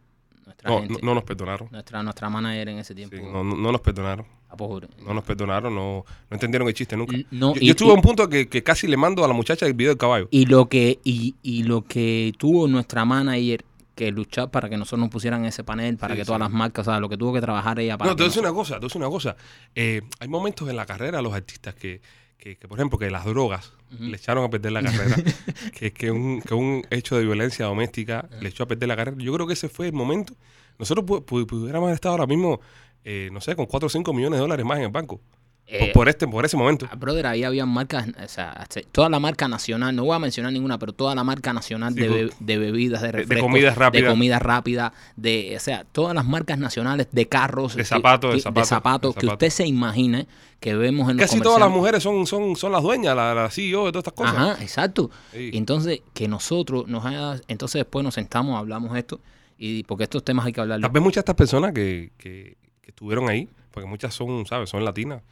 Nuestra 0.63 0.71
No, 0.71 0.79
gente. 0.81 0.95
no, 0.95 0.99
no 1.09 1.15
nos 1.15 1.25
perdonaron. 1.25 1.69
Nuestra, 1.71 2.03
nuestra 2.03 2.29
manager 2.31 2.69
en 2.69 2.79
ese 2.79 2.95
tiempo. 2.95 3.17
Sí, 3.17 3.23
no, 3.23 3.43
no- 3.45 3.57
no 3.57 3.73
nos 3.73 3.81
perdonaron. 3.81 4.27
pobre. 4.57 4.89
No 5.07 5.15
nos 5.15 5.23
perdonaron, 5.25 5.75
no, 5.75 6.05
no 6.29 6.35
entendieron 6.35 6.67
el 6.69 6.75
chiste 6.75 6.97
nunca. 6.97 7.17
Yo, 7.31 7.53
y- 7.61 7.67
yo 7.67 7.71
estuve 7.71 7.91
a 7.93 7.95
un 7.95 8.03
punto 8.03 8.29
que, 8.29 8.49
que 8.49 8.63
casi 8.63 8.87
le 8.89 8.97
mando 8.97 9.25
a 9.25 9.29
la 9.29 9.35
muchacha 9.35 9.65
el 9.67 9.75
video 9.75 9.93
del 9.93 9.99
caballo. 9.99 10.27
Y 10.33 10.47
lo 10.47 10.69
que, 10.69 10.99
y, 11.05 11.37
y 11.43 11.63
lo 11.63 11.83
que 11.83 12.33
tuvo 12.37 12.67
nuestra 12.69 13.05
manager 13.05 13.65
que 13.95 14.11
luchar 14.11 14.51
para 14.51 14.69
que 14.69 14.77
nosotros 14.77 15.01
nos 15.01 15.09
pusieran 15.11 15.45
ese 15.45 15.63
panel, 15.63 15.97
para 15.99 16.15
Sí, 16.15 16.19
que 16.21 16.25
sí. 16.25 16.27
todas 16.27 16.41
las 16.41 16.51
marcas, 16.51 16.87
o 16.89 16.91
sea, 16.91 16.99
lo 17.01 17.09
que 17.09 17.17
tuvo 17.17 17.33
que 17.35 17.41
trabajar 17.41 17.79
ella 17.79 17.97
para 17.99 18.11
No, 18.11 18.17
te 18.17 18.23
voy 18.23 18.27
a 18.27 18.31
decir 18.31 18.43
una 18.43 18.53
cosa, 18.53 18.75
te 18.75 18.79
voy 18.81 18.85
a 18.87 18.89
decir 18.89 19.01
una 19.03 19.11
cosa. 19.11 19.37
Eh, 19.75 20.03
hay 20.19 20.29
momentos 20.29 20.69
en 20.69 20.77
la 20.77 20.85
carrera 20.87 21.19
de 21.19 21.23
los 21.23 21.33
artistas 21.35 21.75
que, 21.75 22.01
que, 22.39 22.57
que, 22.57 22.67
por 22.67 22.79
ejemplo, 22.79 22.99
que 22.99 23.11
las 23.11 23.25
drogas 23.27 23.73
le 23.99 24.17
echaron 24.17 24.45
a 24.45 24.51
perder 24.51 24.73
la 24.73 24.83
carrera, 24.83 25.17
que, 25.79 25.93
que, 25.93 26.11
un, 26.11 26.41
que 26.43 26.55
un 26.55 26.83
hecho 26.91 27.17
de 27.17 27.25
violencia 27.25 27.65
doméstica 27.67 28.29
le 28.41 28.49
echó 28.51 28.63
a 28.63 28.67
perder 28.69 28.89
la 28.89 28.97
carrera. 28.97 29.17
Yo 29.19 29.33
creo 29.33 29.47
que 29.47 29.55
ese 29.55 29.69
fue 29.69 29.87
el 29.87 29.93
momento. 29.93 30.35
Nosotros 30.79 31.05
pu- 31.07 31.25
pu- 31.25 31.47
pudiéramos 31.47 31.87
haber 31.89 31.95
estado 31.95 32.13
ahora 32.15 32.27
mismo, 32.27 32.61
eh, 33.05 33.29
no 33.33 33.41
sé, 33.41 33.57
con 33.57 33.67
4 33.67 33.87
o 33.87 33.91
5 33.91 34.13
millones 34.13 34.39
de 34.39 34.43
dólares 34.43 34.65
más 34.65 34.79
en 34.79 34.85
el 34.85 34.91
banco. 34.91 35.21
Por- 35.67 35.79
Eh, 35.79 35.91
por, 35.95 36.09
este, 36.09 36.27
por 36.27 36.45
ese 36.45 36.57
momento. 36.57 36.89
Ah, 36.91 36.97
Brother, 36.97 37.29
ahí 37.29 37.45
había 37.45 37.65
marcas, 37.65 38.09
o 38.09 38.29
sea, 38.29 38.67
toda 38.91 39.09
la 39.09 39.21
marca 39.21 39.47
nacional, 39.47 39.95
no 39.95 40.05
voy 40.05 40.17
a 40.17 40.19
mencionar 40.19 40.53
ninguna, 40.53 40.79
pero 40.81 40.93
toda 40.93 41.15
la 41.15 41.23
marca 41.23 41.53
nacional 41.53 41.95
Sí, 41.95 42.01
de, 42.01 42.09
be- 42.09 42.31
de 42.41 42.59
bebidas, 42.59 43.03
de 43.03 43.07
de 43.07 43.13
refrescos, 43.13 43.47
comidas 43.47 43.79
rápidas. 43.79 44.05
de 44.05 44.11
comida 44.11 44.39
rápida, 44.41 44.93
de, 45.15 45.55
o 45.57 45.61
sea, 45.61 45.85
todas 45.93 46.13
las 46.13 46.25
marcas 46.25 46.59
nacionales 46.59 47.07
de 47.13 47.29
carros, 47.29 47.77
De 47.77 47.85
zapatos, 47.85 48.33
de 48.35 48.65
zapatos, 48.65 49.15
de 49.15 49.21
que 49.21 49.27
usted 49.29 49.49
se 49.51 49.65
imagine 49.65 50.27
que 50.59 50.75
vemos 50.75 51.09
en 51.09 51.19
los 51.19 51.27
Casi 51.31 51.41
todas 51.41 51.61
las 51.61 51.71
mujeres 51.71 52.03
son, 52.03 52.27
son, 52.27 52.57
son 52.57 52.73
las 52.73 52.83
dueñas, 52.83 53.15
la, 53.15 53.33
la 53.33 53.49
CEO 53.49 53.87
de 53.87 53.93
todas 53.93 54.03
estas 54.09 54.15
cosas. 54.15 54.35
Ajá, 54.35 54.63
exacto. 54.63 55.09
Sí. 55.33 55.51
Y 55.53 55.57
entonces, 55.57 56.01
que 56.15 56.27
nosotros 56.27 56.89
nos 56.89 57.05
haya, 57.07 57.41
entonces 57.47 57.79
después 57.79 58.03
nos 58.03 58.15
sentamos, 58.15 58.59
hablamos 58.59 58.97
esto, 58.99 59.21
y 59.57 59.85
porque 59.85 60.03
estos 60.05 60.25
temas 60.25 60.47
hay 60.47 60.53
que 60.53 60.61
hablarlos. 60.63 60.89
Tal 60.89 60.93
vez 60.93 61.01
muchas 61.03 61.17
de 61.17 61.21
estas 61.31 61.37
personas 61.37 61.73
que, 61.73 62.11
que, 62.19 62.57
que 62.83 62.91
estuvieron 62.91 63.29
ahí, 63.29 63.49
porque 63.71 63.89
muchas 63.89 64.13
son, 64.15 64.45
¿sabes? 64.47 64.69
Son 64.69 64.85
latinas. 64.85 65.23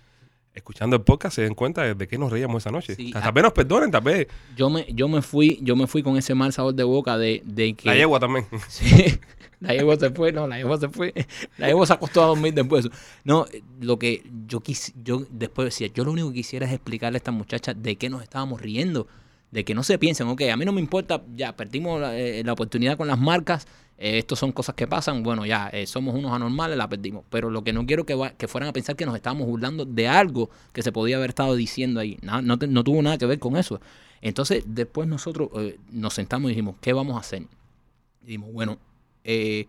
Escuchando 0.58 0.96
el 0.96 1.02
podcast 1.02 1.36
se 1.36 1.42
den 1.42 1.54
cuenta 1.54 1.82
de, 1.82 1.94
de 1.94 2.08
qué 2.08 2.18
nos 2.18 2.32
reíamos 2.32 2.62
esa 2.62 2.70
noche. 2.70 2.94
Sí, 2.94 3.12
tal, 3.12 3.32
vez 3.32 3.44
nos 3.44 3.52
perdonen, 3.52 3.90
tal 3.90 4.02
vez. 4.02 4.26
Yo 4.56 4.68
me, 4.68 4.86
yo 4.92 5.08
me 5.08 5.22
fui, 5.22 5.58
yo 5.62 5.76
me 5.76 5.86
fui 5.86 6.02
con 6.02 6.16
ese 6.16 6.34
mal 6.34 6.52
sabor 6.52 6.74
de 6.74 6.82
boca 6.82 7.16
de, 7.16 7.42
de 7.44 7.74
que 7.74 7.88
La 7.88 7.94
yegua 7.94 8.18
también. 8.20 8.46
Sí, 8.68 9.18
la 9.60 9.74
yegua 9.74 9.96
se 9.96 10.10
fue, 10.10 10.32
no, 10.32 10.46
la 10.46 10.58
yegua 10.58 10.78
se 10.78 10.88
fue. 10.88 11.14
La 11.56 11.68
yegua 11.68 11.86
se 11.86 11.92
acostó 11.92 12.22
a 12.22 12.26
dormir 12.26 12.54
después. 12.54 12.84
de 12.84 12.90
eso. 12.90 12.98
No, 13.24 13.46
lo 13.80 13.98
que 13.98 14.22
yo 14.46 14.60
quis, 14.60 14.92
yo 15.02 15.24
después 15.30 15.66
decía, 15.66 15.88
yo 15.94 16.04
lo 16.04 16.12
único 16.12 16.28
que 16.28 16.34
quisiera 16.34 16.66
es 16.66 16.72
explicarle 16.72 17.16
a 17.16 17.18
esta 17.18 17.30
muchacha 17.30 17.72
de 17.74 17.96
qué 17.96 18.10
nos 18.10 18.22
estábamos 18.22 18.60
riendo. 18.60 19.06
De 19.50 19.64
que 19.64 19.74
no 19.74 19.82
se 19.82 19.98
piensen, 19.98 20.26
ok, 20.28 20.42
a 20.52 20.56
mí 20.56 20.64
no 20.66 20.72
me 20.72 20.80
importa, 20.80 21.22
ya 21.34 21.56
perdimos 21.56 22.00
la, 22.00 22.18
eh, 22.18 22.42
la 22.44 22.52
oportunidad 22.52 22.98
con 22.98 23.08
las 23.08 23.18
marcas, 23.18 23.66
eh, 23.98 24.18
esto 24.18 24.36
son 24.36 24.52
cosas 24.52 24.74
que 24.74 24.86
pasan, 24.86 25.22
bueno, 25.22 25.44
ya 25.44 25.68
eh, 25.68 25.86
somos 25.86 26.14
unos 26.14 26.32
anormales, 26.32 26.78
la 26.78 26.88
perdimos. 26.88 27.24
Pero 27.30 27.50
lo 27.50 27.62
que 27.62 27.72
no 27.72 27.84
quiero 27.84 28.06
que, 28.06 28.32
que 28.38 28.48
fueran 28.48 28.70
a 28.70 28.72
pensar 28.72 28.96
que 28.96 29.04
nos 29.04 29.16
estábamos 29.16 29.46
burlando 29.46 29.84
de 29.84 30.08
algo 30.08 30.50
que 30.72 30.82
se 30.82 30.92
podía 30.92 31.16
haber 31.16 31.30
estado 31.30 31.54
diciendo 31.54 32.00
ahí. 32.00 32.18
No, 32.22 32.40
no 32.40 32.84
tuvo 32.84 33.02
nada 33.02 33.18
que 33.18 33.26
ver 33.26 33.38
con 33.38 33.56
eso. 33.56 33.80
Entonces, 34.20 34.64
después 34.66 35.08
nosotros 35.08 35.50
eh, 35.56 35.78
nos 35.90 36.14
sentamos 36.14 36.50
y 36.50 36.54
dijimos, 36.54 36.76
¿qué 36.80 36.92
vamos 36.92 37.16
a 37.16 37.20
hacer? 37.20 37.46
Dijimos, 38.20 38.52
bueno, 38.52 38.78
eh, 39.24 39.66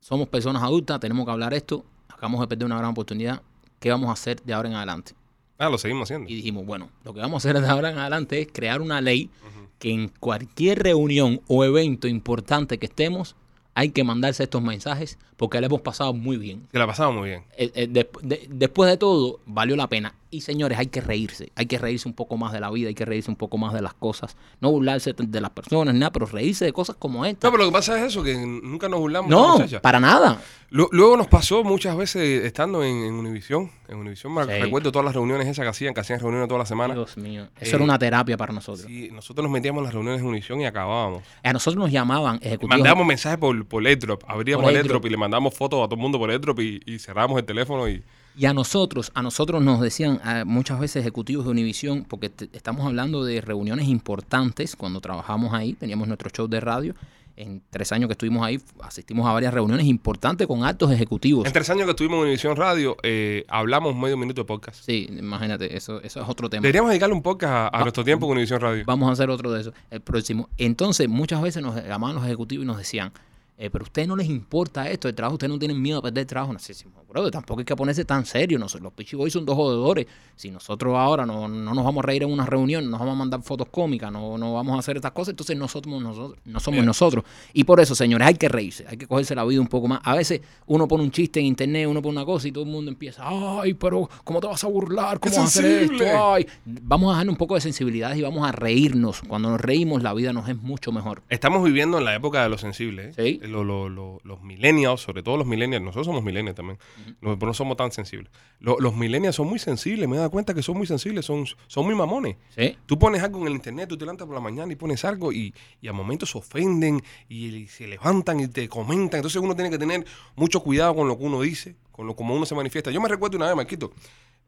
somos 0.00 0.28
personas 0.28 0.62
adultas, 0.62 1.00
tenemos 1.00 1.24
que 1.24 1.32
hablar 1.32 1.52
esto, 1.54 1.84
acabamos 2.08 2.40
de 2.40 2.46
perder 2.46 2.66
una 2.66 2.78
gran 2.78 2.90
oportunidad, 2.90 3.42
¿qué 3.80 3.90
vamos 3.90 4.08
a 4.08 4.12
hacer 4.12 4.42
de 4.42 4.52
ahora 4.54 4.68
en 4.68 4.74
adelante? 4.76 5.12
Ah, 5.58 5.68
lo 5.70 5.78
seguimos 5.78 6.04
haciendo. 6.10 6.28
Y 6.30 6.34
dijimos, 6.36 6.66
bueno, 6.66 6.90
lo 7.04 7.14
que 7.14 7.20
vamos 7.20 7.44
a 7.44 7.48
hacer 7.48 7.60
de 7.60 7.68
ahora 7.68 7.90
en 7.90 7.98
adelante 7.98 8.40
es 8.40 8.48
crear 8.52 8.80
una 8.82 9.00
ley 9.00 9.30
que 9.78 9.90
en 9.90 10.08
cualquier 10.20 10.82
reunión 10.82 11.40
o 11.48 11.64
evento 11.64 12.08
importante 12.08 12.78
que 12.78 12.86
estemos, 12.86 13.36
hay 13.74 13.90
que 13.90 14.04
mandarse 14.04 14.42
estos 14.44 14.62
mensajes 14.62 15.18
porque 15.36 15.60
le 15.60 15.66
hemos 15.66 15.82
pasado 15.82 16.14
muy 16.14 16.38
bien. 16.38 16.66
Que 16.72 16.78
la 16.78 16.86
pasamos 16.86 17.16
muy 17.16 17.28
bien. 17.28 17.42
Eh, 17.58 17.70
eh, 17.74 17.88
desp- 17.90 18.20
de- 18.22 18.46
después 18.50 18.90
de 18.90 18.96
todo, 18.96 19.40
valió 19.44 19.76
la 19.76 19.86
pena. 19.88 20.14
Y 20.30 20.40
señores, 20.40 20.76
hay 20.78 20.86
que 20.88 21.00
reírse. 21.00 21.52
Hay 21.54 21.66
que 21.66 21.78
reírse 21.78 22.08
un 22.08 22.14
poco 22.14 22.36
más 22.36 22.52
de 22.52 22.58
la 22.60 22.70
vida, 22.70 22.88
hay 22.88 22.94
que 22.94 23.04
reírse 23.04 23.30
un 23.30 23.36
poco 23.36 23.58
más 23.58 23.72
de 23.72 23.80
las 23.80 23.94
cosas. 23.94 24.36
No 24.60 24.70
burlarse 24.72 25.12
de 25.12 25.24
de 25.26 25.40
las 25.40 25.50
personas, 25.50 25.94
ni 25.94 26.00
nada, 26.00 26.10
pero 26.12 26.26
reírse 26.26 26.64
de 26.64 26.72
cosas 26.72 26.96
como 26.98 27.24
esta. 27.24 27.46
No, 27.46 27.52
pero 27.52 27.64
lo 27.64 27.70
que 27.70 27.74
pasa 27.74 27.98
es 27.98 28.06
eso, 28.12 28.22
que 28.24 28.34
nunca 28.36 28.88
nos 28.88 28.98
burlamos. 29.00 29.30
de 29.30 29.36
la 29.36 29.40
No, 29.42 29.52
muchacha. 29.54 29.80
para 29.80 30.00
nada. 30.00 30.40
Lu- 30.70 30.88
Luego 30.90 31.16
nos 31.16 31.28
pasó 31.28 31.62
muchas 31.62 31.96
veces 31.96 32.44
estando 32.44 32.82
en, 32.82 32.96
en 33.04 33.14
Univisión. 33.14 33.70
En 33.88 33.98
Univisión 33.98 34.34
me 34.34 34.44
Sí. 34.44 34.50
recuerdo 34.62 34.90
todas 34.90 35.04
las 35.04 35.14
reuniones 35.14 35.46
esas 35.46 35.62
que 35.62 35.68
hacían, 35.68 35.94
que 35.94 36.00
hacían 36.00 36.18
reuniones 36.18 36.48
toda 36.48 36.58
la 36.58 36.66
semana. 36.66 36.92
Dios 36.94 37.16
mío. 37.16 37.46
Eso 37.60 37.72
Eh, 37.72 37.74
era 37.76 37.84
una 37.84 37.98
terapia 37.98 38.36
para 38.36 38.52
nosotros. 38.52 38.84
Sí, 38.86 39.08
nosotros 39.12 39.44
nos 39.44 39.52
metíamos 39.52 39.78
en 39.80 39.84
las 39.84 39.94
reuniones 39.94 40.20
en 40.22 40.26
Univisión 40.26 40.60
y 40.60 40.66
acabábamos. 40.66 41.22
A 41.44 41.52
nosotros 41.52 41.78
nos 41.80 41.92
llamaban 41.92 42.36
ejecutivos. 42.42 42.70
Mandábamos 42.70 43.06
mensajes 43.06 43.38
por, 43.38 43.64
por 43.66 43.86
airdrop, 43.86 44.24
abríamos 44.26 44.64
Por 44.64 44.70
airdrop. 44.74 44.86
airdrop 44.86 45.06
y 45.06 45.10
le 45.10 45.16
mandamos 45.16 45.54
fotos 45.54 45.78
a 45.78 45.84
todo 45.86 45.94
el 45.94 46.00
mundo 46.00 46.18
por 46.18 46.30
airdrop 46.30 46.58
y, 46.58 46.80
y 46.84 46.98
cerramos 46.98 47.38
el 47.38 47.44
teléfono 47.44 47.88
y... 47.88 48.02
Y 48.38 48.44
a 48.46 48.52
nosotros, 48.52 49.10
a 49.14 49.22
nosotros 49.22 49.62
nos 49.62 49.80
decían 49.80 50.20
muchas 50.44 50.78
veces 50.78 51.00
ejecutivos 51.00 51.44
de 51.46 51.50
Univisión, 51.52 52.04
porque 52.08 52.30
estamos 52.52 52.84
hablando 52.86 53.24
de 53.24 53.40
reuniones 53.40 53.88
importantes 53.88 54.76
cuando 54.76 55.00
trabajamos 55.00 55.54
ahí, 55.54 55.72
teníamos 55.72 56.06
nuestro 56.06 56.28
show 56.30 56.46
de 56.46 56.60
radio. 56.60 56.94
En 57.38 57.60
tres 57.68 57.92
años 57.92 58.08
que 58.08 58.12
estuvimos 58.12 58.42
ahí, 58.46 58.58
asistimos 58.80 59.26
a 59.26 59.32
varias 59.32 59.52
reuniones 59.52 59.86
importantes 59.86 60.46
con 60.46 60.64
altos 60.64 60.90
ejecutivos. 60.90 61.46
En 61.46 61.52
tres 61.52 61.68
años 61.68 61.84
que 61.84 61.90
estuvimos 61.90 62.16
en 62.16 62.22
Univisión 62.22 62.56
Radio, 62.56 62.96
eh, 63.02 63.44
hablamos 63.48 63.94
medio 63.94 64.16
minuto 64.16 64.40
de 64.40 64.46
podcast. 64.46 64.82
Sí, 64.84 65.06
imagínate, 65.18 65.76
eso, 65.76 66.00
eso 66.02 66.22
es 66.22 66.28
otro 66.28 66.48
tema. 66.48 66.62
Deberíamos 66.62 66.88
dedicarle 66.90 67.14
un 67.14 67.22
podcast 67.22 67.52
a, 67.52 67.66
a 67.68 67.70
Va- 67.72 67.80
nuestro 67.82 68.04
tiempo 68.04 68.26
con 68.26 68.32
Univisión 68.32 68.60
Radio. 68.62 68.84
Vamos 68.86 69.10
a 69.10 69.12
hacer 69.12 69.28
otro 69.28 69.52
de 69.52 69.60
esos, 69.60 69.74
el 69.90 70.00
próximo. 70.00 70.48
Entonces, 70.56 71.10
muchas 71.10 71.42
veces 71.42 71.62
nos 71.62 71.74
llamaban 71.84 72.16
los 72.16 72.24
ejecutivos 72.24 72.64
y 72.64 72.66
nos 72.66 72.78
decían, 72.78 73.12
eh, 73.58 73.70
pero 73.70 73.84
a 73.84 73.86
ustedes 73.86 74.06
no 74.06 74.16
les 74.16 74.28
importa 74.28 74.90
esto, 74.90 75.08
el 75.08 75.14
trabajo, 75.14 75.34
ustedes 75.34 75.50
no 75.50 75.58
tienen 75.58 75.80
miedo 75.80 75.98
a 75.98 76.02
perder 76.02 76.22
el 76.22 76.26
trabajo. 76.26 76.52
No 76.52 76.58
sé, 76.58 76.74
si, 76.74 76.84
brother, 77.08 77.30
tampoco 77.30 77.60
hay 77.60 77.64
que 77.64 77.74
ponerse 77.74 78.04
tan 78.04 78.26
serio. 78.26 78.58
Los 78.58 78.92
Pichi 78.92 79.16
Boys 79.16 79.32
son 79.32 79.46
dos 79.46 79.56
jodedores. 79.56 80.06
Si 80.34 80.50
nosotros 80.50 80.94
ahora 80.94 81.24
no, 81.24 81.48
no 81.48 81.74
nos 81.74 81.84
vamos 81.84 82.04
a 82.04 82.06
reír 82.06 82.22
en 82.22 82.30
una 82.30 82.44
reunión, 82.44 82.84
no 82.84 82.90
nos 82.90 83.00
vamos 83.00 83.14
a 83.14 83.18
mandar 83.18 83.42
fotos 83.42 83.68
cómicas, 83.70 84.12
no, 84.12 84.36
no 84.36 84.52
vamos 84.52 84.76
a 84.76 84.80
hacer 84.80 84.96
estas 84.96 85.12
cosas, 85.12 85.30
entonces 85.30 85.56
nosotros, 85.56 86.02
nosotros 86.02 86.38
no 86.44 86.60
somos 86.60 86.84
nosotros. 86.84 87.24
Y 87.54 87.64
por 87.64 87.80
eso, 87.80 87.94
señores, 87.94 88.28
hay 88.28 88.34
que 88.34 88.48
reírse, 88.48 88.84
hay 88.88 88.98
que 88.98 89.06
cogerse 89.06 89.34
la 89.34 89.44
vida 89.44 89.60
un 89.60 89.68
poco 89.68 89.88
más. 89.88 90.00
A 90.02 90.14
veces 90.14 90.42
uno 90.66 90.86
pone 90.86 91.04
un 91.04 91.10
chiste 91.10 91.40
en 91.40 91.46
internet, 91.46 91.86
uno 91.88 92.02
pone 92.02 92.18
una 92.18 92.26
cosa 92.26 92.48
y 92.48 92.52
todo 92.52 92.64
el 92.64 92.70
mundo 92.70 92.90
empieza, 92.90 93.22
ay, 93.24 93.72
pero 93.72 94.08
¿cómo 94.22 94.40
te 94.40 94.48
vas 94.48 94.62
a 94.62 94.66
burlar? 94.66 95.18
¿Cómo 95.18 95.32
¡Qué 95.32 95.38
vas 95.38 95.56
a 95.56 95.60
hacer 95.60 95.78
sensible! 95.78 96.04
esto? 96.04 96.32
Ay, 96.32 96.46
vamos 96.66 97.08
a 97.08 97.12
dejar 97.14 97.30
un 97.30 97.36
poco 97.36 97.54
de 97.54 97.62
sensibilidad 97.62 98.14
y 98.14 98.20
vamos 98.20 98.46
a 98.46 98.52
reírnos. 98.52 99.22
Cuando 99.26 99.48
nos 99.48 99.60
reímos, 99.60 100.02
la 100.02 100.12
vida 100.12 100.34
nos 100.34 100.46
es 100.50 100.56
mucho 100.56 100.92
mejor. 100.92 101.22
Estamos 101.30 101.64
viviendo 101.64 101.96
en 101.96 102.04
la 102.04 102.14
época 102.14 102.42
de 102.42 102.50
los 102.50 102.60
sensibles. 102.60 103.16
¿eh? 103.16 103.38
Sí. 103.40 103.45
Lo- 103.48 103.64
lo- 103.64 103.88
lo- 103.88 104.20
los 104.24 104.42
millennials, 104.42 105.00
sobre 105.00 105.22
todo 105.22 105.36
los 105.36 105.46
millennials, 105.46 105.82
nosotros 105.84 106.06
somos 106.06 106.22
millennials 106.22 106.56
también, 106.56 106.78
no, 107.20 107.38
pero 107.38 107.46
no 107.48 107.54
somos 107.54 107.76
tan 107.76 107.92
sensibles. 107.92 108.30
Lo- 108.60 108.78
los 108.80 108.94
millennials 108.96 109.36
son 109.36 109.48
muy 109.48 109.58
sensibles, 109.58 110.08
me 110.08 110.16
he 110.16 110.18
dado 110.18 110.30
cuenta 110.30 110.54
que 110.54 110.62
son 110.62 110.76
muy 110.76 110.86
sensibles, 110.86 111.24
son, 111.24 111.46
son 111.66 111.84
muy 111.84 111.94
mamones. 111.94 112.36
¿Sí? 112.56 112.76
Tú 112.86 112.98
pones 112.98 113.22
algo 113.22 113.40
en 113.40 113.46
el 113.48 113.52
internet, 113.54 113.88
tú 113.88 113.96
te 113.96 114.04
levantas 114.04 114.26
por 114.26 114.34
la 114.34 114.40
mañana 114.40 114.72
y 114.72 114.76
pones 114.76 115.04
algo 115.04 115.32
y, 115.32 115.54
y 115.80 115.88
a 115.88 115.92
momentos 115.92 116.30
se 116.30 116.38
ofenden 116.38 117.02
y, 117.28 117.66
se 117.68 117.86
levantan 117.86 118.40
y 118.40 118.48
te 118.48 118.68
comentan. 118.68 119.18
Entonces 119.18 119.40
uno 119.40 119.54
tiene 119.54 119.70
que 119.70 119.78
tener 119.78 120.04
mucho 120.34 120.60
cuidado 120.62 120.94
con 120.94 121.08
lo 121.08 121.16
que 121.18 121.24
uno 121.24 121.40
dice, 121.40 121.76
con 121.92 122.06
lo 122.06 122.14
como 122.16 122.34
uno 122.34 122.46
se 122.46 122.54
manifiesta. 122.54 122.90
Yo 122.90 123.00
me 123.00 123.08
recuerdo 123.08 123.36
una 123.36 123.46
vez, 123.46 123.56
Marquito, 123.56 123.92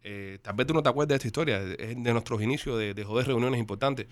eh, 0.03 0.39
tal 0.43 0.55
vez 0.55 0.67
tú 0.67 0.75
no 0.75 0.83
te 0.83 0.89
acuerdas 0.89 1.09
de 1.09 1.15
esta 1.17 1.27
historia, 1.27 1.59
es 1.79 2.03
de 2.03 2.13
nuestros 2.13 2.41
inicios 2.43 2.79
de, 2.79 2.95
de 2.95 3.05
joder 3.05 3.27
reuniones 3.27 3.59
importantes. 3.61 4.07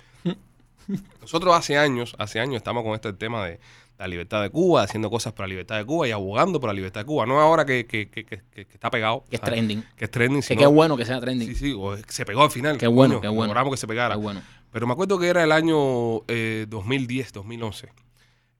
Nosotros 1.21 1.55
hace 1.55 1.77
años, 1.79 2.15
hace 2.19 2.41
años 2.41 2.57
estamos 2.57 2.83
con 2.85 2.95
este 2.95 3.13
tema 3.13 3.45
de 3.47 3.59
la 3.99 4.07
libertad 4.09 4.43
de 4.43 4.51
Cuba, 4.51 4.83
haciendo 4.83 5.09
cosas 5.11 5.33
por 5.33 5.45
la 5.45 5.49
libertad 5.49 5.79
de 5.79 5.85
Cuba 5.87 6.07
y 6.07 6.11
abogando 6.11 6.61
por 6.61 6.69
la 6.69 6.75
libertad 6.75 7.01
de 7.01 7.07
Cuba. 7.07 7.25
No 7.27 7.41
ahora 7.41 7.65
que, 7.65 7.87
que, 7.87 8.09
que, 8.11 8.25
que- 8.27 8.43
que 8.53 8.63
está 8.73 8.91
pegado. 8.91 9.25
Que 9.31 9.37
es 9.37 9.41
¿sabes? 9.41 9.55
trending. 9.55 9.85
Que 9.97 10.05
es 10.05 10.11
trending. 10.11 10.41
Que 10.43 10.47
sino- 10.47 10.61
qué 10.61 10.67
bueno 10.67 10.97
que 10.97 11.05
sea 11.07 11.19
trending. 11.21 11.49
Sí, 11.49 11.55
sí, 11.55 11.75
o 11.77 11.97
se 12.07 12.25
pegó 12.27 12.43
al 12.43 12.51
final. 12.51 12.77
Qué 12.79 12.87
bueno, 12.87 13.15
coño, 13.15 13.21
qué 13.23 13.29
bueno. 13.29 13.47
Logramos 13.49 13.73
que 13.73 13.79
se 13.79 13.87
pegara. 13.87 14.15
Qué 14.15 14.21
bueno. 14.21 14.43
Pero 14.71 14.87
me 14.87 14.93
acuerdo 14.93 15.19
que 15.19 15.29
era 15.29 15.43
el 15.43 15.51
año 15.53 16.19
eh, 16.29 16.67
2010, 16.69 17.33
2011. 17.33 17.89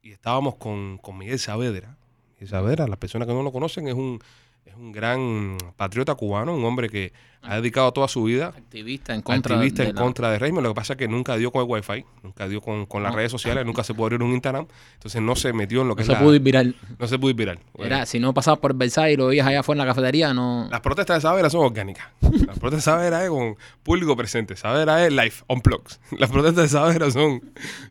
Y 0.03 0.13
estábamos 0.13 0.55
con, 0.57 0.99
con 0.99 1.19
Miguel 1.19 1.39
Saavedra. 1.39 1.97
Miguel 2.35 2.49
Saavedra, 2.49 2.87
las 2.89 2.99
personas 2.99 3.29
que 3.29 3.35
no 3.35 3.43
lo 3.43 3.53
conocen, 3.53 3.89
es 3.89 3.95
un, 3.95 4.19
es 4.67 4.75
un 4.75 4.93
gran 4.93 5.57
patriota 5.77 6.15
cubano, 6.15 6.55
un 6.55 6.65
hombre 6.65 6.89
que 6.89 7.13
ha 7.49 7.57
dedicado 7.61 7.93
toda 7.93 8.09
su 8.09 8.25
vida 8.25 8.47
Activista 8.49 9.15
en 9.15 9.23
contra 9.23 9.55
activista 9.55 9.85
de 9.85 9.91
en 9.91 9.95
la- 9.95 10.03
contra 10.03 10.31
del 10.33 10.41
régimen. 10.41 10.65
Lo 10.65 10.71
que 10.71 10.75
pasa 10.75 10.95
es 10.95 10.97
que 10.99 11.07
nunca 11.07 11.37
dio 11.37 11.53
con 11.53 11.63
el 11.63 11.69
wifi, 11.71 12.05
nunca 12.25 12.49
dio 12.49 12.61
con, 12.61 12.87
con 12.87 13.05
las 13.05 13.13
No. 13.13 13.17
redes 13.19 13.31
sociales, 13.31 13.65
nunca 13.65 13.85
se 13.85 13.95
pudo 13.95 14.07
abrir 14.07 14.23
un 14.25 14.33
Instagram. 14.33 14.67
Entonces 14.95 15.23
no 15.23 15.37
se 15.37 15.53
metió 15.53 15.83
en 15.83 15.89
lo 15.89 15.95
que 15.95 16.01
No 16.01 16.03
es 16.03 16.07
se 16.09 16.13
la- 16.15 16.19
pudo 16.19 16.35
ir 16.35 16.41
viral. 16.43 16.75
no 16.99 17.07
se 17.07 17.17
pudo 17.21 17.31
ir 17.31 17.37
viral. 17.37 17.61
Era, 17.79 18.05
si 18.05 18.19
no 18.19 18.35
pasabas 18.35 18.59
por 18.59 18.75
Versailles 18.75 19.15
y 19.15 19.17
lo 19.17 19.29
veías 19.29 19.47
allá 19.47 19.61
afuera 19.61 19.81
en 19.83 19.87
la 19.87 19.95
cafetería, 19.95 20.35
no. 20.35 20.67
Las 20.71 20.81
protestas 20.81 21.19
de 21.19 21.21
Savera 21.21 21.49
son 21.49 21.65
orgánicas. 21.65 22.09
Las 22.21 22.59
protestas 22.59 22.73
de 22.73 22.81
Savera 22.81 23.23
es 23.23 23.31
con 23.31 23.57
público 23.85 24.17
presente. 24.17 24.57
Savera 24.57 25.07
es 25.07 25.13
live, 25.13 25.35
on 25.47 25.61
plugs. 25.61 26.01
Las 26.19 26.31
protestas 26.31 26.65
de 26.65 26.69
Savera 26.69 27.11
son, 27.13 27.41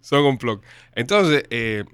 son 0.02 0.26
on 0.26 0.38
plug. 0.38 0.60
Entonces, 0.96 1.46
eh, 1.50 1.86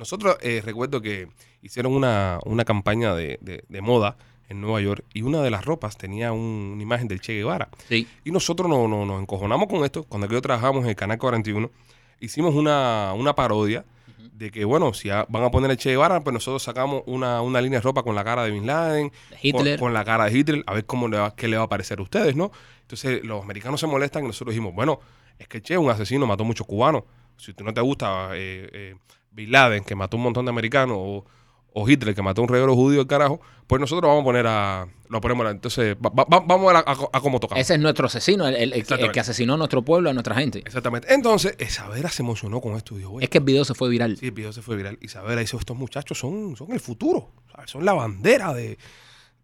nosotros 0.00 0.36
eh, 0.40 0.60
recuerdo 0.64 1.00
que 1.00 1.28
hicieron 1.62 1.92
una, 1.94 2.40
una 2.44 2.64
campaña 2.64 3.14
de, 3.14 3.38
de- 3.40 3.62
de 3.68 3.80
moda 3.80 4.16
en 4.48 4.60
Nueva 4.60 4.80
York 4.80 5.04
y 5.14 5.22
una 5.22 5.42
de 5.42 5.50
las 5.50 5.64
ropas 5.64 5.96
tenía 5.96 6.32
un- 6.32 6.72
una 6.74 6.82
imagen 6.82 7.06
del 7.06 7.20
Che 7.20 7.34
Guevara. 7.34 7.68
Sí. 7.88 8.08
Y 8.24 8.32
nosotros 8.32 8.68
no, 8.68 8.88
no- 8.88 9.06
nos 9.06 9.20
encojonamos 9.20 9.68
con 9.68 9.84
esto. 9.84 10.02
Cuando 10.04 10.26
aquí 10.26 10.40
trabajamos 10.40 10.82
en 10.84 10.90
el 10.90 10.96
Canal 10.96 11.18
41, 11.18 11.70
hicimos 12.18 12.54
una, 12.56 13.12
una 13.14 13.34
parodia 13.34 13.84
de 14.32 14.50
que, 14.50 14.64
bueno, 14.64 14.92
si 14.94 15.10
a- 15.10 15.26
van 15.28 15.44
a 15.44 15.50
poner 15.50 15.70
el 15.70 15.76
Che 15.76 15.90
Guevara, 15.90 16.20
pues 16.22 16.32
nosotros 16.34 16.62
sacamos 16.62 17.02
una, 17.06 17.42
una 17.42 17.60
línea 17.60 17.78
de 17.78 17.82
ropa 17.84 18.02
con 18.02 18.14
la 18.16 18.24
cara 18.24 18.42
de 18.44 18.50
Bin 18.50 18.66
Laden, 18.66 19.12
De 19.30 19.36
Hitler. 19.42 19.76
Con, 19.78 19.86
con 19.88 19.94
la 19.94 20.04
cara 20.04 20.24
de 20.24 20.36
Hitler, 20.38 20.64
a 20.66 20.74
ver 20.74 20.84
cómo 20.86 21.06
le 21.08 21.18
va, 21.18 21.34
qué 21.36 21.46
le 21.46 21.56
va 21.58 21.64
a 21.64 21.68
parecer 21.68 21.98
a 21.98 22.02
ustedes, 22.02 22.34
¿no? 22.34 22.50
Entonces 22.82 23.22
los 23.22 23.42
americanos 23.44 23.78
se 23.80 23.86
molestan 23.86 24.24
y 24.24 24.28
nosotros 24.28 24.54
dijimos, 24.54 24.74
bueno, 24.74 24.98
es 25.38 25.46
que 25.46 25.60
Che 25.62 25.74
es 25.74 25.78
un 25.80 25.90
asesino, 25.90 26.26
mató 26.26 26.42
muchos 26.44 26.66
cubanos. 26.66 27.04
Si 27.36 27.52
tú 27.54 27.64
no 27.64 27.72
te 27.72 27.80
gusta 27.80 28.30
eh, 28.34 28.68
eh, 28.72 28.94
Bin 29.30 29.50
Laden, 29.52 29.84
que 29.84 29.94
mató 29.94 30.16
un 30.16 30.22
montón 30.24 30.44
de 30.44 30.50
americanos, 30.50 30.96
o, 30.98 31.24
o 31.72 31.88
Hitler 31.88 32.14
que 32.14 32.22
mató 32.22 32.40
a 32.40 32.44
un 32.44 32.48
reguero 32.48 32.74
judío 32.74 32.98
del 32.98 33.06
carajo, 33.06 33.40
pues 33.66 33.80
nosotros 33.80 34.08
vamos 34.08 34.22
a 34.22 34.24
poner 34.24 34.46
a... 34.48 34.88
Lo 35.08 35.20
ponemos 35.20 35.46
a- 35.46 35.50
entonces, 35.50 35.96
va- 35.96 36.10
va- 36.10 36.24
va- 36.24 36.40
vamos 36.40 36.72
a 36.74 36.78
a, 36.78 36.92
a- 37.12 37.20
cómo 37.20 37.38
tocamos. 37.38 37.60
Ese 37.60 37.74
es 37.74 37.80
nuestro 37.80 38.06
asesino, 38.06 38.46
el, 38.46 38.54
el- 38.56 38.72
el 38.72 38.84
que- 38.86 38.94
el 38.94 39.18
asesinó 39.18 39.54
a 39.54 39.56
nuestro 39.56 39.82
pueblo, 39.82 40.10
a 40.10 40.12
nuestra 40.12 40.34
gente. 40.34 40.58
Exactamente. 40.60 41.12
Entonces, 41.14 41.56
Isabela 41.60 42.08
se 42.10 42.22
emocionó 42.22 42.60
con 42.60 42.76
esto 42.76 42.96
dijo, 42.96 43.10
"Güey, 43.10 43.24
Es 43.24 43.30
que 43.30 43.38
el 43.38 43.44
video 43.44 43.64
se 43.64 43.74
fue 43.74 43.88
viral. 43.88 44.16
Sí, 44.16 44.26
el 44.26 44.32
video 44.32 44.52
se 44.52 44.62
fue 44.62 44.76
viral. 44.76 44.98
Isabela 45.00 45.40
dice, 45.40 45.56
estos 45.56 45.76
muchachos 45.76 46.18
son, 46.18 46.56
son 46.56 46.72
el 46.72 46.80
futuro, 46.80 47.30
¿sabes? 47.54 47.70
son 47.70 47.84
la 47.84 47.92
bandera 47.92 48.52
de, 48.52 48.78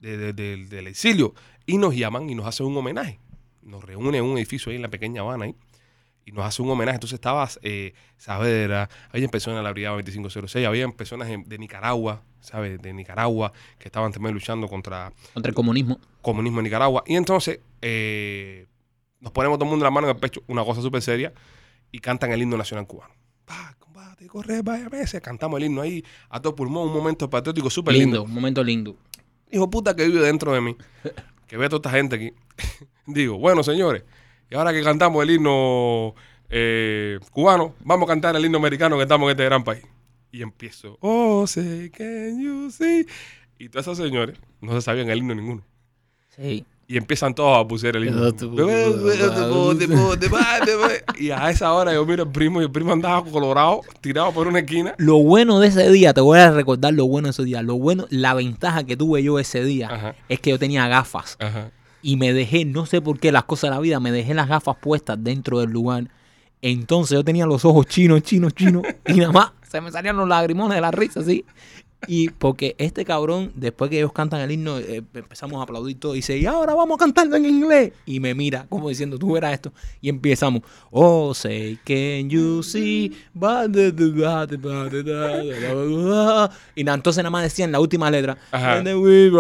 de- 0.01 0.17
de- 0.17 0.33
del- 0.33 0.69
del 0.69 0.87
exilio. 0.89 1.35
Y 1.65 1.79
nos 1.79 1.95
llaman 1.97 2.29
y 2.31 2.35
nos 2.35 2.47
hacen 2.47 2.67
un 2.67 2.77
homenaje. 2.77 3.19
Nos 3.63 3.85
reúnen 3.85 4.17
en 4.17 4.25
un 4.25 4.37
edificio 4.39 4.71
ahí 4.71 4.77
en 4.77 4.83
la 4.83 4.89
pequeña 4.91 5.23
Habana 5.23 5.45
ahí, 5.47 5.55
y 6.27 6.33
nos 6.33 6.45
hacen 6.45 6.67
un 6.67 6.73
homenaje. 6.73 6.97
Entonces 6.97 7.15
estaba 7.15 7.49
eh, 7.63 7.95
Saavedra, 8.19 8.91
había 9.13 9.29
personas 9.29 9.61
de 9.61 9.63
la 9.63 9.71
Brigada 9.73 9.95
2506, 9.97 10.67
había 10.67 10.87
personas 10.89 11.29
de 11.29 11.59
Nicaragua, 11.59 12.23
¿sabes? 12.41 12.83
De 12.83 12.93
Nicaragua, 12.93 13.53
que 13.79 13.89
estaban 13.89 14.13
también 14.13 14.35
luchando 14.35 14.69
contra 14.69 15.13
Contra 15.33 15.49
el 15.51 15.55
comunismo. 15.55 15.99
comunismo 16.21 16.59
en 16.59 16.65
Nicaragua. 16.65 17.05
Y 17.07 17.15
entonces 17.15 17.61
eh, 17.81 18.67
nos 19.21 19.33
ponemos 19.33 19.57
todo 19.57 19.67
el 19.67 19.71
mundo 19.71 19.85
la 19.85 19.91
mano 19.91 20.09
en 20.09 20.17
el 20.17 20.21
pecho, 20.21 20.43
una 20.49 20.65
cosa 20.65 20.83
súper 20.83 21.01
seria, 21.01 21.33
y 21.93 22.01
cantan 22.01 22.33
el 22.33 22.43
himno 22.43 22.57
nacional 22.57 22.87
cubano. 22.87 23.15
Pa, 23.45 23.77
combate, 23.79 24.27
corre, 24.27 24.63
vaya 24.63 24.89
veces. 24.89 25.21
Cantamos 25.23 25.59
el 25.61 25.67
himno 25.67 25.81
ahí 25.83 26.05
a 26.29 26.41
todo 26.43 26.57
pulmón, 26.57 26.89
un 26.89 26.95
momento 26.95 27.31
patriótico 27.31 27.71
súper 27.71 27.95
Lindo, 27.95 28.17
lindo. 28.17 28.23
un 28.25 28.35
momento 28.35 28.65
lindo. 28.65 28.97
Hijo 29.53 29.71
puta 29.71 29.95
que 29.95 30.05
vive 30.07 30.21
dentro 30.21 30.53
de 30.53 30.61
mí, 30.61 30.77
que 31.47 31.57
ve 31.57 31.67
a 31.67 31.69
toda 31.69 31.79
esta 31.79 31.91
gente 31.97 32.17
aquí. 32.17 32.33
Digo, 33.07 33.39
bueno, 33.39 33.63
señores, 33.63 34.03
y 34.51 34.55
ahora 34.55 34.73
que 34.73 34.83
cantamos 34.83 35.23
el 35.23 35.31
himno 35.31 36.15
eh, 36.49 37.19
cubano, 37.33 37.75
vamos 37.85 38.09
a 38.09 38.13
cantar 38.13 38.37
el 38.37 38.45
himno 38.45 38.59
americano 38.59 38.97
que 38.97 39.03
estamos 39.03 39.27
en 39.27 39.31
este 39.31 39.45
gran 39.45 39.65
país. 39.65 39.83
Y 40.31 40.43
empiezo, 40.43 40.99
oh, 41.01 41.47
say, 41.47 41.91
can 41.91 42.41
you 42.41 42.71
see? 42.71 43.07
Y 43.59 43.69
todos 43.69 43.87
esos 43.87 43.99
señores 43.99 44.37
no 44.61 44.73
se 44.73 44.83
sabían 44.83 45.09
el 45.11 45.19
himno 45.19 45.35
ninguno. 45.35 45.63
Sí. 46.37 46.65
Y 46.89 46.97
empiezan 46.97 47.35
todos 47.35 47.59
a 47.59 47.67
puser 47.67 47.97
el 47.97 48.07
himno. 48.07 48.29
y 51.19 51.31
a 51.31 51.51
esa 51.51 51.73
hora 51.73 51.93
yo 51.93 52.07
miro 52.07 52.23
al 52.23 52.31
primo 52.31 52.61
y 52.61 52.65
el 52.65 52.71
primo 52.71 52.93
andaba 52.93 53.25
colorado, 53.25 53.81
tirado 54.01 54.31
por 54.33 54.47
una 54.47 54.61
esquina. 54.61 54.95
Lo 54.99 55.19
bueno 55.19 55.59
de 55.59 55.69
ese 55.69 55.91
día, 55.91 56.15
te 56.15 56.21
voy 56.21 56.39
a 56.39 56.53
recordar 56.53 56.95
lo 56.95 57.07
bueno 57.07 57.27
de 57.27 57.31
ese 57.31 57.43
día. 57.43 57.63
Lo 57.63 57.77
bueno, 57.77 58.07
la 58.11 58.35
ventaja 58.35 58.85
que 58.85 58.97
tuve 58.97 59.25
yo 59.25 59.41
ese 59.41 59.65
día 59.65 59.89
Ajá. 59.91 60.15
es 60.29 60.39
que 60.39 60.51
yo 60.51 60.59
tenía 60.61 60.87
gafas. 60.87 61.37
Ajá. 61.41 61.73
Y 62.07 62.17
me 62.17 62.33
dejé, 62.33 62.65
no 62.65 62.87
sé 62.87 63.03
por 63.03 63.19
qué, 63.19 63.33
las 63.33 63.43
cosas 63.47 63.69
de 63.69 63.75
la 63.75 63.81
vida, 63.81 63.99
me 63.99 64.13
dejé 64.13 64.33
las 64.33 64.47
gafas 64.47 64.77
puestas 64.81 65.19
dentro 65.21 65.59
del 65.59 65.71
lugar. 65.71 66.09
Entonces 66.63 67.17
yo 67.17 67.25
tenía 67.25 67.47
los 67.47 67.65
ojos 67.65 67.85
chinos, 67.87 68.23
chinos, 68.23 68.55
chinos, 68.55 68.85
y 69.09 69.15
nada 69.15 69.33
más 69.33 69.53
se 69.69 69.81
me 69.81 69.91
salían 69.91 70.17
los 70.17 70.29
lagrimones 70.29 70.77
de 70.77 70.81
la 70.83 70.93
risa, 70.93 71.19
así. 71.19 71.45
Y 72.07 72.29
porque 72.29 72.77
este 72.79 73.05
cabrón, 73.05 73.53
después 73.55 73.91
que 73.91 73.99
ellos 73.99 74.13
cantan 74.13 74.41
el 74.41 74.51
himno, 74.51 74.79
eh, 74.79 75.03
empezamos 75.15 75.59
a 75.59 75.63
aplaudir 75.63 75.99
todo. 75.99 76.15
Y 76.15 76.19
dice, 76.19 76.37
y 76.37 76.47
ahora 76.47 76.75
vamos 76.75 76.97
a 76.97 76.99
cantarlo 76.99 77.37
en 77.37 77.47
inglés. 77.47 77.93
Y 78.05 78.21
me 78.21 78.35
mira, 78.35 78.67
como 78.69 78.89
diciendo, 78.89 79.19
tú 79.19 79.33
verás 79.33 79.55
esto. 79.55 79.73
Y 80.01 80.09
empezamos, 80.09 80.63
oh, 80.91 81.35
say, 81.35 81.79
can 81.85 82.31
you 82.31 82.63
see? 82.63 83.13
Y 86.75 86.89
entonces 86.89 87.23
nada 87.23 87.31
más 87.31 87.43
decían 87.43 87.73
la 87.73 87.81
última 87.81 88.11
letra. 88.11 88.37
And 88.53 88.87
we 88.87 89.31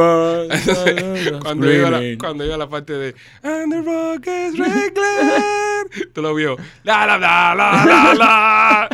cuando, 1.42 1.72
iba 1.72 1.90
la, 1.90 2.00
cuando 2.18 2.44
iba 2.44 2.56
la 2.56 2.68
parte 2.68 2.92
de 2.94 3.14
And 3.42 3.72
the 3.72 3.82
rock 3.82 4.26
is 4.26 4.58
regular. 4.58 5.86
tú 6.12 6.22
lo 6.22 6.34
vio. 6.34 6.56
La, 6.84 7.06
la, 7.06 7.18
la, 7.18 7.54
la, 7.54 7.84
la, 7.84 8.14
la. 8.14 8.88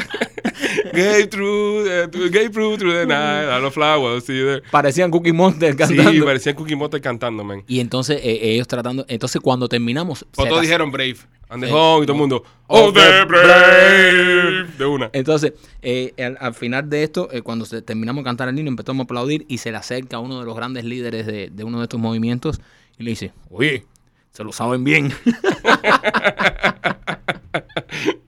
gay 0.93 1.23
gay 1.23 2.49
through, 2.49 2.77
through 2.77 2.93
the 2.93 3.07
night. 3.07 3.52
A 3.57 3.59
los 3.61 3.75
flowers. 3.75 4.27
You 4.27 4.35
there. 4.35 4.63
Parecían 4.71 5.11
Cookie 5.11 5.33
Monster 5.33 5.77
cantando. 5.77 6.11
Sí, 6.13 6.21
parecía 6.21 6.55
Cookie 6.55 6.77
Monster 6.77 7.01
cantando, 7.01 7.45
man. 7.45 7.63
Y 7.67 7.81
entonces 7.81 8.21
eh, 8.23 8.39
ellos 8.53 8.67
tratando. 8.69 9.05
Entonces 9.09 9.41
cuando 9.41 9.69
terminamos. 9.69 10.25
O 10.37 10.45
todos 10.47 10.63
dijeron 10.63 10.91
Brave. 10.91 11.17
And 11.49 11.63
the 11.63 11.69
Sí. 11.69 11.75
home 11.77 12.05
y 12.05 12.07
todo 12.07 12.15
el 12.15 12.19
mundo. 12.21 12.43
Oh, 12.67 12.85
Oh, 12.87 12.93
the 12.95 13.25
Brave. 13.27 14.65
De 14.79 14.87
una. 14.87 15.11
Entonces, 15.13 15.53
eh, 15.83 16.15
al, 16.19 16.37
al 16.41 16.55
final 16.55 16.89
de 16.89 17.03
esto, 17.03 17.29
eh, 17.31 17.43
cuando 17.43 17.65
se, 17.67 17.83
terminamos 17.83 18.23
de 18.23 18.25
cantar 18.25 18.49
el 18.49 18.59
himno, 18.59 18.71
empezamos 18.71 19.01
a 19.01 19.05
aplaudir 19.05 19.45
y 19.49 19.59
se 19.59 19.71
le 19.71 19.77
acerca 19.77 20.19
uno 20.19 20.41
de 20.41 20.47
los 20.47 20.57
grandes 20.57 20.85
líderes 20.85 21.27
de, 21.27 21.51
de 21.51 21.65
uno 21.65 21.79
de 21.79 21.85
estos 21.85 22.01
movimientos 22.01 22.61
y 22.99 23.03
le 23.05 23.11
dice, 23.11 23.33
oye, 23.51 23.85
se 24.33 24.43
lo 24.45 24.53
saben 24.53 24.83
bien. 24.85 25.13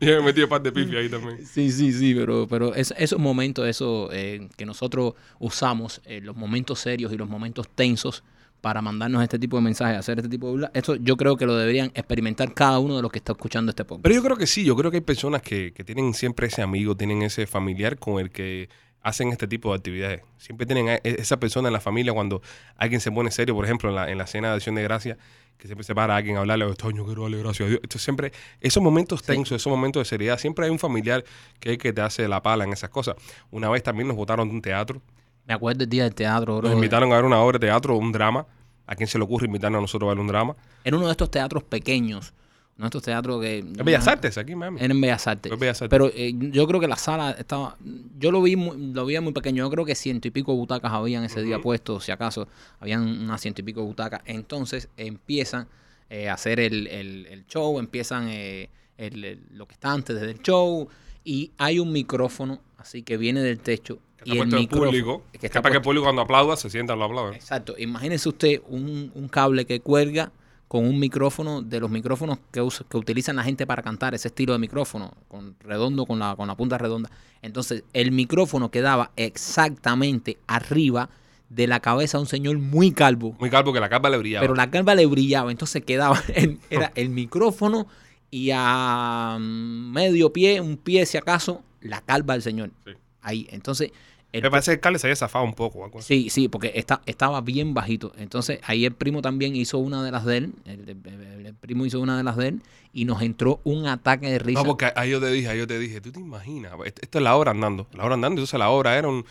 Yo 0.00 0.16
me 0.18 0.22
metí 0.22 0.40
de 0.42 0.46
par 0.48 0.62
de 0.62 0.70
pifi 0.72 0.96
ahí 0.96 1.08
también. 1.08 1.44
sí, 1.46 1.70
sí, 1.72 1.92
sí, 1.92 2.14
pero, 2.14 2.46
pero 2.48 2.74
es- 2.74 2.94
esos 2.98 3.18
momentos, 3.18 3.66
eso 3.66 4.10
eh, 4.12 4.48
que 4.56 4.66
nosotros 4.66 5.14
usamos, 5.38 6.02
eh, 6.04 6.20
los 6.22 6.36
momentos 6.36 6.78
serios 6.80 7.12
y 7.12 7.16
los 7.16 7.28
momentos 7.28 7.68
tensos 7.74 8.22
para 8.60 8.80
mandarnos 8.82 9.22
este 9.22 9.38
tipo 9.38 9.56
de 9.56 9.62
mensajes, 9.62 9.98
hacer 9.98 10.18
este 10.18 10.28
tipo 10.30 10.48
de... 10.48 10.54
bla- 10.66 10.70
Esto 10.74 10.96
yo 10.96 11.16
creo 11.16 11.36
que 11.36 11.46
lo 11.46 11.56
deberían 11.56 11.90
experimentar 11.94 12.52
cada 12.54 12.78
uno 12.78 12.96
de 12.96 13.02
los 13.02 13.10
que 13.10 13.18
está 13.18 13.32
escuchando 13.32 13.70
este 13.70 13.84
podcast. 13.84 14.02
Pero 14.02 14.14
yo 14.14 14.22
creo 14.22 14.36
que 14.36 14.46
sí, 14.46 14.64
yo 14.64 14.76
creo 14.76 14.90
que 14.90 14.98
hay 14.98 15.02
personas 15.02 15.42
que, 15.42 15.72
que 15.72 15.84
tienen 15.84 16.12
siempre 16.14 16.46
ese 16.48 16.62
amigo, 16.62 16.94
tienen 16.96 17.22
ese 17.22 17.46
familiar 17.46 17.98
con 17.98 18.20
el 18.20 18.30
que 18.30 18.68
hacen 19.02 19.28
este 19.28 19.46
tipo 19.46 19.70
de 19.70 19.76
actividades. 19.76 20.22
Siempre 20.38 20.66
tienen 20.66 20.88
a- 20.88 20.94
e- 20.96 21.16
esa 21.18 21.38
persona 21.38 21.68
en 21.68 21.74
la 21.74 21.80
familia 21.80 22.12
cuando 22.14 22.40
alguien 22.76 23.00
se 23.00 23.10
pone 23.12 23.30
serio, 23.30 23.54
por 23.54 23.64
ejemplo, 23.66 23.88
en 23.90 23.96
la, 23.96 24.10
en 24.10 24.16
la 24.18 24.26
cena 24.26 24.48
de 24.48 24.54
acción 24.54 24.74
de 24.74 24.82
gracia, 24.82 25.18
que 25.58 25.66
siempre 25.66 25.84
se 25.84 25.94
para 25.94 26.16
alguien 26.16 26.36
a 26.36 26.40
hablarle, 26.40 26.72
Toño, 26.74 27.04
quiero 27.04 27.22
darle 27.22 27.38
gracias 27.38 27.66
a 27.66 27.68
Dios. 27.70 27.80
Entonces 27.82 28.02
siempre, 28.02 28.32
esos 28.60 28.82
momentos 28.82 29.22
tensos, 29.22 29.56
esos 29.56 29.70
momentos 29.70 30.00
de 30.00 30.04
seriedad, 30.04 30.38
siempre 30.38 30.66
hay 30.66 30.70
un 30.70 30.78
familiar 30.78 31.24
que 31.60 31.70
es 31.70 31.72
el 31.74 31.78
que 31.78 31.92
te 31.92 32.00
hace 32.00 32.28
la 32.28 32.42
pala 32.42 32.64
en 32.64 32.72
esas 32.72 32.90
cosas. 32.90 33.16
Una 33.50 33.68
vez 33.70 33.82
también 33.82 34.08
nos 34.08 34.16
botaron 34.16 34.48
de 34.48 34.54
un 34.54 34.62
teatro, 34.62 35.00
Me 35.46 35.54
acuerdo 35.54 35.84
el 35.84 35.90
día 35.90 36.04
del 36.04 36.14
teatro, 36.14 36.56
bro. 36.58 36.68
nos 36.68 36.76
invitaron 36.76 37.12
a 37.12 37.16
ver 37.16 37.24
una 37.24 37.40
obra 37.40 37.58
de 37.58 37.66
teatro, 37.66 37.96
un 37.96 38.12
drama. 38.12 38.46
¿A 38.86 38.94
quién 38.96 39.06
se 39.08 39.16
le 39.16 39.24
ocurre 39.24 39.46
invitarnos 39.46 39.78
a 39.78 39.80
nosotros 39.80 40.08
a 40.08 40.12
ver 40.12 40.20
un 40.20 40.26
drama? 40.26 40.56
Era 40.84 40.96
uno 40.96 41.06
de 41.06 41.12
estos 41.12 41.30
teatros 41.30 41.62
pequeños. 41.62 42.34
De 42.76 42.84
estos 42.86 43.02
teatros 43.02 43.40
que... 43.40 43.58
Es 43.58 43.84
Bellas 43.84 44.08
Artes, 44.08 44.36
aquí, 44.36 44.56
mami. 44.56 44.80
Era 44.80 44.92
en 44.92 45.00
Bellas 45.00 45.26
Artes. 45.28 45.48
Fue 45.50 45.56
Bellas 45.58 45.80
Artes. 45.80 45.90
Pero 45.90 46.10
eh, 46.12 46.32
yo 46.36 46.66
creo 46.66 46.80
que 46.80 46.88
la 46.88 46.96
sala 46.96 47.30
estaba... 47.32 47.76
Yo 48.18 48.32
lo 48.32 48.42
vi 48.42 48.56
muy, 48.56 48.92
lo 48.92 49.06
vi 49.06 49.18
muy 49.20 49.32
pequeño. 49.32 49.64
Yo 49.64 49.70
creo 49.70 49.84
que 49.84 49.94
ciento 49.94 50.26
y 50.26 50.32
pico 50.32 50.54
butacas 50.56 50.90
habían 50.92 51.22
ese 51.22 51.40
día 51.42 51.60
puestos, 51.60 52.04
si 52.04 52.10
acaso. 52.10 52.48
Habían 52.80 53.02
unas 53.02 53.40
ciento 53.40 53.60
y 53.60 53.64
pico 53.64 53.84
butacas. 53.84 54.22
Entonces 54.24 54.88
empiezan 54.96 55.68
eh, 56.10 56.28
a 56.28 56.34
hacer 56.34 56.58
el, 56.58 56.88
el- 56.88 57.26
el 57.26 57.46
show, 57.46 57.78
empiezan 57.78 58.26
eh, 58.28 58.68
el- 58.98 59.24
el- 59.24 59.40
lo 59.52 59.66
que 59.66 59.74
está 59.74 59.92
antes 59.92 60.20
del 60.20 60.40
show. 60.42 60.88
Y 61.22 61.52
hay 61.58 61.78
un 61.78 61.92
micrófono, 61.92 62.60
así 62.78 63.02
que 63.02 63.16
viene 63.16 63.40
del 63.40 63.60
techo. 63.60 63.98
Que 64.16 64.30
y 64.30 64.36
puesto 64.38 64.56
en 64.56 64.62
micrófono- 64.62 64.90
público. 64.90 65.22
que 65.32 65.38
Que 65.38 65.48
para 65.48 65.70
que 65.70 65.76
el 65.76 65.82
público 65.82 66.04
cuando 66.04 66.22
aplauda 66.22 66.56
se 66.56 66.68
sienta 66.70 66.96
lo 66.96 67.04
aplaudan. 67.04 67.34
Exacto. 67.34 67.76
Imagínese 67.78 68.28
usted 68.28 68.62
un, 68.68 69.12
un 69.14 69.28
cable 69.28 69.64
que 69.64 69.78
cuelga 69.80 70.32
con 70.74 70.86
un 70.86 70.98
micrófono 70.98 71.62
de 71.62 71.78
los 71.78 71.88
micrófonos 71.88 72.38
que, 72.50 72.60
usa- 72.60 72.84
que 72.88 72.96
utilizan 72.96 73.36
la 73.36 73.44
gente 73.44 73.64
para 73.64 73.80
cantar, 73.80 74.12
ese 74.12 74.26
estilo 74.26 74.54
de 74.54 74.58
micrófono, 74.58 75.12
con 75.28 75.54
redondo, 75.60 76.04
con 76.04 76.18
la, 76.18 76.34
con 76.34 76.48
la 76.48 76.56
punta 76.56 76.78
redonda. 76.78 77.12
Entonces, 77.42 77.84
el 77.92 78.10
micrófono 78.10 78.72
quedaba 78.72 79.12
exactamente 79.14 80.36
arriba 80.48 81.10
de 81.48 81.68
la 81.68 81.78
cabeza 81.78 82.18
de 82.18 82.22
un 82.22 82.26
señor 82.26 82.58
muy 82.58 82.90
calvo. 82.90 83.36
Muy 83.38 83.50
calvo 83.50 83.72
que 83.72 83.78
la 83.78 83.88
capa 83.88 84.10
le 84.10 84.16
brillaba. 84.18 84.40
Pero 84.42 84.56
la 84.56 84.68
calva 84.68 84.96
le 84.96 85.06
brillaba, 85.06 85.52
entonces 85.52 85.84
quedaba, 85.84 86.20
en- 86.34 86.58
era 86.70 86.90
el 86.96 87.08
micrófono 87.10 87.86
y 88.32 88.50
a 88.52 89.36
mm, 89.38 89.92
medio 89.92 90.32
pie, 90.32 90.60
un 90.60 90.76
pie 90.76 91.06
si 91.06 91.16
acaso, 91.18 91.62
la 91.82 92.00
calva 92.00 92.34
del 92.34 92.42
señor. 92.42 92.72
Sí. 92.84 92.94
Ahí, 93.22 93.46
entonces... 93.52 93.92
el 94.36 94.42
Me 94.42 94.50
parece 94.50 94.70
que 94.72 94.74
el 94.74 94.80
cable 94.80 94.98
se 94.98 95.06
había 95.06 95.16
zafado 95.16 95.44
un 95.44 95.54
poco. 95.54 95.84
algo. 95.84 96.02
Sí, 96.02 96.28
sí, 96.30 96.48
porque 96.48 96.72
está, 96.74 97.00
estaba 97.06 97.40
bien 97.40 97.72
bajito. 97.74 98.12
Entonces 98.18 98.58
ahí 98.64 98.84
el 98.84 98.92
primo 98.92 99.22
también 99.22 99.54
hizo 99.56 99.78
una 99.78 100.02
de 100.02 100.10
las 100.10 100.24
de 100.24 100.36
él. 100.38 100.52
El, 100.64 100.80
el- 100.88 101.06
el- 101.06 101.46
el 101.46 101.54
primo 101.54 101.86
hizo 101.86 102.00
una 102.00 102.16
de 102.16 102.24
las 102.24 102.36
de 102.36 102.48
él 102.48 102.62
y 102.92 103.04
nos 103.04 103.22
entró 103.22 103.60
un 103.64 103.86
ataque 103.86 104.28
de 104.30 104.38
risa. 104.38 104.60
No, 104.60 104.66
porque 104.66 104.92
ahí 104.96 105.10
yo 105.10 105.20
te 105.20 105.28
dije, 105.30 105.48
ahí 105.48 105.58
yo 105.58 105.66
te 105.66 105.78
dije, 105.78 106.00
tú 106.00 106.10
te 106.12 106.20
imaginas, 106.20 106.72
Esto- 106.84 107.18
es 107.18 107.22
la 107.24 107.36
hora 107.36 107.50
andando, 107.52 107.86
la 107.92 108.04
hora 108.04 108.14
andando, 108.14 108.40
entonces 108.40 108.58
la 108.58 108.70
hora 108.70 108.96
era 108.98 109.08
un, 109.08 109.24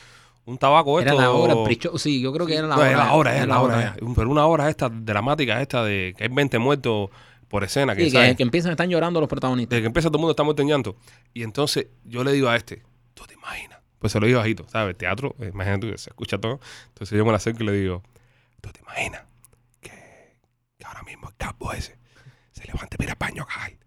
un 0.46 0.58
tabaco 0.58 1.00
era 1.02 1.12
esto. 1.12 1.22
la 1.22 1.32
hora, 1.32 1.54
el 1.54 1.64
pre-show, 1.64 1.98
sí, 1.98 2.22
yo 2.22 2.32
creo 2.34 2.46
que 2.46 2.56
era 2.56 2.68
la 2.68 2.76
No, 2.76 2.82
hora. 2.82 2.90
era 2.92 2.98
la 3.06 3.14
hora, 3.14 3.32
era 3.32 3.44
era 3.44 3.54
la 3.54 3.62
hora. 3.62 3.96
eh. 3.98 4.06
Pero 4.16 4.30
una 4.30 4.46
hora 4.46 4.70
esta 4.70 4.90
dramática, 4.90 5.62
esta 5.62 5.84
de 5.84 6.14
que 6.18 6.24
hay 6.26 6.30
20 6.30 6.60
muertos 6.60 7.10
por 7.48 7.64
escena, 7.64 7.96
que, 7.96 8.06
Sí, 8.06 8.10
¿sabes? 8.12 8.30
que, 8.32 8.36
que 8.38 8.44
empiezan 8.44 8.70
a 8.70 8.74
estar 8.74 8.88
llorando 8.88 9.20
los 9.20 9.30
protagonistas. 9.30 9.70
Desde 9.72 9.82
que 9.84 9.88
empieza 9.88 10.10
todo 10.10 10.18
el 10.18 10.22
mundo 10.22 10.32
está 10.32 10.44
muerto 10.44 10.62
en 10.62 10.70
llanto. 10.70 10.96
Y 11.34 11.44
entonces 11.44 11.88
yo 12.06 12.24
le 12.24 12.32
digo 12.32 12.48
a 12.50 12.56
este, 12.56 12.84
¿tú 13.14 13.24
te 13.28 13.34
imaginas? 13.36 13.80
Pues 14.04 14.12
se 14.12 14.20
lo 14.20 14.28
digo 14.28 14.40
bajito, 14.40 14.68
¿sabes? 14.68 14.98
Teatro, 14.98 15.34
eh, 15.40 15.52
imagínate 15.54 15.90
tú, 15.90 15.98
se 15.98 16.10
escucha 16.10 16.38
todo. 16.38 16.60
Entonces 16.90 17.18
yo 17.18 17.24
me 17.24 17.32
la 17.32 17.38
acerco 17.38 17.64
y 17.64 17.68
le 17.68 17.72
digo, 17.72 18.04
¿tú 18.60 18.70
te 18.70 18.82
imaginas 18.82 19.24
que, 19.80 20.36
que 20.78 20.86
ahora 20.86 21.04
mismo 21.04 21.30
el 21.30 21.36
capo 21.38 21.72
ese 21.72 21.98
se 22.52 22.66
levante, 22.66 22.98
mira 23.00 23.14
el 23.14 23.18
paño 23.18 23.44
a 23.44 23.46
cagar 23.46 23.78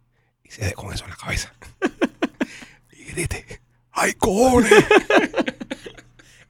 y 0.42 0.50
se 0.50 0.64
dé 0.64 0.72
con 0.72 0.90
eso 0.90 1.04
en 1.04 1.10
la 1.10 1.16
cabeza? 1.16 1.52
y 2.92 3.04
grite, 3.12 3.60
¡ay, 3.92 4.14
cojones! 4.14 4.72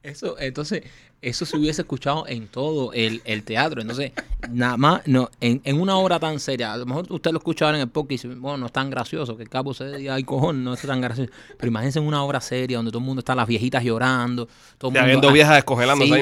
Eso, 0.06 0.38
entonces, 0.38 0.82
eso 1.20 1.44
se 1.44 1.56
hubiese 1.56 1.82
escuchado 1.82 2.26
en 2.28 2.46
todo 2.48 2.92
el, 2.92 3.20
el 3.24 3.42
teatro. 3.42 3.80
Entonces, 3.80 4.12
nada 4.50 4.76
más, 4.76 5.02
no, 5.06 5.28
en, 5.40 5.60
en 5.64 5.80
una 5.80 5.96
obra 5.96 6.20
tan 6.20 6.38
seria, 6.38 6.72
a 6.72 6.76
lo 6.76 6.86
mejor 6.86 7.06
usted 7.10 7.32
lo 7.32 7.38
escucha 7.38 7.64
ahora 7.64 7.78
en 7.78 7.82
el 7.82 7.88
podcast 7.88 8.24
y 8.24 8.28
dice, 8.28 8.40
bueno, 8.40 8.58
no 8.58 8.66
es 8.66 8.72
tan 8.72 8.88
gracioso, 8.90 9.36
que 9.36 9.42
el 9.42 9.48
capo 9.48 9.74
se 9.74 9.96
diga, 9.96 10.14
ay, 10.14 10.24
cojón, 10.24 10.62
no 10.62 10.74
es 10.74 10.82
tan 10.82 11.00
gracioso. 11.00 11.30
Pero 11.58 11.68
imagínense 11.68 11.98
en 11.98 12.06
una 12.06 12.22
obra 12.22 12.40
seria 12.40 12.76
donde 12.76 12.90
todo 12.92 13.00
el 13.00 13.04
mundo 13.04 13.20
está, 13.20 13.34
las 13.34 13.48
viejitas 13.48 13.82
llorando, 13.82 14.46
todo 14.78 14.90
el 14.90 14.94
mundo- 15.02 15.06
viendo 15.06 15.28
ah, 15.28 15.32
viejas 15.32 15.54
descongelando, 15.56 16.04
sí, 16.04 16.10
ahí 16.14 16.20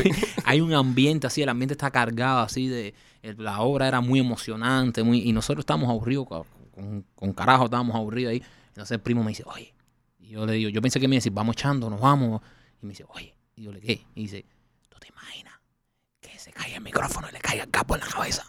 ahí. 0.00 0.10
hay 0.44 0.60
un 0.60 0.72
ambiente 0.74 1.26
así, 1.26 1.42
el 1.42 1.48
ambiente 1.48 1.74
está 1.74 1.90
cargado 1.90 2.40
así 2.40 2.68
de... 2.68 2.94
el- 3.22 3.36
La 3.42 3.60
obra 3.62 3.88
era 3.88 4.00
muy 4.00 4.20
emocionante, 4.20 5.02
muy 5.02 5.22
y 5.28 5.32
nosotros 5.32 5.62
estábamos 5.62 5.88
aburridos, 5.90 6.26
con, 6.28 6.44
con, 6.72 7.04
con 7.16 7.32
carajo 7.32 7.64
estábamos 7.64 7.96
aburridos 7.96 8.30
ahí. 8.30 8.42
Entonces 8.68 8.92
el 8.92 9.00
primo 9.00 9.22
me 9.24 9.30
dice, 9.30 9.42
oye, 9.46 9.72
y 10.20 10.28
yo 10.30 10.46
le 10.46 10.52
digo, 10.52 10.70
yo 10.70 10.80
pensé 10.82 11.00
que 11.00 11.08
me 11.08 11.14
iba 11.16 11.18
a 11.18 11.22
decir, 11.22 11.32
vamos 11.32 11.54
echando, 11.56 11.90
nos 11.90 12.00
vamos. 12.00 12.40
Y 12.84 12.86
me 12.86 12.90
dice, 12.92 13.04
oye, 13.08 13.34
y 13.56 13.62
yo 13.62 13.72
le 13.72 13.80
¿qué? 13.80 14.04
Y 14.14 14.22
dice, 14.24 14.44
¿tú 14.90 14.98
te 14.98 15.08
imaginas 15.08 15.54
que 16.20 16.38
se 16.38 16.52
caiga 16.52 16.76
el 16.76 16.82
micrófono 16.82 17.26
y 17.30 17.32
le 17.32 17.38
caiga 17.40 17.64
el 17.64 17.70
capo 17.70 17.94
en 17.94 18.02
la 18.02 18.06
cabeza? 18.06 18.44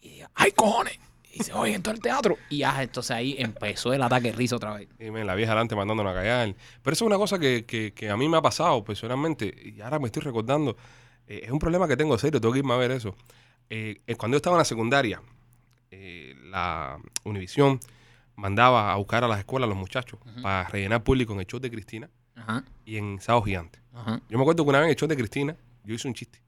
Y 0.00 0.08
diga, 0.10 0.30
¡ay, 0.34 0.50
cojones! 0.50 0.98
Y 1.32 1.38
dice, 1.38 1.52
oye, 1.52 1.74
en 1.74 1.82
todo 1.84 1.94
el 1.94 2.00
teatro. 2.00 2.36
Y 2.50 2.58
ya, 2.58 2.82
entonces 2.82 3.12
ahí 3.12 3.36
empezó 3.38 3.92
el 3.92 4.02
ataque 4.02 4.32
de 4.32 4.36
risa 4.36 4.56
otra 4.56 4.74
vez. 4.74 4.88
Y 4.98 5.12
me, 5.12 5.22
la 5.24 5.36
vieja 5.36 5.52
adelante 5.52 5.76
mandándonos 5.76 6.10
a 6.10 6.14
callar. 6.16 6.56
Pero 6.82 6.92
eso 6.92 7.04
es 7.04 7.06
una 7.06 7.18
cosa 7.18 7.38
que, 7.38 7.64
que- 7.66 7.92
que 7.94 8.10
a 8.10 8.16
mí 8.16 8.28
me 8.28 8.36
ha 8.38 8.42
pasado 8.42 8.82
personalmente. 8.82 9.54
Y 9.76 9.80
ahora 9.80 10.00
me 10.00 10.06
estoy 10.06 10.22
recordando. 10.22 10.76
eh, 11.28 11.42
es 11.44 11.50
un 11.52 11.60
problema 11.60 11.86
que 11.86 11.96
tengo 11.96 12.18
serio. 12.18 12.40
Tengo 12.40 12.52
que 12.52 12.58
irme 12.58 12.74
a 12.74 12.78
ver 12.78 12.90
eso. 12.90 13.14
Eh, 13.70 14.00
eh, 14.08 14.16
cuando 14.16 14.34
yo 14.34 14.38
estaba 14.38 14.56
en 14.56 14.58
la 14.58 14.64
secundaria, 14.64 15.22
eh, 15.92 16.34
la 16.46 16.98
Univisión 17.22 17.78
mandaba 18.34 18.92
a 18.92 18.96
buscar 18.96 19.22
a 19.22 19.28
las 19.28 19.38
escuelas 19.38 19.66
a 19.66 19.70
los 19.70 19.78
muchachos 19.78 20.18
para 20.42 20.64
rellenar 20.68 21.04
público 21.04 21.32
en 21.34 21.40
el 21.40 21.46
show 21.46 21.60
de 21.60 21.70
Cristina 21.70 22.10
Ajá, 22.38 22.64
y 22.84 22.96
en 22.96 23.20
Sábado 23.20 23.44
Gigante. 23.44 23.78
ajá. 23.94 24.20
Yo 24.28 24.38
me 24.38 24.42
acuerdo 24.42 24.64
que 24.64 24.68
una 24.70 24.78
vez 24.80 24.86
en 24.86 24.90
el 24.90 24.96
show 24.96 25.08
de 25.08 25.16
Cristina, 25.16 25.56
yo 25.84 25.94
hice 25.94 26.08
un 26.08 26.14
chiste. 26.14 26.40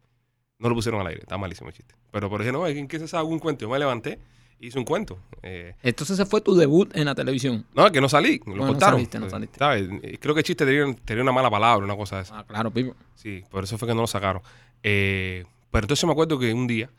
No 0.59 0.68
lo 0.68 0.74
pusieron 0.74 1.00
al 1.00 1.07
aire, 1.07 1.20
está 1.22 1.38
malísimo 1.38 1.68
el 1.70 1.74
chiste. 1.74 1.94
Pero 2.11 2.29
por 2.29 2.40
ejemplo, 2.42 2.61
no, 2.62 2.66
¿en 2.66 2.87
qué 2.88 2.98
se 2.98 3.09
sabe 3.09 3.20
algún 3.22 3.38
cuento? 3.38 3.64
Yo 3.64 3.70
me 3.70 3.79
levanté 3.79 4.18
y 4.59 4.66
hice 4.66 4.79
un 4.79 4.85
cuento. 4.85 5.18
Eh, 5.42 5.74
Entonces 5.83 6.18
ese 6.18 6.26
fue 6.29 6.42
tu 6.42 6.55
debut 6.55 6.94
en 6.94 7.07
la 7.07 7.14
televisión. 7.14 7.64
no, 7.74 7.87
es 7.87 7.92
que 7.92 8.00
no 8.00 8.09
salí, 8.11 8.40
lo 8.46 8.57
no 8.57 8.66
cortaron. 8.66 8.96
saliste, 8.96 9.18
no 9.18 9.31
saliste. 9.31 9.59
¿Sabes? 9.59 9.88
Eh, 10.03 10.18
Creo 10.20 10.35
que 10.35 10.40
el 10.40 10.44
chiste 10.44 10.66
tenía, 10.66 10.94
tenía 11.05 11.22
una 11.22 11.33
mala 11.33 11.48
palabra, 11.50 11.85
una 11.85 11.96
cosa 11.96 12.16
de 12.16 12.22
esa. 12.22 12.40
Ah, 12.40 12.44
claro, 12.46 12.70
Pipo. 12.70 12.94
Sí, 13.14 13.42
por 13.50 13.64
eso 13.64 13.79
fue 13.79 13.88
que 13.88 13.94
no 13.94 14.03
lo 14.03 14.07
sacaron. 14.07 14.42
Eh, 14.83 15.44
pero 15.70 15.85
entonces 15.85 16.05
me 16.05 16.12
acuerdo 16.12 16.38
que 16.38 16.53
un 16.53 16.66
día 16.66 16.90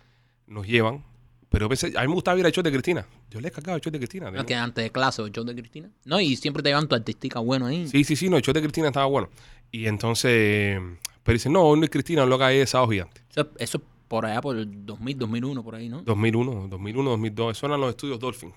nos 0.47 0.65
llevan, 0.65 1.04
pero 1.52 1.66
yo 1.66 1.70
pensé, 1.70 1.88
a 1.98 2.02
mí 2.04 2.08
me 2.08 2.14
gustaba 2.14 2.40
ir 2.40 2.46
al 2.46 2.54
show 2.54 2.64
de 2.64 2.72
Cristina. 2.72 3.06
Yo 3.30 3.42
le 3.42 3.50
he 3.50 3.52
cagado 3.52 3.76
el 3.76 3.82
show 3.82 3.92
de 3.92 4.00
Cristina. 4.00 4.32
No, 4.32 4.46
que 4.46 4.56
antes 4.56 4.86
de 4.86 4.90
clase, 4.90 5.22
el 5.22 5.34
show 5.34 5.44
de 5.44 5.54
Cristina. 5.54 5.90
No, 6.06 6.22
y 6.22 6.38
siempre 6.38 6.64
te 6.64 6.70
llevan 6.70 6.88
tu 6.88 6.96
artística 6.96 7.40
bueno 7.40 7.66
ahí. 7.66 7.90
Sí, 7.90 8.06
sí, 8.06 8.16
sí, 8.16 8.30
no, 8.30 8.38
el 8.38 8.42
show 8.42 8.54
de 8.54 8.62
Cristina 8.62 8.88
estaba 8.88 9.06
bueno. 9.08 9.30
Y 9.70 9.86
entonces, 9.88 10.80
pero 11.24 11.34
dice, 11.34 11.50
no, 11.50 11.76
no 11.76 11.84
es 11.84 11.90
Cristina, 11.90 12.26
lo 12.26 12.38
que 12.38 12.44
hay 12.46 12.58
es 12.60 12.70
Sábado 12.70 12.92
Gigante. 12.92 13.20
Eso, 13.30 13.50
eso 13.58 13.78
es 13.80 13.84
por 14.08 14.26
allá 14.26 14.40
por 14.40 14.56
el 14.56 14.86
2000, 14.86 15.18
2001, 15.18 15.62
por 15.62 15.76
ahí, 15.76 15.90
¿no? 15.90 16.02
2001, 16.04 16.70
2001, 16.70 17.10
2002, 17.10 17.58
eso 17.58 17.66
eran 17.66 17.82
los 17.82 17.90
estudios 17.90 18.18
Dolphin. 18.18 18.54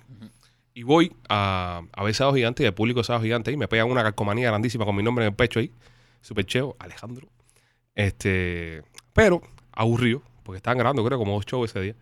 Y 0.72 0.84
voy 0.84 1.12
a, 1.28 1.82
a 1.92 2.04
ver 2.04 2.14
Sábado 2.14 2.36
Gigante 2.36 2.62
y 2.62 2.66
el 2.66 2.74
público 2.74 3.00
de 3.00 3.04
Sábado 3.04 3.24
Gigante 3.24 3.50
ahí 3.50 3.56
me 3.56 3.66
pegan 3.66 3.90
una 3.90 4.04
calcomanía 4.04 4.50
grandísima 4.50 4.84
con 4.84 4.94
mi 4.94 5.02
nombre 5.02 5.24
en 5.24 5.32
el 5.32 5.36
pecho 5.36 5.58
ahí. 5.58 5.72
Super 6.20 6.46
cheo, 6.46 6.76
Alejandro. 6.78 7.26
Este, 7.96 8.82
pero 9.12 9.42
aburrido, 9.72 10.22
porque 10.44 10.58
estaban 10.58 10.78
grabando 10.78 11.04
creo 11.04 11.18
como 11.18 11.34
dos 11.34 11.44
shows 11.44 11.70
ese 11.70 11.80
día. 11.80 11.96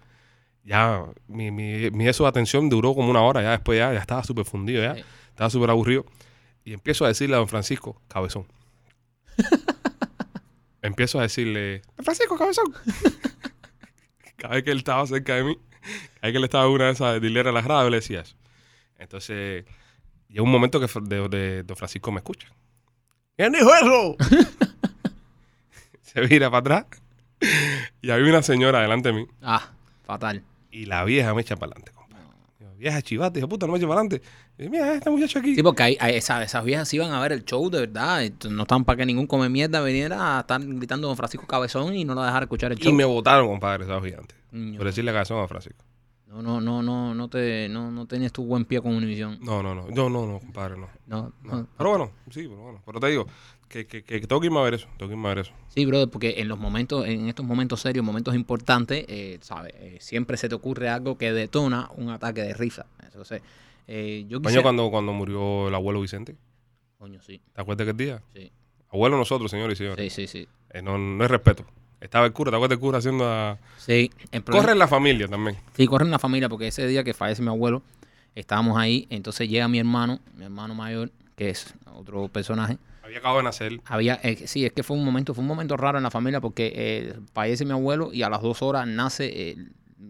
Ya 0.65 1.05
mi, 1.27 1.51
mi, 1.51 1.91
mi 1.91 2.07
eso 2.09 2.23
de 2.25 2.29
atención 2.29 2.69
duró 2.69 2.95
como 2.95 3.11
una 3.11 3.21
hora, 3.23 3.43
ya 3.43 3.51
después 3.51 3.79
ya, 3.79 3.93
ya 3.93 3.99
estaba 3.99 4.23
súper 4.25 4.45
fundido 4.45 4.83
ya, 4.83 4.95
Sí. 4.95 5.03
estaba 5.31 5.51
súper 5.51 5.71
aburrido. 5.71 6.05
Y 6.65 6.73
empiezo 6.73 7.05
a 7.05 7.09
decirle 7.09 7.35
a 7.35 7.39
don 7.39 7.49
Francisco, 7.49 8.01
cabezón. 8.09 8.47
empiezo 10.83 11.19
a 11.19 11.23
decirle, 11.23 11.83
don 11.97 12.05
Francisco, 12.05 12.37
cabezón. 12.39 12.73
cada 14.37 14.55
vez 14.55 14.65
que 14.65 14.71
él 14.71 14.79
estaba 14.79 15.07
cerca 15.07 15.35
de 15.37 15.45
mí, 15.45 15.57
cada 16.21 16.23
vez 16.23 16.33
que 16.33 16.39
él 16.39 16.45
estaba 16.45 16.69
una 16.69 16.87
de 16.87 16.93
esas 16.93 17.21
dileras 17.21 17.53
las 17.55 17.65
radios, 17.65 17.91
le 17.91 17.97
decía 17.99 18.21
eso. 18.21 18.37
Entonces, 18.99 19.65
llega 20.29 20.43
un 20.43 20.51
momento 20.51 20.79
que 20.81 20.87
de, 21.03 21.29
de- 21.29 21.63
don 21.65 21.77
Francisco 21.77 22.13
me 22.13 22.19
escucha. 22.19 22.49
¿Quién 23.37 23.53
dijo 23.53 23.71
eso? 23.75 24.17
Se 26.03 26.21
vira 26.21 26.51
para 26.51 26.79
atrás 26.81 27.03
y 28.03 28.11
había 28.11 28.29
una 28.29 28.43
señora 28.43 28.81
delante 28.83 29.09
de 29.09 29.15
mí 29.15 29.27
Ah, 29.41 29.71
fatal. 30.05 30.45
Y 30.73 30.87
la 30.87 31.05
vieja 31.05 31.33
me 31.35 31.43
echa 31.43 31.55
para 31.57 31.73
adelante, 31.73 31.93
compadre. 31.93 32.25
Digo, 32.59 32.73
vieja 32.77 33.01
chivata, 33.03 33.35
dijo, 33.35 33.49
puta, 33.49 33.67
no 33.67 33.73
me 33.73 33.79
eche 33.79 33.87
para 33.87 34.01
adelante. 34.01 34.23
Y 34.59 34.69
mira, 34.69 34.95
este 34.95 35.11
muchacho 35.11 35.39
aquí. 35.39 35.55
Sí, 35.55 35.63
porque 35.63 35.83
hay, 35.83 35.97
hay- 36.01 36.17
esas, 36.17 36.45
esas 36.45 36.65
viejas 36.65 36.93
iban 36.95 37.13
a 37.13 37.21
ver 37.21 37.33
el 37.33 37.45
show 37.45 37.71
de 37.71 37.81
verdad. 37.81 38.23
No 38.51 38.63
estaban 38.63 38.85
para 38.85 38.97
que 38.97 39.07
ningún 39.07 39.27
come 39.27 39.49
mierda 39.49 39.83
viniera 39.83 40.39
a 40.39 40.41
estar 40.41 40.61
gritando 40.65 41.07
Don 41.09 41.17
Francisco 41.17 41.47
Cabezón 41.47 41.95
y 41.95 42.05
no 42.05 42.15
la 42.15 42.27
dejara 42.27 42.45
escuchar 42.45 42.73
el 42.73 42.79
y 42.79 42.83
show. 42.83 42.93
me 42.93 43.05
votaron, 43.05 43.47
compadre, 43.49 43.85
esos 43.85 44.03
gigantes. 44.05 44.37
Por 44.51 44.85
decirle 44.85 45.13
cabezón 45.13 45.43
a 45.43 45.49
Francisco. 45.49 45.85
No, 46.27 46.41
no, 46.43 46.61
no, 46.63 46.83
no, 46.83 47.15
no 47.15 47.29
te, 47.29 47.69
no, 47.69 47.91
no 47.91 48.07
tienes 48.07 48.33
tu 48.33 48.45
buen 48.45 48.65
pie 48.65 48.81
con 48.81 48.95
Univision. 48.95 49.39
No, 49.43 49.63
no, 49.63 49.75
no. 49.75 49.87
No, 49.89 50.09
no, 50.09 50.27
no, 50.27 50.39
compadre, 50.41 50.77
no. 50.79 50.89
no. 51.07 51.33
Pero 51.77 51.91
bueno, 51.91 52.11
sí, 52.31 52.49
pero 52.49 52.57
bueno. 52.57 52.81
Pero 52.87 53.01
te 53.01 53.07
digo, 53.09 53.27
que, 53.73 53.87
que, 53.87 54.03
que 54.05 54.21
tengo 54.27 54.41
que 54.41 54.47
irme 54.47 54.59
a 54.59 54.63
ver 54.63 54.75
eso. 54.75 54.87
Tengo 54.99 55.09
que 55.09 55.15
irme 55.15 55.29
a 55.29 55.35
ver 55.35 55.39
eso. 55.47 55.53
Sí, 55.69 55.85
brother, 55.87 56.09
porque 56.09 56.35
en 56.39 56.49
los 56.49 56.59
momentos, 56.59 57.07
en 57.07 57.29
estos 57.29 57.45
momentos 57.47 57.81
serios, 57.81 58.05
momentos 58.05 58.35
importantes, 58.35 59.05
eh, 59.09 59.39
¿sabes? 59.41 59.73
Eh, 59.79 59.99
siempre 60.01 60.37
se 60.37 60.49
te 60.49 60.55
ocurre 60.55 60.89
algo 60.89 61.17
que 61.19 61.33
detona 61.33 61.89
un 61.97 62.11
ataque 62.11 62.43
de 62.43 62.55
risa. 62.55 62.87
Entonces, 63.03 63.43
eh, 63.89 64.25
yo 64.29 64.39
Coño, 64.39 64.43
quisiera... 64.49 64.63
cuando, 64.63 64.91
cuando 64.91 65.13
murió 65.13 65.69
el 65.69 65.75
abuelo 65.75 66.01
Vicente. 66.01 66.37
Coño, 66.99 67.21
sí, 67.23 67.41
¿Te 67.55 67.61
acuerdas 67.61 67.87
aquel 67.89 67.97
día? 67.97 68.23
sí, 68.35 68.51
Abuelo 68.91 69.17
nosotros, 69.17 69.51
señores 69.51 69.79
y 69.81 69.85
señores. 69.85 70.13
sí, 70.13 70.27
sí, 70.27 70.41
sí. 70.41 70.49
Eh, 70.71 70.83
no, 70.83 70.99
no 70.99 71.25
es 71.25 71.31
respeto. 71.31 71.65
Estaba 72.01 72.27
el 72.27 72.33
cura, 72.33 72.51
¿te 72.51 72.57
acuerdas 72.57 72.79
del 72.79 72.81
cura 72.81 72.99
haciendo 72.99 73.25
a... 73.27 73.59
Sí, 73.79 74.11
el 74.33 74.43
problema- 74.43 74.63
Corre 74.65 74.73
en 74.73 74.79
la 74.79 74.89
familia 74.89 75.29
también. 75.29 75.57
Sí, 75.77 75.87
corre 75.87 76.05
en 76.05 76.11
la 76.11 76.19
familia, 76.19 76.49
porque 76.49 76.67
ese 76.67 76.87
día 76.87 77.03
que 77.05 77.15
fallece 77.15 77.41
mi 77.43 77.49
abuelo, 77.49 77.83
estábamos 78.35 78.77
ahí, 78.77 79.07
entonces 79.09 79.49
llega 79.49 79.67
mi 79.69 79.79
hermano, 79.79 80.21
mi 80.37 80.45
hermano 80.45 80.75
mayor, 80.75 81.11
que 81.37 81.49
es 81.51 81.73
otro 81.95 82.29
personaje. 82.29 82.77
Había 83.13 83.19
acabado 83.19 83.39
de 83.41 83.45
nacer. 83.45 83.81
Había, 83.85 84.15
eh, 84.23 84.47
sí, 84.47 84.65
es 84.65 84.73
que 84.73 84.83
fue 84.83 84.97
un 84.97 85.05
momento, 85.05 85.35
fue 85.35 85.43
un 85.43 85.49
momento 85.49 85.77
raro 85.77 85.99
en 85.99 86.05
la 86.05 86.11
familia 86.11 86.41
porque 86.41 86.73
eh, 86.75 87.15
fallece 87.35 87.67
mi 87.67 87.73
abuelo 87.73 88.11
y 88.11 88.23
a 88.23 88.31
las 88.31 88.41
dos 88.41 88.63
horas 88.63 88.87
nace 88.87 89.51
eh, 89.51 89.57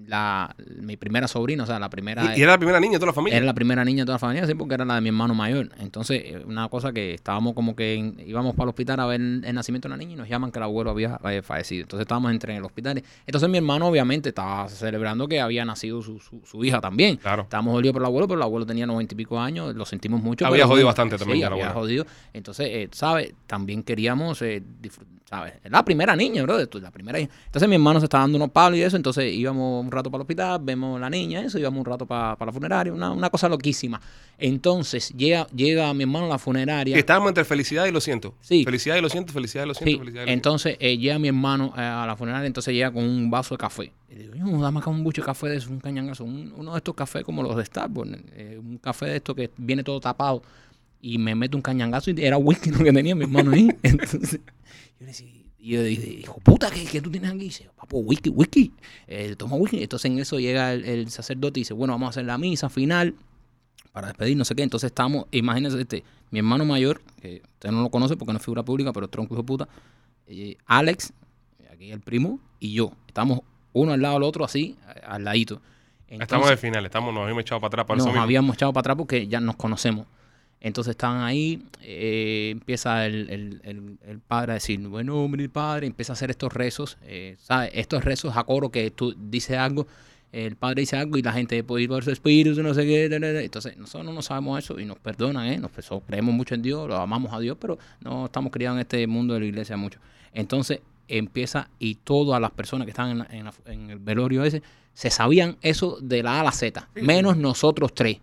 la, 0.07 0.55
mi 0.81 0.97
primera 0.97 1.29
sobrina, 1.29 1.63
o 1.65 1.67
sea, 1.67 1.79
la 1.79 1.89
primera... 1.91 2.35
Y, 2.37 2.41
y 2.41 2.43
era 2.43 2.53
la 2.53 2.59
primera 2.59 2.81
niña 2.81 2.95
de 2.95 2.99
toda 2.99 3.07
la 3.09 3.13
familia. 3.15 3.37
Era 3.37 3.47
la 3.47 3.55
primera 3.55 3.85
niña 3.85 4.03
de 4.03 4.07
toda 4.07 4.15
la 4.17 4.19
familia, 4.19 4.47
sí, 4.47 4.55
porque 4.55 4.75
era 4.75 4.85
la 4.85 4.95
de 4.97 5.01
mi 5.01 5.09
hermano 5.09 5.35
mayor. 5.35 5.69
Entonces, 5.79 6.23
eh, 6.25 6.43
una 6.47 6.69
cosa 6.69 6.93
que 6.93 7.15
estábamos 7.15 7.55
como 7.55 7.77
que 7.77 7.95
en- 7.95 8.17
íbamos 8.27 8.55
para 8.55 8.65
el 8.65 8.69
hospital 8.71 9.01
a 9.01 9.07
ver 9.07 9.21
el 9.21 9.55
nacimiento 9.55 9.89
de 9.89 9.91
la 9.91 9.97
niña 9.97 10.13
y 10.13 10.17
nos 10.17 10.29
llaman 10.29 10.51
que 10.51 10.59
el 10.59 10.63
abuelo 10.65 10.91
había 10.91 11.19
eh, 11.25 11.43
fallecido. 11.43 11.83
Entonces 11.83 12.03
estábamos 12.05 12.31
entre 12.33 12.53
en 12.53 12.59
el 12.59 12.65
hospital. 12.65 13.03
Entonces 13.27 13.49
mi 13.49 13.59
hermano 13.59 13.87
obviamente 13.87 14.31
estaba 14.31 14.69
celebrando 14.69 15.29
que 15.29 15.41
había 15.41 15.65
nacido 15.65 16.03
su, 16.03 16.19
su, 16.21 16.41
su 16.45 16.65
hija 16.65 16.81
también. 16.81 17.17
Claro. 17.17 17.43
Estábamos 17.43 17.75
dolidos 17.75 17.93
por 17.93 18.03
el 18.03 18.07
abuelo, 18.07 18.27
pero 18.29 18.39
el 18.39 18.43
abuelo 18.45 18.67
tenía 18.67 18.87
noventa 18.87 19.15
y 19.15 19.17
pico 19.17 19.39
años, 19.41 19.75
lo 19.75 19.85
sentimos 19.85 20.23
mucho. 20.23 20.47
Había 20.47 20.59
pero 20.65 20.69
jodido 20.69 20.87
bastante 20.87 21.17
también 21.19 21.39
Sí, 21.39 21.45
había 21.45 21.67
abuelo. 21.67 21.73
jodido. 21.81 22.07
Entonces, 22.33 22.67
eh, 22.71 22.89
¿sabes? 22.93 23.33
También 23.47 23.83
queríamos, 23.83 24.43
eh, 24.43 24.63
disfr- 24.83 25.05
¿sabes? 25.33 25.55
La 25.71 25.83
primera 25.83 26.15
niña, 26.15 26.43
bro, 26.43 26.59
la 26.59 26.91
primera 26.91 27.19
hija. 27.19 27.31
Entonces 27.47 27.67
mi 27.67 27.77
hermano 27.77 27.99
se 28.01 28.05
estaba 28.05 28.25
dando 28.25 28.37
unos 28.37 28.51
palos 28.51 28.79
y 28.79 28.83
eso, 28.83 28.97
entonces 28.97 29.33
íbamos 29.33 29.83
un 29.83 29.91
rato 29.91 30.11
para 30.11 30.21
el 30.21 30.23
hospital, 30.23 30.61
vemos 30.63 31.01
la 31.01 31.09
niña, 31.09 31.41
eso, 31.41 31.59
íbamos 31.59 31.79
un 31.79 31.87
rato 31.87 32.05
para, 32.05 32.37
para 32.37 32.51
la 32.51 32.53
funeraria, 32.53 32.93
una, 32.93 33.11
una 33.13 33.31
cosa 33.31 33.49
loquísima. 33.49 33.99
Entonces 34.39 35.11
llega, 35.17 35.47
llega 35.55 35.95
mi 35.95 36.03
hermano 36.03 36.27
a 36.27 36.29
la 36.31 36.39
funeraria. 36.39 36.99
Estábamos 36.99 37.29
entre 37.31 37.45
felicidad 37.47 37.87
y 37.87 37.93
lo 37.93 38.01
siento. 38.03 38.35
Sí. 38.43 38.65
Felicidad 38.65 38.97
y 38.97 39.01
lo 39.01 39.09
siento, 39.09 39.33
felicidad 39.33 39.65
y 39.65 39.69
lo 39.69 39.75
siento, 39.75 39.91
Sí, 39.93 39.99
felicidad 39.99 40.23
y 40.25 40.27
lo 40.27 40.33
entonces 40.33 40.77
eh, 40.81 40.99
llega 40.99 41.19
mi 41.19 41.29
hermano 41.29 41.73
eh, 41.77 41.81
a 41.81 42.05
la 42.07 42.15
funeraria, 42.17 42.47
entonces 42.47 42.75
llega 42.75 42.91
con 42.93 43.05
un 43.05 43.31
vaso 43.31 43.55
de 43.55 43.59
café. 43.59 43.91
Y 44.11 44.15
le 44.17 44.23
digo, 44.33 44.35
yo, 44.51 44.61
dame 44.61 44.81
acá 44.81 44.91
un 44.91 45.03
buche 45.03 45.23
de 45.23 45.27
café 45.27 45.49
de 45.49 45.57
eso, 45.57 45.71
un 45.71 45.81
cañangazo, 45.81 46.25
un- 46.25 46.53
uno 46.57 46.73
de 46.73 46.77
estos 46.77 46.95
cafés 46.95 47.25
como 47.25 47.43
los 47.43 47.57
de 47.57 47.65
Starbucks, 47.65 48.11
eh, 48.35 48.59
un 48.63 48.77
café 48.77 49.07
de 49.07 49.17
estos 49.17 49.35
que 49.35 49.51
viene 49.57 49.83
todo 49.83 49.99
tapado. 50.01 50.43
Y 51.03 51.19
me 51.19 51.35
mete 51.35 51.57
un 51.57 51.63
cañangazo 51.63 52.11
y 52.13 52.25
era 52.25 52.39
whisky 52.39 52.71
lo 52.71 52.79
que 52.79 52.93
tenía 52.93 53.15
mi 53.15 53.25
hermano 53.25 53.51
ahí. 53.51 53.69
Entonces, 53.83 54.41
yo 54.41 55.01
le 55.01 55.07
decía, 55.07 55.29
y 55.59 55.71
yo 55.71 55.83
dije, 55.83 56.11
hijo 56.11 56.41
puta, 56.41 56.71
¿qué, 56.71 56.85
qué 56.85 57.01
tú 57.01 57.11
tienes 57.11 57.31
aquí? 57.31 57.41
Y 57.41 57.45
dice, 57.45 57.71
papo, 57.77 57.99
whisky, 57.99 58.31
whisky, 58.31 58.73
eh, 59.07 59.35
toma 59.37 59.57
whisky. 59.57 59.83
Entonces 59.83 60.11
en 60.11 60.19
eso 60.19 60.39
llega 60.39 60.73
el, 60.73 60.85
el 60.85 61.11
sacerdote 61.11 61.61
y 61.61 61.63
dice, 61.63 61.75
bueno, 61.75 61.93
vamos 61.93 62.07
a 62.07 62.11
hacer 62.11 62.25
la 62.25 62.39
misa 62.39 62.71
final 62.71 63.15
para 63.93 64.09
despedir, 64.09 64.37
no 64.37 64.45
sé 64.45 64.55
qué. 64.55 64.63
Entonces 64.63 64.89
estamos, 64.89 65.27
imagínense, 65.33 65.81
este, 65.81 66.05
mi 66.31 66.39
hermano 66.39 66.65
mayor, 66.65 67.03
que 67.21 67.43
usted 67.55 67.71
no 67.71 67.83
lo 67.83 67.91
conoce 67.91 68.17
porque 68.17 68.33
no 68.33 68.39
es 68.39 68.45
figura 68.45 68.63
pública, 68.65 68.93
pero 68.93 69.07
es 69.07 69.11
tronco 69.11 69.35
hijo 69.35 69.43
de 69.43 69.47
puta, 69.47 69.69
eh, 70.27 70.57
Alex, 70.67 71.13
aquí 71.71 71.91
el 71.91 72.01
primo, 72.01 72.41
y 72.59 72.73
yo. 72.73 72.93
Estamos 73.07 73.41
uno 73.73 73.93
al 73.93 74.01
lado 74.01 74.15
del 74.15 74.23
otro 74.23 74.45
así, 74.45 74.77
al 75.07 75.25
ladito. 75.25 75.61
Estamos 76.07 76.23
Entonces, 76.23 76.51
de 76.51 76.57
final, 76.57 76.87
estamos, 76.87 77.13
nos 77.15 77.23
habíamos 77.23 77.43
echado 77.43 77.61
para 77.61 77.69
atrás 77.69 77.87
para 77.87 77.97
nos 77.99 78.07
eso 78.07 78.13
mismo. 78.13 78.23
habíamos 78.23 78.57
echado 78.57 78.73
para 78.73 78.81
atrás 78.81 78.97
porque 78.97 79.27
ya 79.29 79.41
nos 79.41 79.57
conocemos. 79.57 80.07
Entonces 80.65 80.93
estaban 80.93 81.23
ahí, 81.23 81.61
eh, 81.83 82.51
empieza 82.53 83.05
el, 83.07 83.29
el- 83.31 83.61
el- 83.65 83.99
el 84.07 84.19
padre 84.21 84.53
a 84.53 84.55
decir, 84.55 84.79
bueno, 84.87 85.27
mi 85.29 85.49
padre, 85.49 85.89
empieza 85.89 86.13
a 86.13 86.15
hacer 86.15 86.31
estos 86.31 86.53
rezos, 86.55 86.99
eh, 87.03 87.35
¿sabes? 87.41 87.73
Estos 87.75 88.05
rezos 88.05 88.37
a 88.37 88.45
coro 88.45 88.71
que 88.71 88.91
tú 88.93 89.13
dices 89.19 89.59
algo, 89.59 89.89
el 90.31 90.55
padre 90.57 90.83
dice 90.83 90.97
algo 90.97 91.19
y 91.19 91.23
la 91.23 91.33
gente 91.33 91.63
puede 91.65 91.83
ir 91.83 91.89
por 91.89 92.05
su 92.05 92.11
espíritu, 92.13 92.63
no 92.63 92.73
sé 92.75 92.87
qué. 92.87 93.09
da, 93.09 93.19
da, 93.19 93.33
da. 93.33 93.43
Entonces, 93.43 93.77
nosotros 93.77 94.15
no 94.15 94.23
sabemos 94.23 94.63
eso 94.65 94.79
y 94.79 94.85
nos 94.87 94.99
perdonan, 95.01 95.47
¿eh? 95.49 95.59
Nos 95.59 95.73
creemos 96.07 96.33
mucho 96.35 96.55
en 96.55 96.63
Dios, 96.63 96.89
lo 96.89 96.97
amamos 96.97 97.33
a 97.35 97.41
Dios, 97.41 97.59
pero 97.61 97.77
no 98.01 98.27
estamos 98.27 98.53
criados 98.53 98.77
en 98.77 98.81
este 98.83 99.07
mundo 99.09 99.35
de 99.35 99.41
la 99.41 99.47
iglesia 99.47 99.77
mucho. 99.77 99.99
Entonces, 100.33 100.79
empieza 101.09 101.69
y 101.81 101.97
todas 101.97 102.41
las 102.41 102.53
personas 102.53 102.87
que 102.87 102.91
están 102.93 103.11
en, 103.11 103.19
la- 103.19 103.29
en 103.31 103.45
la- 103.45 103.55
en 103.67 103.91
el 103.91 103.99
velorio 103.99 104.45
ese 104.45 104.63
se 104.95 105.11
sabían 105.11 105.57
eso 105.61 105.99
de 106.01 106.23
la 106.23 106.37
A 106.37 106.41
a 106.41 106.45
la 106.45 106.53
Z, 106.53 106.89
menos 106.95 107.37
nosotros 107.37 107.93
tres. 107.95 108.19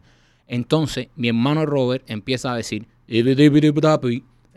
Entonces, 0.49 1.07
mi 1.15 1.29
hermano 1.29 1.65
Robert 1.65 2.03
empieza 2.09 2.51
a 2.51 2.55
decir, 2.55 2.85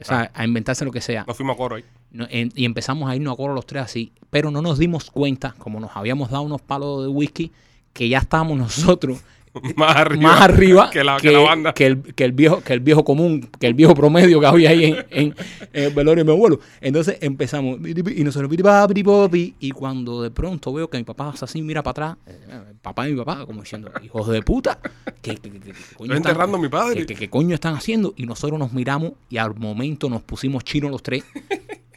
o 0.01 0.05
sea, 0.05 0.31
a 0.35 0.45
inventarse 0.45 0.85
lo 0.85 0.91
que 0.91 1.01
sea. 1.01 1.25
Nos 1.29 1.37
fuimos 1.37 1.55
a 1.55 1.57
coro 1.59 1.77
ahí. 1.77 1.85
No, 2.11 2.27
en- 2.29 2.53
y 2.57 2.65
empezamos 2.65 3.09
a 3.09 3.15
irnos 3.15 3.35
a 3.35 3.37
coro 3.37 3.55
los 3.55 3.65
tres 3.67 3.85
así, 3.85 4.11
pero 4.31 4.51
no 4.51 4.61
nos 4.63 4.79
dimos 4.79 5.11
cuenta, 5.11 5.55
como 5.59 5.79
nos 5.79 5.91
habíamos 5.95 6.31
dado 6.31 6.43
unos 6.43 6.61
palos 6.61 7.03
de 7.03 7.09
whisky, 7.09 7.53
que 7.93 8.09
ya 8.09 8.19
estábamos 8.19 8.59
nosotros 8.97 9.21
Más 9.77 9.97
arriba. 9.97 10.23
más 10.23 10.41
arriba 10.41 10.91
que 10.91 11.05
la, 11.05 11.19
que 11.19 11.31
la 11.31 11.41
banda. 11.41 11.75
que 11.75 11.85
el, 11.87 12.03
que 12.15 12.25
el 12.25 12.33
viejo, 12.33 12.63
que 12.63 12.73
el 12.73 12.81
viejo 12.81 13.05
común, 13.05 13.49
que 13.61 13.67
el 13.67 13.75
viejo 13.75 13.95
promedio 13.95 14.41
que 14.41 14.47
había 14.47 14.71
ahí 14.71 14.85
en, 14.85 14.97
en- 15.11 15.35
en 15.75 15.85
el 15.85 15.93
velorio 15.93 16.25
de 16.25 16.31
mi 16.31 16.35
abuelo. 16.35 16.59
Entonces 16.81 17.19
empezamos, 17.21 17.79
y 17.87 18.25
nosotros, 18.25 18.51
y 19.61 19.71
cuando 19.73 20.23
de 20.23 20.31
pronto 20.31 20.73
veo 20.73 20.89
que 20.89 20.97
mi 20.99 21.05
papá 21.05 21.29
hace 21.31 21.45
así, 21.45 21.61
mira 21.61 21.83
para 21.83 21.91
atrás, 22.13 22.17
eh, 22.27 22.39
el 22.71 22.77
papá 22.77 23.07
y 23.09 23.13
mi 23.13 23.19
papá, 23.19 23.45
como 23.45 23.61
diciendo, 23.61 23.91
hijos 24.03 24.27
de 24.29 24.41
puta, 24.43 24.79
que, 25.21 25.37
que 25.37 25.51
coño 25.51 25.59
Estoy 25.61 26.07
están- 26.07 26.17
enterrando 26.17 26.57
a 26.57 26.61
mi 26.61 26.69
padre. 26.69 27.05
que 27.05 27.29
coño 27.29 27.55
están 27.55 27.75
haciendo? 27.75 28.15
Y 28.17 28.25
nosotros 28.25 28.59
nos 28.59 28.73
miramos 28.73 29.13
y 29.29 29.37
al 29.37 29.55
momento 29.55 30.09
nos 30.09 30.23
pusimos 30.23 30.65
chinos 30.65 30.91
los 30.91 31.03
tres. 31.03 31.25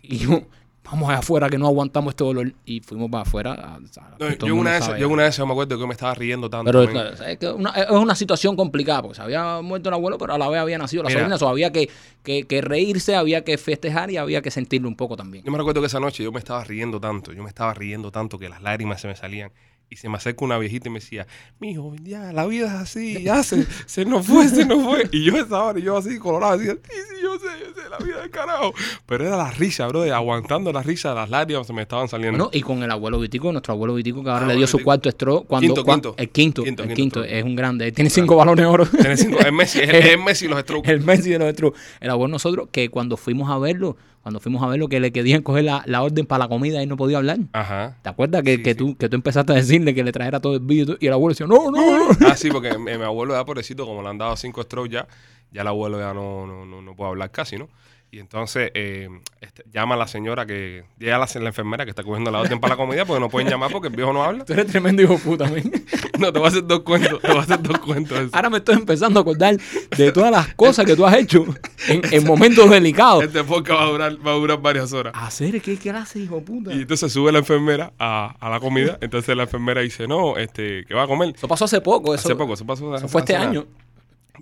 y 0.03 0.17
yo, 0.17 0.41
vamos 0.85 1.09
allá 1.09 1.19
afuera 1.19 1.49
que 1.49 1.57
no 1.57 1.67
aguantamos 1.67 2.11
este 2.11 2.23
dolor. 2.23 2.53
Y 2.65 2.79
fuimos 2.79 3.09
para 3.11 3.23
afuera. 3.23 3.53
a- 3.53 3.75
a- 3.75 3.79
No, 4.19 4.29
yo, 4.47 4.55
una 4.55 4.71
vez, 4.71 4.87
yo 4.97 5.09
una 5.09 5.23
vez 5.23 5.35
yo 5.37 5.45
me 5.45 5.51
acuerdo 5.51 5.75
que 5.75 5.81
yo 5.81 5.87
me 5.87 5.93
estaba 5.93 6.13
riendo 6.13 6.49
tanto. 6.49 6.71
Pero 6.71 6.87
claro, 6.89 7.09
es, 7.25 7.37
que 7.37 7.47
una- 7.49 7.71
es 7.71 7.89
una 7.89 8.15
situación 8.15 8.55
complicada 8.55 9.01
porque 9.01 9.15
se 9.15 9.21
había 9.21 9.61
muerto 9.61 9.89
el 9.89 9.95
abuelo, 9.95 10.17
pero 10.17 10.33
a 10.33 10.37
la 10.37 10.47
vez 10.47 10.59
había 10.61 10.77
nacido 10.77 11.03
la 11.03 11.09
Mira. 11.09 11.21
sobrina. 11.21 11.37
So, 11.37 11.47
había 11.49 11.71
que, 11.71 11.89
que, 12.23 12.43
que 12.45 12.61
reírse, 12.61 13.15
había 13.15 13.43
que 13.43 13.57
festejar 13.57 14.11
y 14.11 14.17
había 14.17 14.41
que 14.41 14.51
sentirlo 14.51 14.87
un 14.87 14.95
poco 14.95 15.15
también. 15.17 15.43
Yo 15.43 15.51
me 15.51 15.57
recuerdo 15.57 15.81
que 15.81 15.87
esa 15.87 15.99
noche 15.99 16.23
yo 16.23 16.31
me 16.31 16.39
estaba 16.39 16.63
riendo 16.63 16.99
tanto, 16.99 17.33
yo 17.33 17.43
me 17.43 17.49
estaba 17.49 17.73
riendo 17.73 18.11
tanto 18.11 18.37
que 18.39 18.47
las 18.49 18.61
lágrimas 18.61 19.01
se 19.01 19.07
me 19.07 19.15
salían. 19.15 19.51
Y 19.89 19.97
se 19.97 20.09
me 20.09 20.17
acerca 20.17 20.43
una 20.43 20.57
viejita 20.57 20.89
y 20.89 20.91
me 20.91 20.99
decía, 20.99 21.27
mijo, 21.59 21.93
ya, 22.03 22.33
la 22.33 22.45
vida 22.47 22.65
es 22.67 22.73
así, 22.73 23.21
ya 23.23 23.43
se, 23.43 23.65
se 23.85 24.03
nos 24.03 24.25
fue, 24.25 24.49
se 24.49 24.65
nos 24.65 24.83
fue. 24.83 25.07
Y 25.11 25.23
yo 25.23 25.37
esa 25.37 25.63
hora, 25.63 25.79
y 25.79 25.83
yo 25.83 25.95
así 25.95 26.17
colorado, 26.17 26.57
decía, 26.57 26.73
sí, 26.83 26.89
sí, 27.09 27.15
yo 27.21 27.37
sé, 27.37 27.45
yo 27.61 27.81
sé, 27.81 27.89
la 27.89 27.97
vida 27.99 28.21
del 28.21 28.31
carajo. 28.31 28.73
Pero 29.05 29.27
era 29.27 29.37
la 29.37 29.51
risa, 29.51 29.87
bro, 29.87 30.01
aguantando 30.13 30.73
la 30.73 30.81
risa, 30.81 31.13
las 31.13 31.29
lágrimas 31.29 31.67
se 31.67 31.73
me 31.73 31.83
estaban 31.83 32.07
saliendo. 32.09 32.45
Bueno, 32.45 32.49
y 32.51 32.61
con 32.61 32.81
el 32.81 32.89
abuelo 32.89 33.19
Vitico, 33.19 33.51
nuestro 33.51 33.73
abuelo 33.73 33.93
Vitico, 33.93 34.23
que 34.23 34.29
ahora 34.31 34.45
Ah, 34.45 34.49
le 34.49 34.55
dio 34.55 34.65
su 34.67 34.79
cuarto 34.79 35.07
estro. 35.07 35.43
Cuando, 35.43 35.67
Quinto, 35.75 35.85
cua- 35.85 35.93
quinto. 35.93 36.15
El 36.17 36.29
quinto, 36.29 36.63
Quinto, 36.63 36.83
el 36.83 36.93
quinto 36.93 37.23
es 37.23 37.43
un 37.43 37.55
grande. 37.55 37.91
Tiene 37.91 38.09
cinco 38.09 38.35
balones 38.35 38.63
de 38.63 38.65
oro. 38.65 38.85
Tiene 38.87 39.15
cinco- 39.15 39.39
es 39.39 39.53
Messi, 39.53 39.79
es, 39.81 39.89
es 39.93 40.19
Messi 40.19 40.47
los 40.47 40.59
strokes. 40.61 40.91
el 40.91 41.01
Messi 41.01 41.29
de 41.29 41.39
nuestro. 41.39 41.73
El 41.99 42.09
abuelo 42.09 42.31
nosotros, 42.31 42.69
que 42.71 42.89
cuando 42.89 43.17
fuimos 43.17 43.49
a 43.51 43.59
verlo, 43.59 43.95
cuando 44.25 44.39
fuimos 44.39 44.63
a 44.63 44.67
verlo, 44.67 44.87
que 44.89 44.99
le 44.99 45.11
querían 45.11 45.43
coger 45.43 45.65
la, 45.65 45.83
la 45.85 46.01
orden 46.01 46.25
para 46.25 46.45
la 46.45 46.47
comida 46.47 46.81
y 46.81 46.87
no 46.87 46.97
podía 46.97 47.17
hablar. 47.17 47.37
Ajá. 47.53 47.95
¿Te 48.01 48.09
acuerdas 48.09 48.41
que, 48.41 48.55
Sí, 48.55 48.63
que 48.63 48.71
sí. 48.71 48.75
Tú, 48.75 48.97
que 48.97 49.07
tú 49.07 49.15
empezaste 49.17 49.53
a 49.53 49.55
decirle 49.55 49.93
que 49.93 50.03
le 50.03 50.11
trajera 50.11 50.39
todo 50.39 50.55
el 50.55 50.61
vídeo 50.61 50.97
y 50.99 51.05
y 51.05 51.07
el 51.09 51.13
abuelo 51.13 51.33
decía, 51.35 51.45
no, 51.45 51.69
no, 51.69 52.09
no? 52.09 52.27
Ah, 52.27 52.35
sí, 52.35 52.49
porque 52.49 52.75
mi, 52.75 52.97
mi 52.97 53.03
abuelo 53.03 53.35
ya 53.35 53.45
pobrecito, 53.45 53.85
como 53.85 54.01
le 54.01 54.09
han 54.09 54.17
dado 54.17 54.35
cinco 54.35 54.63
strokes 54.63 54.89
ya, 54.89 55.07
ya 55.51 55.61
el 55.61 55.67
abuelo 55.67 55.99
ya 55.99 56.11
no, 56.15 56.47
no, 56.47 56.65
no, 56.65 56.81
no 56.81 56.95
puede 56.95 57.11
hablar 57.11 57.29
casi, 57.29 57.55
¿no? 57.57 57.69
Y 58.15 58.19
entonces 58.19 58.71
eh, 58.75 59.09
este, 59.41 59.65
llama 59.73 59.95
a 59.95 59.97
la 59.97 60.07
señora 60.07 60.45
que, 60.45 60.85
llega 60.97 61.17
la, 61.17 61.27
la 61.33 61.47
enfermera 61.47 61.83
que 61.83 61.89
está 61.89 62.01
cogiendo 62.01 62.31
la 62.31 62.39
orden 62.39 62.61
para 62.61 62.75
la 62.75 62.77
comida 62.77 63.03
porque 63.03 63.19
no 63.19 63.27
pueden 63.27 63.49
llamar 63.49 63.69
porque 63.69 63.89
el 63.89 63.93
viejo 63.93 64.13
no 64.13 64.23
habla. 64.23 64.45
Tú 64.45 64.53
eres 64.53 64.67
tremendo 64.67 65.01
hijo 65.01 65.17
puta, 65.17 65.49
men. 65.49 65.69
No, 66.17 66.31
te 66.31 66.39
voy 66.39 66.45
a 66.45 66.49
hacer 66.49 66.65
dos 66.65 66.79
cuentos, 66.79 67.21
te 67.21 67.27
voy 67.27 67.39
a 67.39 67.41
hacer 67.41 67.61
dos 67.61 67.77
cuentos. 67.79 68.17
eso. 68.17 68.29
Ahora 68.31 68.49
me 68.49 68.59
estoy 68.59 68.75
empezando 68.75 69.19
a 69.19 69.21
acordar 69.21 69.57
de 69.97 70.11
todas 70.13 70.31
las 70.31 70.55
cosas 70.55 70.85
que 70.85 70.95
tú 70.95 71.05
has 71.05 71.13
hecho 71.17 71.45
en, 71.89 72.01
en 72.09 72.25
momentos 72.25 72.69
delicados. 72.69 73.21
Este 73.25 73.43
podcast 73.43 73.81
va 73.81 73.83
a 73.83 73.89
durar, 73.89 74.25
va 74.25 74.31
a 74.31 74.35
durar 74.35 74.61
varias 74.61 74.93
horas. 74.93 75.11
Hacer, 75.13 75.61
¿qué 75.61 75.75
clase, 75.75 76.19
hijo 76.19 76.35
de 76.35 76.41
puta? 76.41 76.73
Y 76.73 76.83
entonces 76.83 77.11
sube 77.11 77.33
la 77.33 77.39
enfermera 77.39 77.91
a, 77.99 78.33
a 78.39 78.49
la 78.49 78.61
comida. 78.61 78.97
Entonces 79.01 79.35
la 79.35 79.43
enfermera 79.43 79.81
dice, 79.81 80.07
no, 80.07 80.37
este, 80.37 80.85
¿qué 80.85 80.93
va 80.93 81.03
a 81.03 81.07
comer? 81.07 81.33
Eso 81.35 81.49
pasó 81.49 81.65
hace 81.65 81.81
poco. 81.81 82.15
Eso, 82.15 82.29
hace 82.29 82.35
poco, 82.37 82.53
eso 82.53 82.65
pasó. 82.65 82.95
eso 82.95 83.09
fue 83.09 83.19
este 83.19 83.35
hace 83.35 83.45
nada. 83.45 83.59
año. 83.59 83.67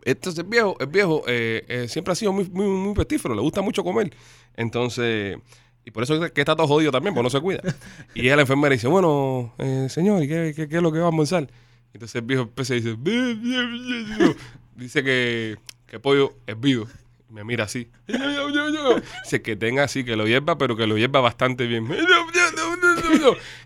Entonces 0.03 0.43
el 0.43 0.49
viejo, 0.49 0.75
el 0.79 0.87
viejo 0.87 1.23
eh, 1.27 1.65
eh, 1.67 1.87
siempre 1.87 2.11
ha 2.11 2.15
sido 2.15 2.33
muy, 2.33 2.49
muy, 2.49 2.65
muy 2.65 2.93
pestífero, 2.93 3.35
le 3.35 3.41
gusta 3.41 3.61
mucho 3.61 3.83
comer. 3.83 4.13
Entonces, 4.55 5.37
y 5.85 5.91
por 5.91 6.03
eso 6.03 6.23
es 6.23 6.31
que 6.31 6.41
está 6.41 6.55
todo 6.55 6.67
jodido 6.67 6.91
también, 6.91 7.13
porque 7.13 7.23
no 7.23 7.29
se 7.29 7.41
cuida. 7.41 7.61
Y 8.15 8.21
ella 8.21 8.35
la 8.35 8.41
enfermera 8.43 8.73
dice, 8.73 8.87
bueno, 8.87 9.53
eh, 9.57 9.87
señor, 9.89 10.23
¿y 10.23 10.27
qué, 10.27 10.53
qué, 10.55 10.67
qué 10.67 10.77
es 10.77 10.81
lo 10.81 10.91
que 10.91 10.99
va 10.99 11.05
a 11.05 11.09
almorzar? 11.09 11.47
Entonces 11.93 12.15
el 12.15 12.21
viejo 12.23 12.43
empieza 12.43 12.75
y 12.75 12.81
dice, 12.81 12.97
dice 14.75 15.03
que, 15.03 15.57
que 15.85 15.99
pollo 15.99 16.33
es 16.47 16.59
vivo. 16.59 16.87
Me 17.33 17.43
mira 17.43 17.63
así. 17.63 17.89
Dice 19.23 19.41
que 19.41 19.55
tenga 19.55 19.83
así, 19.85 20.03
que 20.03 20.15
lo 20.15 20.27
hierva, 20.27 20.55
pero 20.55 20.75
que 20.75 20.85
lo 20.85 20.99
hierva 20.99 21.19
bastante 21.19 21.65
bien. 21.65 21.87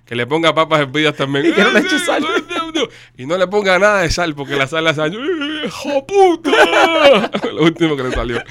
Que 0.05 0.15
le 0.15 0.25
ponga 0.25 0.55
papas 0.55 0.79
hervidas 0.79 1.17
también. 1.17 1.47
Y 1.47 1.51
que 1.51 1.63
no 1.63 1.71
le 1.71 1.79
eche 1.79 1.99
sal. 1.99 2.25
Y 3.17 3.25
no 3.25 3.37
le 3.37 3.45
ponga 3.47 3.77
nada 3.77 4.03
de 4.03 4.09
sal, 4.09 4.35
porque 4.35 4.55
la 4.55 4.67
sal 4.67 4.87
hace 4.87 5.01
daño. 5.01 5.19
¡Hijo 5.67 6.05
puta! 6.05 7.31
Lo 7.53 7.63
último 7.63 7.95
que 7.95 8.03
le 8.03 8.11
salió. 8.11 8.41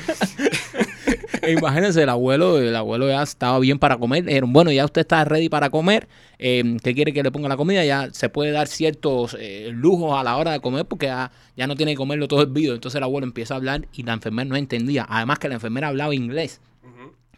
E 1.43 1.53
Imagínense, 1.53 2.03
el 2.03 2.09
abuelo, 2.09 2.59
el 2.59 2.75
abuelo 2.75 3.09
ya 3.09 3.23
estaba 3.23 3.59
bien 3.59 3.79
para 3.79 3.97
comer. 3.99 4.25
Dijeron, 4.25 4.53
bueno, 4.53 4.73
ya 4.73 4.85
usted 4.85 5.03
está 5.03 5.25
ready 5.25 5.49
para 5.49 5.71
comer. 5.71 6.09
Eh, 6.39 6.77
¿Qué 6.83 6.95
quiere 6.95 7.13
que 7.13 7.23
le 7.23 7.31
ponga 7.31 7.49
la 7.49 7.57
comida? 7.57 7.85
Ya 7.85 8.09
se 8.13 8.29
puede 8.29 8.51
dar 8.51 8.67
ciertos 8.67 9.37
eh, 9.39 9.71
lujos 9.73 10.19
a 10.19 10.25
la 10.25 10.37
hora 10.37 10.53
de 10.53 10.61
comer 10.61 10.87
porque 10.87 11.07
ya, 11.07 11.31
ya 11.57 11.67
no 11.67 11.77
tiene 11.77 11.93
que 11.93 11.97
comerlo 11.97 12.29
todo 12.29 12.43
el 12.43 12.49
video. 12.49 12.75
Entonces 12.75 12.97
el 12.97 13.05
abuelo 13.05 13.27
empieza 13.27 13.55
a 13.55 13.57
hablar 13.59 13.87
y 13.93 14.03
la 14.03 14.15
enfermera 14.15 14.49
no 14.49 14.57
entendía. 14.57 15.07
Además 15.09 15.39
que 15.39 15.49
la 15.49 15.55
enfermera 15.55 15.89
hablaba 15.89 16.15
inglés. 16.15 16.61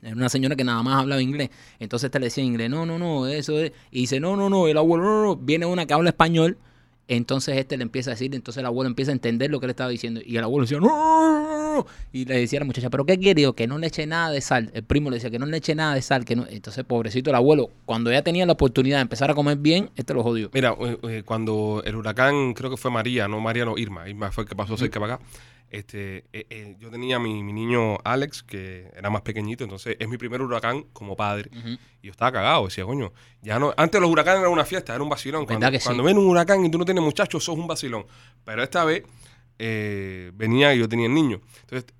Era 0.02 0.14
una 0.14 0.28
señora 0.28 0.54
que 0.54 0.64
nada 0.64 0.82
más 0.82 1.00
hablaba 1.00 1.20
inglés. 1.20 1.50
Entonces 1.78 2.06
este 2.06 2.20
le 2.20 2.26
decía 2.26 2.42
en 2.42 2.50
inglés, 2.50 2.70
no, 2.70 2.86
no, 2.86 2.98
no, 2.98 3.26
eso 3.26 3.58
es. 3.58 3.72
Y 3.90 4.02
dice, 4.02 4.20
no, 4.20 4.36
no, 4.36 4.48
no, 4.48 4.68
el 4.68 4.78
abuelo, 4.78 5.04
no, 5.04 5.22
no. 5.22 5.36
Viene 5.36 5.66
una 5.66 5.86
que 5.86 5.94
habla 5.94 6.10
español. 6.10 6.58
Entonces 7.09 7.57
este 7.57 7.79
le 7.79 7.83
empieza 7.83 8.11
a 8.11 8.14
decir, 8.14 8.35
entonces 8.35 8.61
el 8.61 8.66
abuelo 8.66 8.88
empieza 8.88 9.11
a 9.11 9.14
entender 9.14 9.51
lo 9.51 9.61
que 9.61 9.66
le 9.66 9.73
estaba 9.73 9.88
diciendo. 9.88 10.21
Y 10.25 10.37
el 10.37 10.44
abuelo 10.44 10.64
decía, 10.64 10.79
no, 10.79 10.87
no, 10.87 11.40
no, 11.40 11.75
no". 11.77 11.87
Y 12.12 12.27
le 12.27 12.38
decía 12.38 12.59
a 12.59 12.61
la 12.61 12.66
muchacha, 12.66 12.90
¿pero 12.90 13.07
qué 13.07 13.18
quiere? 13.18 13.40
Digo, 13.40 13.55
que 13.55 13.66
no 13.66 13.79
le 13.79 13.87
eche 13.87 14.07
nada 14.07 14.31
de 14.31 14.42
sal. 14.42 14.71
El 14.75 14.85
primo 14.85 15.09
le 15.09 15.16
decía 15.16 15.31
que 15.31 15.38
no 15.38 15.47
le 15.47 15.57
eche 15.57 15.75
nada 15.75 15.94
de 15.94 16.03
sal. 16.03 16.27
que 16.27 16.37
no 16.37 16.47
Entonces, 16.49 16.85
pobrecito 16.85 17.31
el 17.31 17.37
abuelo, 17.37 17.71
cuando 17.87 18.12
ya 18.12 18.23
tenía 18.23 18.44
la 18.44 18.53
oportunidad 18.53 18.99
de 18.99 19.03
empezar 19.03 19.31
a 19.31 19.35
comer 19.35 19.57
bien, 19.57 19.90
este 19.97 20.12
lo 20.12 20.23
jodió. 20.23 20.51
Mira, 20.53 20.77
eh, 20.79 20.99
eh, 21.05 21.23
cuando 21.25 21.83
el 21.85 21.97
huracán, 21.97 22.53
creo 22.53 22.71
que 22.71 22.77
fue 22.77 22.90
María, 22.90 23.27
no 23.27 23.40
María, 23.40 23.64
no 23.64 23.79
Irma, 23.79 24.09
Irma 24.09 24.31
fue 24.31 24.44
el 24.44 24.51
que 24.51 24.55
pasó 24.57 24.77
cerca 24.77 25.01
para 25.01 25.14
acá. 25.14 25.25
Este, 25.70 26.24
eh, 26.33 26.46
eh, 26.48 26.76
yo 26.78 26.90
tenía 26.90 27.18
mi, 27.18 27.42
mi 27.42 27.52
niño 27.52 27.98
Alex, 28.02 28.42
que 28.42 28.90
era 28.96 29.11
más 29.11 29.20
pequeñito, 29.20 29.64
entonces 29.64 29.96
es 29.98 30.09
mi 30.09 30.16
primer 30.16 30.40
huracán 30.40 30.85
como 30.92 31.14
padre. 31.14 31.50
Y 32.00 32.07
yo 32.07 32.11
estaba 32.11 32.33
cagado, 32.33 32.64
decía, 32.64 32.85
coño, 32.85 33.12
ya 33.42 33.59
no, 33.59 33.74
antes 33.76 34.00
los 34.00 34.11
huracanes 34.11 34.40
eran 34.40 34.52
una 34.52 34.64
fiesta, 34.64 34.94
era 34.94 35.02
un 35.02 35.11
vacilón. 35.11 35.42
¿Verdad 35.44 35.61
Cuando, 35.61 35.72
que 35.72 35.81
sí? 35.81 35.85
cuando 35.85 36.02
ven 36.04 36.16
un 36.18 36.26
huracán 36.26 36.64
y 36.64 36.70
tú 36.70 36.78
no 36.78 36.85
tienes 36.85 37.04
muchachos, 37.04 37.44
sos 37.44 37.59
un 37.59 37.66
vacilón. 37.66 38.07
Pero 38.44 38.62
esta 38.62 38.85
vez 38.85 39.04
eh, 39.59 40.31
venía 40.35 40.74
y 40.74 40.78
yo 40.78 40.88
tenía 40.88 41.07
el 41.07 41.14
niño. 41.14 41.40
Entonces, 41.68 41.92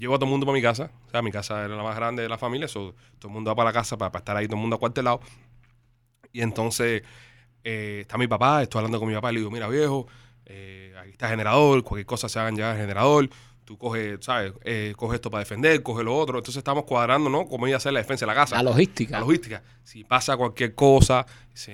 llevo 0.00 0.16
a 0.16 0.18
todo 0.18 0.26
el 0.26 0.30
mundo 0.30 0.44
para 0.46 0.54
mi 0.54 0.62
casa. 0.62 0.90
O 1.06 1.10
sea, 1.10 1.22
mi 1.22 1.30
casa 1.30 1.64
era 1.64 1.76
la 1.76 1.82
más 1.84 1.94
grande 1.94 2.22
de 2.22 2.28
la 2.28 2.38
familia, 2.38 2.66
so, 2.66 2.94
todo 3.20 3.28
el 3.28 3.34
mundo 3.34 3.50
va 3.50 3.54
para 3.54 3.68
la 3.68 3.72
casa 3.72 3.96
para, 3.96 4.10
para 4.10 4.20
estar 4.20 4.36
ahí, 4.36 4.46
todo 4.46 4.56
el 4.56 4.62
mundo 4.62 4.76
acuartelado. 4.76 5.20
Y 6.32 6.40
entonces 6.40 7.02
está 7.62 8.18
mi 8.18 8.26
papá, 8.26 8.62
estoy 8.62 8.80
hablando 8.80 8.98
con 8.98 9.06
mi 9.08 9.14
papá 9.14 9.30
y 9.30 9.34
le 9.34 9.40
digo, 9.40 9.50
mira 9.52 9.68
viejo, 9.68 10.08
eh, 10.46 10.94
ahí 11.00 11.10
está 11.10 11.28
generador, 11.28 11.82
cualquier 11.82 12.06
cosa 12.06 12.28
se 12.28 12.38
hagan 12.38 12.60
al 12.60 12.76
generador, 12.76 13.28
tú 13.64 13.78
coges, 13.78 14.18
¿sabes? 14.20 14.52
Eh, 14.64 14.92
coge 14.96 15.16
esto 15.16 15.30
para 15.30 15.40
defender, 15.40 15.82
coge 15.82 16.04
lo 16.04 16.16
otro. 16.16 16.38
Entonces 16.38 16.58
estamos 16.58 16.84
cuadrando, 16.84 17.30
¿no? 17.30 17.46
Cómo 17.46 17.68
iba 17.68 17.76
a 17.76 17.80
ser 17.80 17.92
la 17.92 18.00
defensa 18.00 18.26
de 18.26 18.28
la 18.28 18.34
casa. 18.34 18.56
La 18.56 18.62
logística. 18.62 19.12
La 19.12 19.20
logística. 19.20 19.62
Si 19.84 20.04
pasa 20.04 20.36
cualquier 20.36 20.74
cosa, 20.74 21.26
si, 21.54 21.72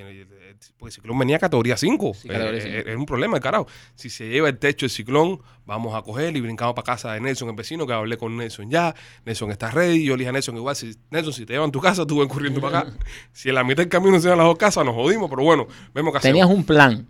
porque 0.77 0.91
el 0.91 0.93
ciclón 0.93 1.19
venía 1.19 1.37
a 1.37 1.39
categoría 1.39 1.77
5. 1.77 2.15
Sí, 2.15 2.29
categoría 2.29 2.61
cinco. 2.61 2.89
es 2.89 2.97
un 2.97 3.07
problema, 3.07 3.41
carajo. 3.41 3.67
Si 3.95 4.11
se 4.11 4.29
lleva 4.29 4.49
el 4.49 4.59
techo 4.59 4.87
el 4.87 4.91
ciclón, 4.91 5.41
vamos 5.67 5.95
a 5.95 6.03
coger 6.03 6.37
y 6.37 6.41
brincamos 6.41 6.75
para 6.75 6.85
casa 6.85 7.13
de 7.13 7.21
Nelson, 7.21 7.49
el 7.49 7.55
vecino, 7.55 7.87
que 7.87 7.93
hablé 7.93 8.17
con 8.17 8.37
Nelson 8.37 8.71
ya. 8.71 8.95
Nelson 9.25 9.51
está 9.51 9.71
ready. 9.71 10.05
Yo 10.05 10.17
le 10.17 10.21
dije 10.21 10.31
a 10.31 10.33
Nelson, 10.33 10.57
igual, 10.57 10.77
si, 10.77 10.97
Nelson, 11.11 11.33
si 11.33 11.47
te 11.47 11.53
llevan 11.55 11.71
tu 11.71 11.81
casa, 11.81 12.07
tú 12.07 12.19
ven 12.19 12.29
corriendo 12.29 12.61
para 12.61 12.81
acá. 12.81 12.93
Si 13.33 13.49
en 13.49 13.55
la 13.55 13.65
mitad 13.65 13.83
del 13.83 13.89
camino 13.89 14.19
se 14.21 14.29
van 14.29 14.39
las 14.39 14.47
dos 14.47 14.59
casas, 14.59 14.85
nos 14.85 14.95
jodimos, 14.95 15.31
pero 15.31 15.43
bueno, 15.43 15.67
vemos 15.95 16.13
que 16.13 16.21
Tenías 16.21 16.49
un 16.49 16.65
plan. 16.65 17.07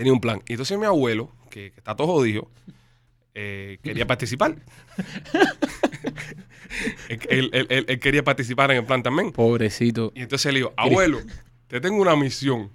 Tenía 0.00 0.14
un 0.14 0.20
plan. 0.20 0.40
Y 0.48 0.54
entonces 0.54 0.78
mi 0.78 0.86
abuelo, 0.86 1.30
que, 1.50 1.72
que 1.72 1.78
está 1.78 1.94
todo 1.94 2.06
jodido, 2.06 2.48
eh, 3.34 3.76
quería 3.82 4.06
participar. 4.06 4.56
él, 7.10 7.20
él- 7.28 7.50
él- 7.52 7.66
él- 7.68 7.84
él 7.86 8.00
quería 8.00 8.24
participar 8.24 8.70
en 8.70 8.78
el 8.78 8.84
plan 8.86 9.02
también. 9.02 9.30
Pobrecito. 9.32 10.10
Y 10.14 10.22
entonces 10.22 10.50
le 10.54 10.60
digo, 10.60 10.72
abuelo, 10.76 11.20
te 11.66 11.80
tengo 11.82 12.00
una 12.00 12.16
misión. 12.16 12.70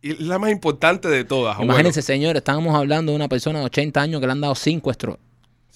Y 0.00 0.22
la 0.24 0.38
más 0.38 0.52
importante 0.52 1.08
de 1.08 1.24
todas, 1.24 1.54
abuelo. 1.56 1.72
Imagínense, 1.72 2.02
señores, 2.02 2.38
estábamos 2.40 2.76
hablando 2.76 3.10
de 3.10 3.16
una 3.16 3.28
persona 3.28 3.58
de 3.58 3.64
80 3.64 4.00
años 4.00 4.20
que 4.20 4.26
le 4.28 4.32
han 4.32 4.40
dado 4.40 4.54
5 4.54 4.92
strokes. 4.92 5.22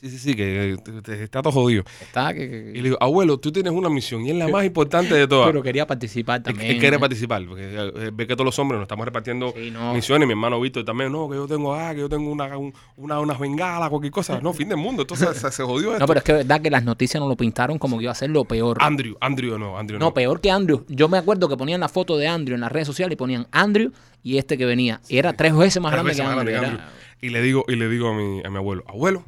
Sí, 0.02 0.10
sí, 0.10 0.18
sí, 0.18 0.34
que 0.34 0.76
está 1.22 1.42
todo 1.42 1.52
jodido. 1.52 1.84
Está 2.00 2.34
que, 2.34 2.72
Y 2.74 2.78
le 2.78 2.82
digo, 2.82 2.96
abuelo, 3.00 3.38
tú 3.38 3.52
tienes 3.52 3.72
una 3.72 3.88
misión 3.88 4.26
y 4.26 4.30
es 4.30 4.36
la 4.36 4.48
más 4.48 4.64
importante 4.64 5.14
de 5.14 5.28
todas. 5.28 5.46
pero 5.50 5.62
quería 5.62 5.86
participar 5.86 6.38
Él- 6.38 6.42
también. 6.42 6.72
Él 6.72 6.78
quiere 6.80 6.98
participar, 6.98 7.46
porque 7.46 7.62
eh, 7.72 8.10
ve 8.12 8.26
que 8.26 8.34
todos 8.34 8.44
los 8.46 8.58
hombres 8.58 8.78
nos 8.78 8.86
estamos 8.86 9.04
repartiendo 9.06 9.54
Sí, 9.56 9.70
no. 9.70 9.94
misiones. 9.94 10.26
Mi 10.26 10.32
hermano 10.32 10.60
Víctor 10.60 10.84
también, 10.84 11.12
no, 11.12 11.28
que 11.30 11.36
yo 11.36 11.46
tengo, 11.46 11.72
ah, 11.72 11.92
que 11.94 12.00
yo 12.00 12.08
tengo 12.08 12.32
una, 12.32 12.58
un- 12.58 12.74
una, 12.96 13.20
unas 13.20 13.38
bengalas, 13.38 13.88
cualquier 13.90 14.10
cosa. 14.12 14.40
No, 14.42 14.53
fin 14.53 14.68
del 14.68 14.78
mundo. 14.78 15.03
Entonces 15.03 15.36
se, 15.36 15.53
se 15.53 15.62
jodió 15.62 15.92
esto. 15.92 16.00
No, 16.00 16.07
pero 16.09 16.18
es 16.18 16.24
que 16.24 16.32
es 16.32 16.38
verdad 16.38 16.61
que 16.61 16.70
las 16.70 16.82
noticias 16.82 17.20
nos 17.20 17.28
lo 17.28 17.36
pintaron 17.36 17.78
como 17.78 17.96
que 17.98 18.03
iba 18.03 18.12
a 18.12 18.16
ser 18.16 18.30
lo 18.30 18.44
peor. 18.44 18.78
Andrew, 18.80 19.16
Andrew 19.20 19.57
no, 19.57 19.78
Andrew 19.78 20.00
no. 20.00 20.07
No, 20.07 20.14
peor 20.14 20.40
que 20.40 20.50
Andrew. 20.50 20.84
Yo 20.88 21.09
me 21.09 21.18
acuerdo 21.18 21.48
que 21.48 21.57
ponían 21.57 21.78
la 21.78 21.88
foto 21.88 22.16
de 22.16 22.26
Andrew 22.26 22.57
en 22.57 22.61
las 22.62 22.72
redes 22.72 22.88
sociales 22.88 23.12
y 23.14 23.16
ponían 23.16 23.46
Andrew 23.53 23.92
y 24.24 24.38
este 24.38 24.59
que 24.59 24.64
venía. 24.64 25.00
Y 25.09 25.18
era 25.18 25.32
tres 25.34 25.55
veces 25.57 25.80
más 25.80 25.92
grande 25.92 26.09
veces 26.09 26.22
que 26.22 26.26
más 26.28 26.36
Andrew. 26.38 26.55
grande 26.57 26.70
que 26.70 26.76
Era- 26.76 26.84
Andrew. 26.88 27.03
Y 27.24 27.28
le 27.28 27.40
digo, 27.40 27.64
y 27.68 27.76
le 27.76 27.88
digo 27.88 28.09
a 28.09 28.14
mi, 28.16 28.42
a 28.44 28.50
mi 28.50 28.57
abuelo, 28.57 28.82
abuelo, 28.88 29.24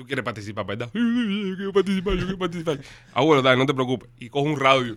tú 0.00 0.06
quieres 0.06 0.24
participar, 0.24 0.64
¿verdad? 0.64 0.88
"Sí, 0.94 0.98
sí, 0.98 1.26
sí, 1.26 1.50
Yo 1.50 1.56
quiero 1.56 1.72
participar, 1.74 2.14
yo 2.14 2.22
quiero 2.22 2.38
participar. 2.38 2.80
Abuelo, 3.12 3.42
dale, 3.42 3.58
no 3.58 3.66
te 3.66 3.74
preocupes. 3.74 4.08
Y 4.18 4.30
cojo 4.30 4.46
un 4.46 4.58
radio. 4.58 4.96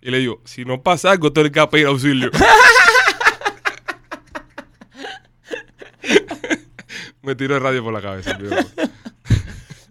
Y 0.00 0.12
le 0.12 0.18
digo, 0.18 0.40
si 0.44 0.64
no 0.64 0.80
pasa 0.80 1.10
algo, 1.10 1.32
tú 1.32 1.40
eres 1.40 1.50
que 1.50 1.66
pedir 1.66 1.86
auxilio. 1.88 2.30
Me 7.22 7.34
tiró 7.34 7.56
el 7.56 7.62
radio 7.62 7.82
por 7.82 7.92
la 7.92 8.00
cabeza. 8.00 8.38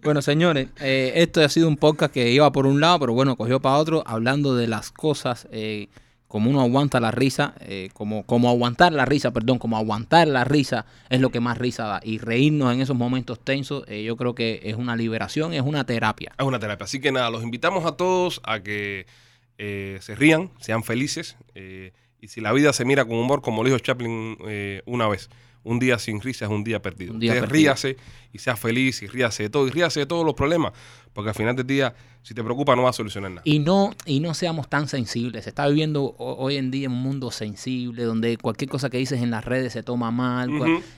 Bueno, 0.04 0.22
señores, 0.22 0.68
eh, 0.82 1.14
esto 1.16 1.42
ha 1.42 1.48
sido 1.48 1.70
un 1.70 1.78
podcast 1.78 2.14
que 2.14 2.30
iba 2.30 2.52
por 2.52 2.66
un 2.66 2.82
lado, 2.82 3.00
pero 3.00 3.14
bueno, 3.14 3.38
cogió 3.38 3.62
para 3.62 3.78
otro, 3.78 4.04
hablando 4.06 4.54
de 4.54 4.68
las 4.68 4.92
cosas, 4.92 5.48
eh, 5.50 5.88
como 6.34 6.50
uno 6.50 6.62
aguanta 6.62 7.00
la 7.00 7.12
risa, 7.12 7.54
eh, 7.60 7.90
como, 7.94 8.26
como 8.26 8.50
aguantar 8.50 8.92
la 8.92 9.06
risa, 9.06 9.30
perdón, 9.30 9.60
como 9.60 9.78
aguantar 9.78 10.28
la 10.28 10.44
risa 10.44 10.88
es 11.12 11.22
lo 11.22 11.30
que 11.30 11.40
más 11.40 11.60
risa 11.60 11.84
da. 11.86 12.02
Y 12.04 12.18
reírnos 12.18 12.74
en 12.74 12.82
esos 12.82 12.98
momentos 12.98 13.40
tensos, 13.40 13.84
eh, 13.88 14.04
yo 14.04 14.18
creo 14.18 14.34
que 14.34 14.60
es 14.64 14.76
una 14.76 14.96
liberación, 14.96 15.54
es 15.54 15.62
una 15.62 15.86
terapia. 15.86 16.34
Es 16.36 16.44
una 16.44 16.58
terapia. 16.58 16.86
Así 16.86 17.00
que 17.00 17.12
nada, 17.12 17.30
los 17.30 17.44
invitamos 17.44 17.86
a 17.86 17.98
todos 17.98 18.42
a 18.46 18.62
que 18.62 19.06
eh, 19.60 20.00
se 20.02 20.16
rían, 20.16 20.50
sean 20.60 20.84
felices. 20.84 21.38
y 22.20 22.28
si 22.30 22.42
la 22.42 22.52
vida 22.52 22.74
se 22.74 22.84
mira 22.84 23.06
con 23.06 23.16
humor, 23.16 23.44
como 23.44 23.62
lo 23.62 23.70
dijo 23.70 23.78
Chaplin 23.78 24.36
eh, 24.48 24.82
una 24.88 25.08
vez, 25.08 25.30
un 25.64 25.78
día 25.78 26.00
sin 26.00 26.20
risa 26.20 26.46
es 26.46 26.52
un 26.52 26.64
día 26.64 26.82
perdido. 26.82 27.14
Un 27.14 27.20
día 27.20 27.34
Usted 27.34 27.42
perdido. 27.42 27.74
ríase 27.74 27.98
y 28.34 28.40
sea 28.40 28.56
feliz 28.58 29.02
y 29.04 29.08
ríase 29.08 29.44
de 29.44 29.50
todo. 29.50 29.68
Y 29.68 29.70
ríase 29.72 30.02
de 30.02 30.06
todos 30.06 30.26
los 30.26 30.34
problemas. 30.34 30.74
Porque 31.14 31.30
al 31.30 31.36
final 31.36 31.56
del 31.56 31.68
día, 31.68 31.94
si 32.24 32.34
te 32.34 32.44
preocupa, 32.44 32.76
no 32.76 32.82
va 32.82 32.90
a 32.90 32.94
solucionar 32.94 33.30
nada. 33.30 33.42
Y 33.46 33.60
no, 33.60 33.92
y 34.08 34.20
no 34.20 34.34
seamos 34.34 34.68
tan 34.68 34.88
sensibles. 34.88 35.44
Se 35.44 35.52
está 35.52 35.68
viviendo 35.68 36.04
ho- 36.18 36.36
hoy 36.40 36.58
en 36.58 36.72
día 36.72 36.90
un 36.90 36.96
mundo 37.00 37.30
sensible, 37.30 38.04
donde 38.04 38.36
cualquier 38.38 38.68
cosa 38.72 38.90
que 38.90 38.98
dices 38.98 39.22
en 39.22 39.30
las 39.30 39.46
redes 39.46 39.74
se 39.74 39.84
toma 39.84 40.10
mal. 40.10 40.50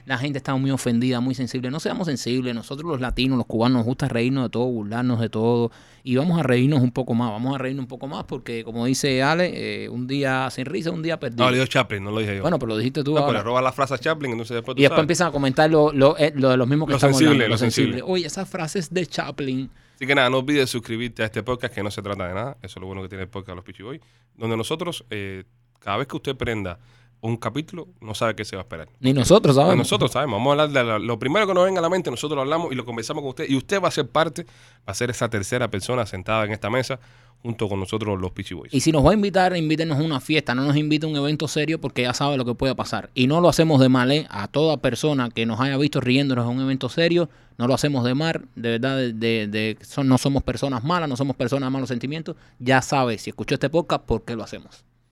La 0.06 0.18
gente 0.18 0.38
está 0.38 0.56
muy 0.56 0.72
ofendida, 0.72 1.20
muy 1.20 1.36
sensible. 1.36 1.70
No 1.70 1.82
seamos 1.82 2.08
sensibles. 2.08 2.56
Nosotros 2.56 2.90
los 2.90 3.02
latinos, 3.02 3.38
los 3.38 3.46
cubanos, 3.46 3.80
nos 3.80 3.86
gusta 3.86 4.08
reírnos 4.08 4.46
de 4.46 4.50
todo, 4.52 4.66
burlarnos 4.68 5.20
de 5.20 5.28
todo. 5.28 5.70
Y 6.06 6.16
vamos 6.16 6.40
a 6.40 6.44
reírnos 6.44 6.80
un 6.82 6.92
poco 6.92 7.14
más. 7.14 7.32
Vamos 7.32 7.54
a 7.56 7.58
reírnos 7.58 7.84
un 7.84 7.88
poco 7.90 8.08
más 8.08 8.24
porque, 8.24 8.64
como 8.64 8.86
dice 8.86 9.22
Ale, 9.22 9.84
eh, 9.86 9.90
un 9.90 10.08
día 10.08 10.50
sin 10.52 10.66
risa, 10.66 10.92
un 10.92 11.02
día 11.02 11.20
perdido. 11.20 11.44
No, 11.44 11.50
lo 11.50 11.56
dijo 11.58 11.66
Chaplin, 11.68 12.04
no 12.04 12.12
lo 12.12 12.20
dije 12.20 12.36
yo. 12.38 12.42
bueno, 12.42 12.58
pero 12.58 12.70
lo 12.70 12.78
dijiste 12.78 13.04
tú 13.04 13.12
no, 13.12 13.16
pero 13.18 13.26
ahora. 13.26 13.40
le 13.40 13.44
robas 13.44 13.64
la 13.64 13.72
frase 13.74 13.96
a 13.96 13.98
Chaplin, 13.98 14.32
entonces 14.32 14.56
después 14.56 14.76
tú 14.76 14.80
Y 14.80 14.84
después 14.84 14.96
sabes. 14.98 15.04
empiezan 15.04 15.28
a 15.28 15.32
comentar 15.32 15.70
lo, 15.70 15.92
lo, 15.92 16.16
eh, 16.18 16.32
lo 16.36 16.52
de 16.52 16.58
los 16.58 16.68
mismos 16.70 16.86
que 16.88 16.92
Lo 16.92 16.98
estamos 16.98 17.18
sensible, 17.30 17.50
lo 17.50 17.58
sensible. 17.58 18.02
Oye, 18.04 18.26
esas 18.26 18.50
frases 18.50 18.94
de 18.94 19.06
Chaplin. 19.06 19.70
Así 19.96 20.06
que 20.06 20.16
nada, 20.16 20.30
no 20.30 20.40
olvides 20.40 20.70
suscribirte 20.70 21.24
a 21.24 21.26
este 21.26 21.42
podcast 21.44 21.74
que 21.74 21.84
no 21.84 21.92
se 21.92 22.02
trata 22.02 22.28
de 22.28 22.34
nada. 22.34 22.58
Eso 22.62 22.80
es 22.80 22.82
lo 22.82 22.88
bueno 22.88 23.02
que 23.02 23.10
tiene 23.10 23.24
el 23.24 23.30
podcast 23.30 23.50
de 23.50 23.56
Los 23.56 23.66
Pichi 23.66 23.84
Boys. 23.84 24.02
Donde 24.36 24.58
nosotros, 24.58 25.06
eh, 25.10 25.46
cada 25.80 25.98
vez 25.98 26.08
que 26.08 26.18
usted 26.18 26.36
prenda 26.36 26.80
un 27.22 27.38
capítulo, 27.38 27.88
no 28.02 28.14
sabe 28.14 28.36
qué 28.36 28.46
se 28.46 28.56
va 28.56 28.62
a 28.62 28.66
esperar. 28.66 28.88
Ni 29.00 29.12
nosotros, 29.14 29.56
¿sabes? 29.56 29.70
Pues 29.70 29.78
nosotros 29.80 30.12
sabemos, 30.12 30.38
vamos 30.38 30.50
a 30.50 30.64
hablar 30.64 30.70
de 30.70 30.84
la- 30.84 31.00
lo 31.00 31.18
primero 31.18 31.48
que 31.48 31.54
nos 31.56 31.66
venga 31.66 31.80
a 31.80 31.82
la 31.82 31.90
mente, 31.90 32.12
nosotros 32.12 32.36
lo 32.36 32.42
hablamos 32.42 32.72
y 32.72 32.76
lo 32.76 32.86
conversamos 32.86 33.22
con 33.22 33.30
usted. 33.30 33.46
Y 33.50 33.56
usted 33.56 33.82
va 33.82 33.88
a 33.88 33.92
ser 33.92 34.08
parte, 34.08 34.44
va 34.46 34.92
a 34.92 34.94
ser 34.94 35.10
esa 35.10 35.28
tercera 35.30 35.70
persona 35.72 36.06
sentada 36.06 36.46
en 36.46 36.52
esta 36.52 36.70
mesa 36.70 37.00
junto 37.42 37.68
con 37.70 37.80
nosotros 37.80 38.20
los 38.20 38.32
Pichi 38.32 38.54
Boys. 38.56 38.74
Y 38.74 38.80
si 38.80 38.92
nos 38.92 39.06
va 39.06 39.12
a 39.12 39.14
invitar, 39.14 39.56
invítenos 39.56 40.00
a 40.00 40.04
una 40.04 40.20
fiesta, 40.20 40.56
no 40.56 40.64
nos 40.66 40.76
invite 40.78 41.06
a 41.06 41.10
un 41.10 41.16
evento 41.16 41.48
serio 41.48 41.80
porque 41.80 42.02
ya 42.04 42.14
sabe 42.14 42.38
lo 42.38 42.46
que 42.46 42.56
puede 42.56 42.74
pasar. 42.76 43.10
Y 43.14 43.28
no 43.28 43.40
lo 43.42 43.50
hacemos 43.50 43.80
de 43.80 43.90
mal, 43.90 44.12
¿eh? 44.12 44.26
A 44.30 44.48
toda 44.48 44.78
persona 44.78 45.30
que 45.30 45.46
nos 45.46 45.60
haya 45.60 45.78
visto 45.78 46.02
riéndonos 46.02 46.50
en 46.50 46.58
un 46.58 46.64
evento 46.64 46.90
serio, 46.90 47.30
no 47.58 47.68
lo 47.68 47.74
hacemos 47.76 48.04
de 48.04 48.16
mal, 48.16 48.46
de 48.56 48.70
verdad, 48.72 48.98
de, 48.98 49.14
de- 49.14 49.48
de- 49.48 49.78
son, 49.86 50.08
no 50.08 50.18
somos 50.18 50.42
personas 50.44 50.84
malas, 50.84 51.08
no 51.10 51.16
somos 51.18 51.36
personas 51.36 51.68
de 51.68 51.72
malos 51.72 51.90
sentimientos. 51.90 52.36
Ya 52.60 52.82
sabe, 52.82 53.18
si 53.20 53.30
escuchó 53.30 53.56
este 53.56 53.70
podcast, 53.70 54.04
¿por 54.06 54.24
qué 54.24 54.36
lo 54.36 54.44
hacemos? 54.44 54.84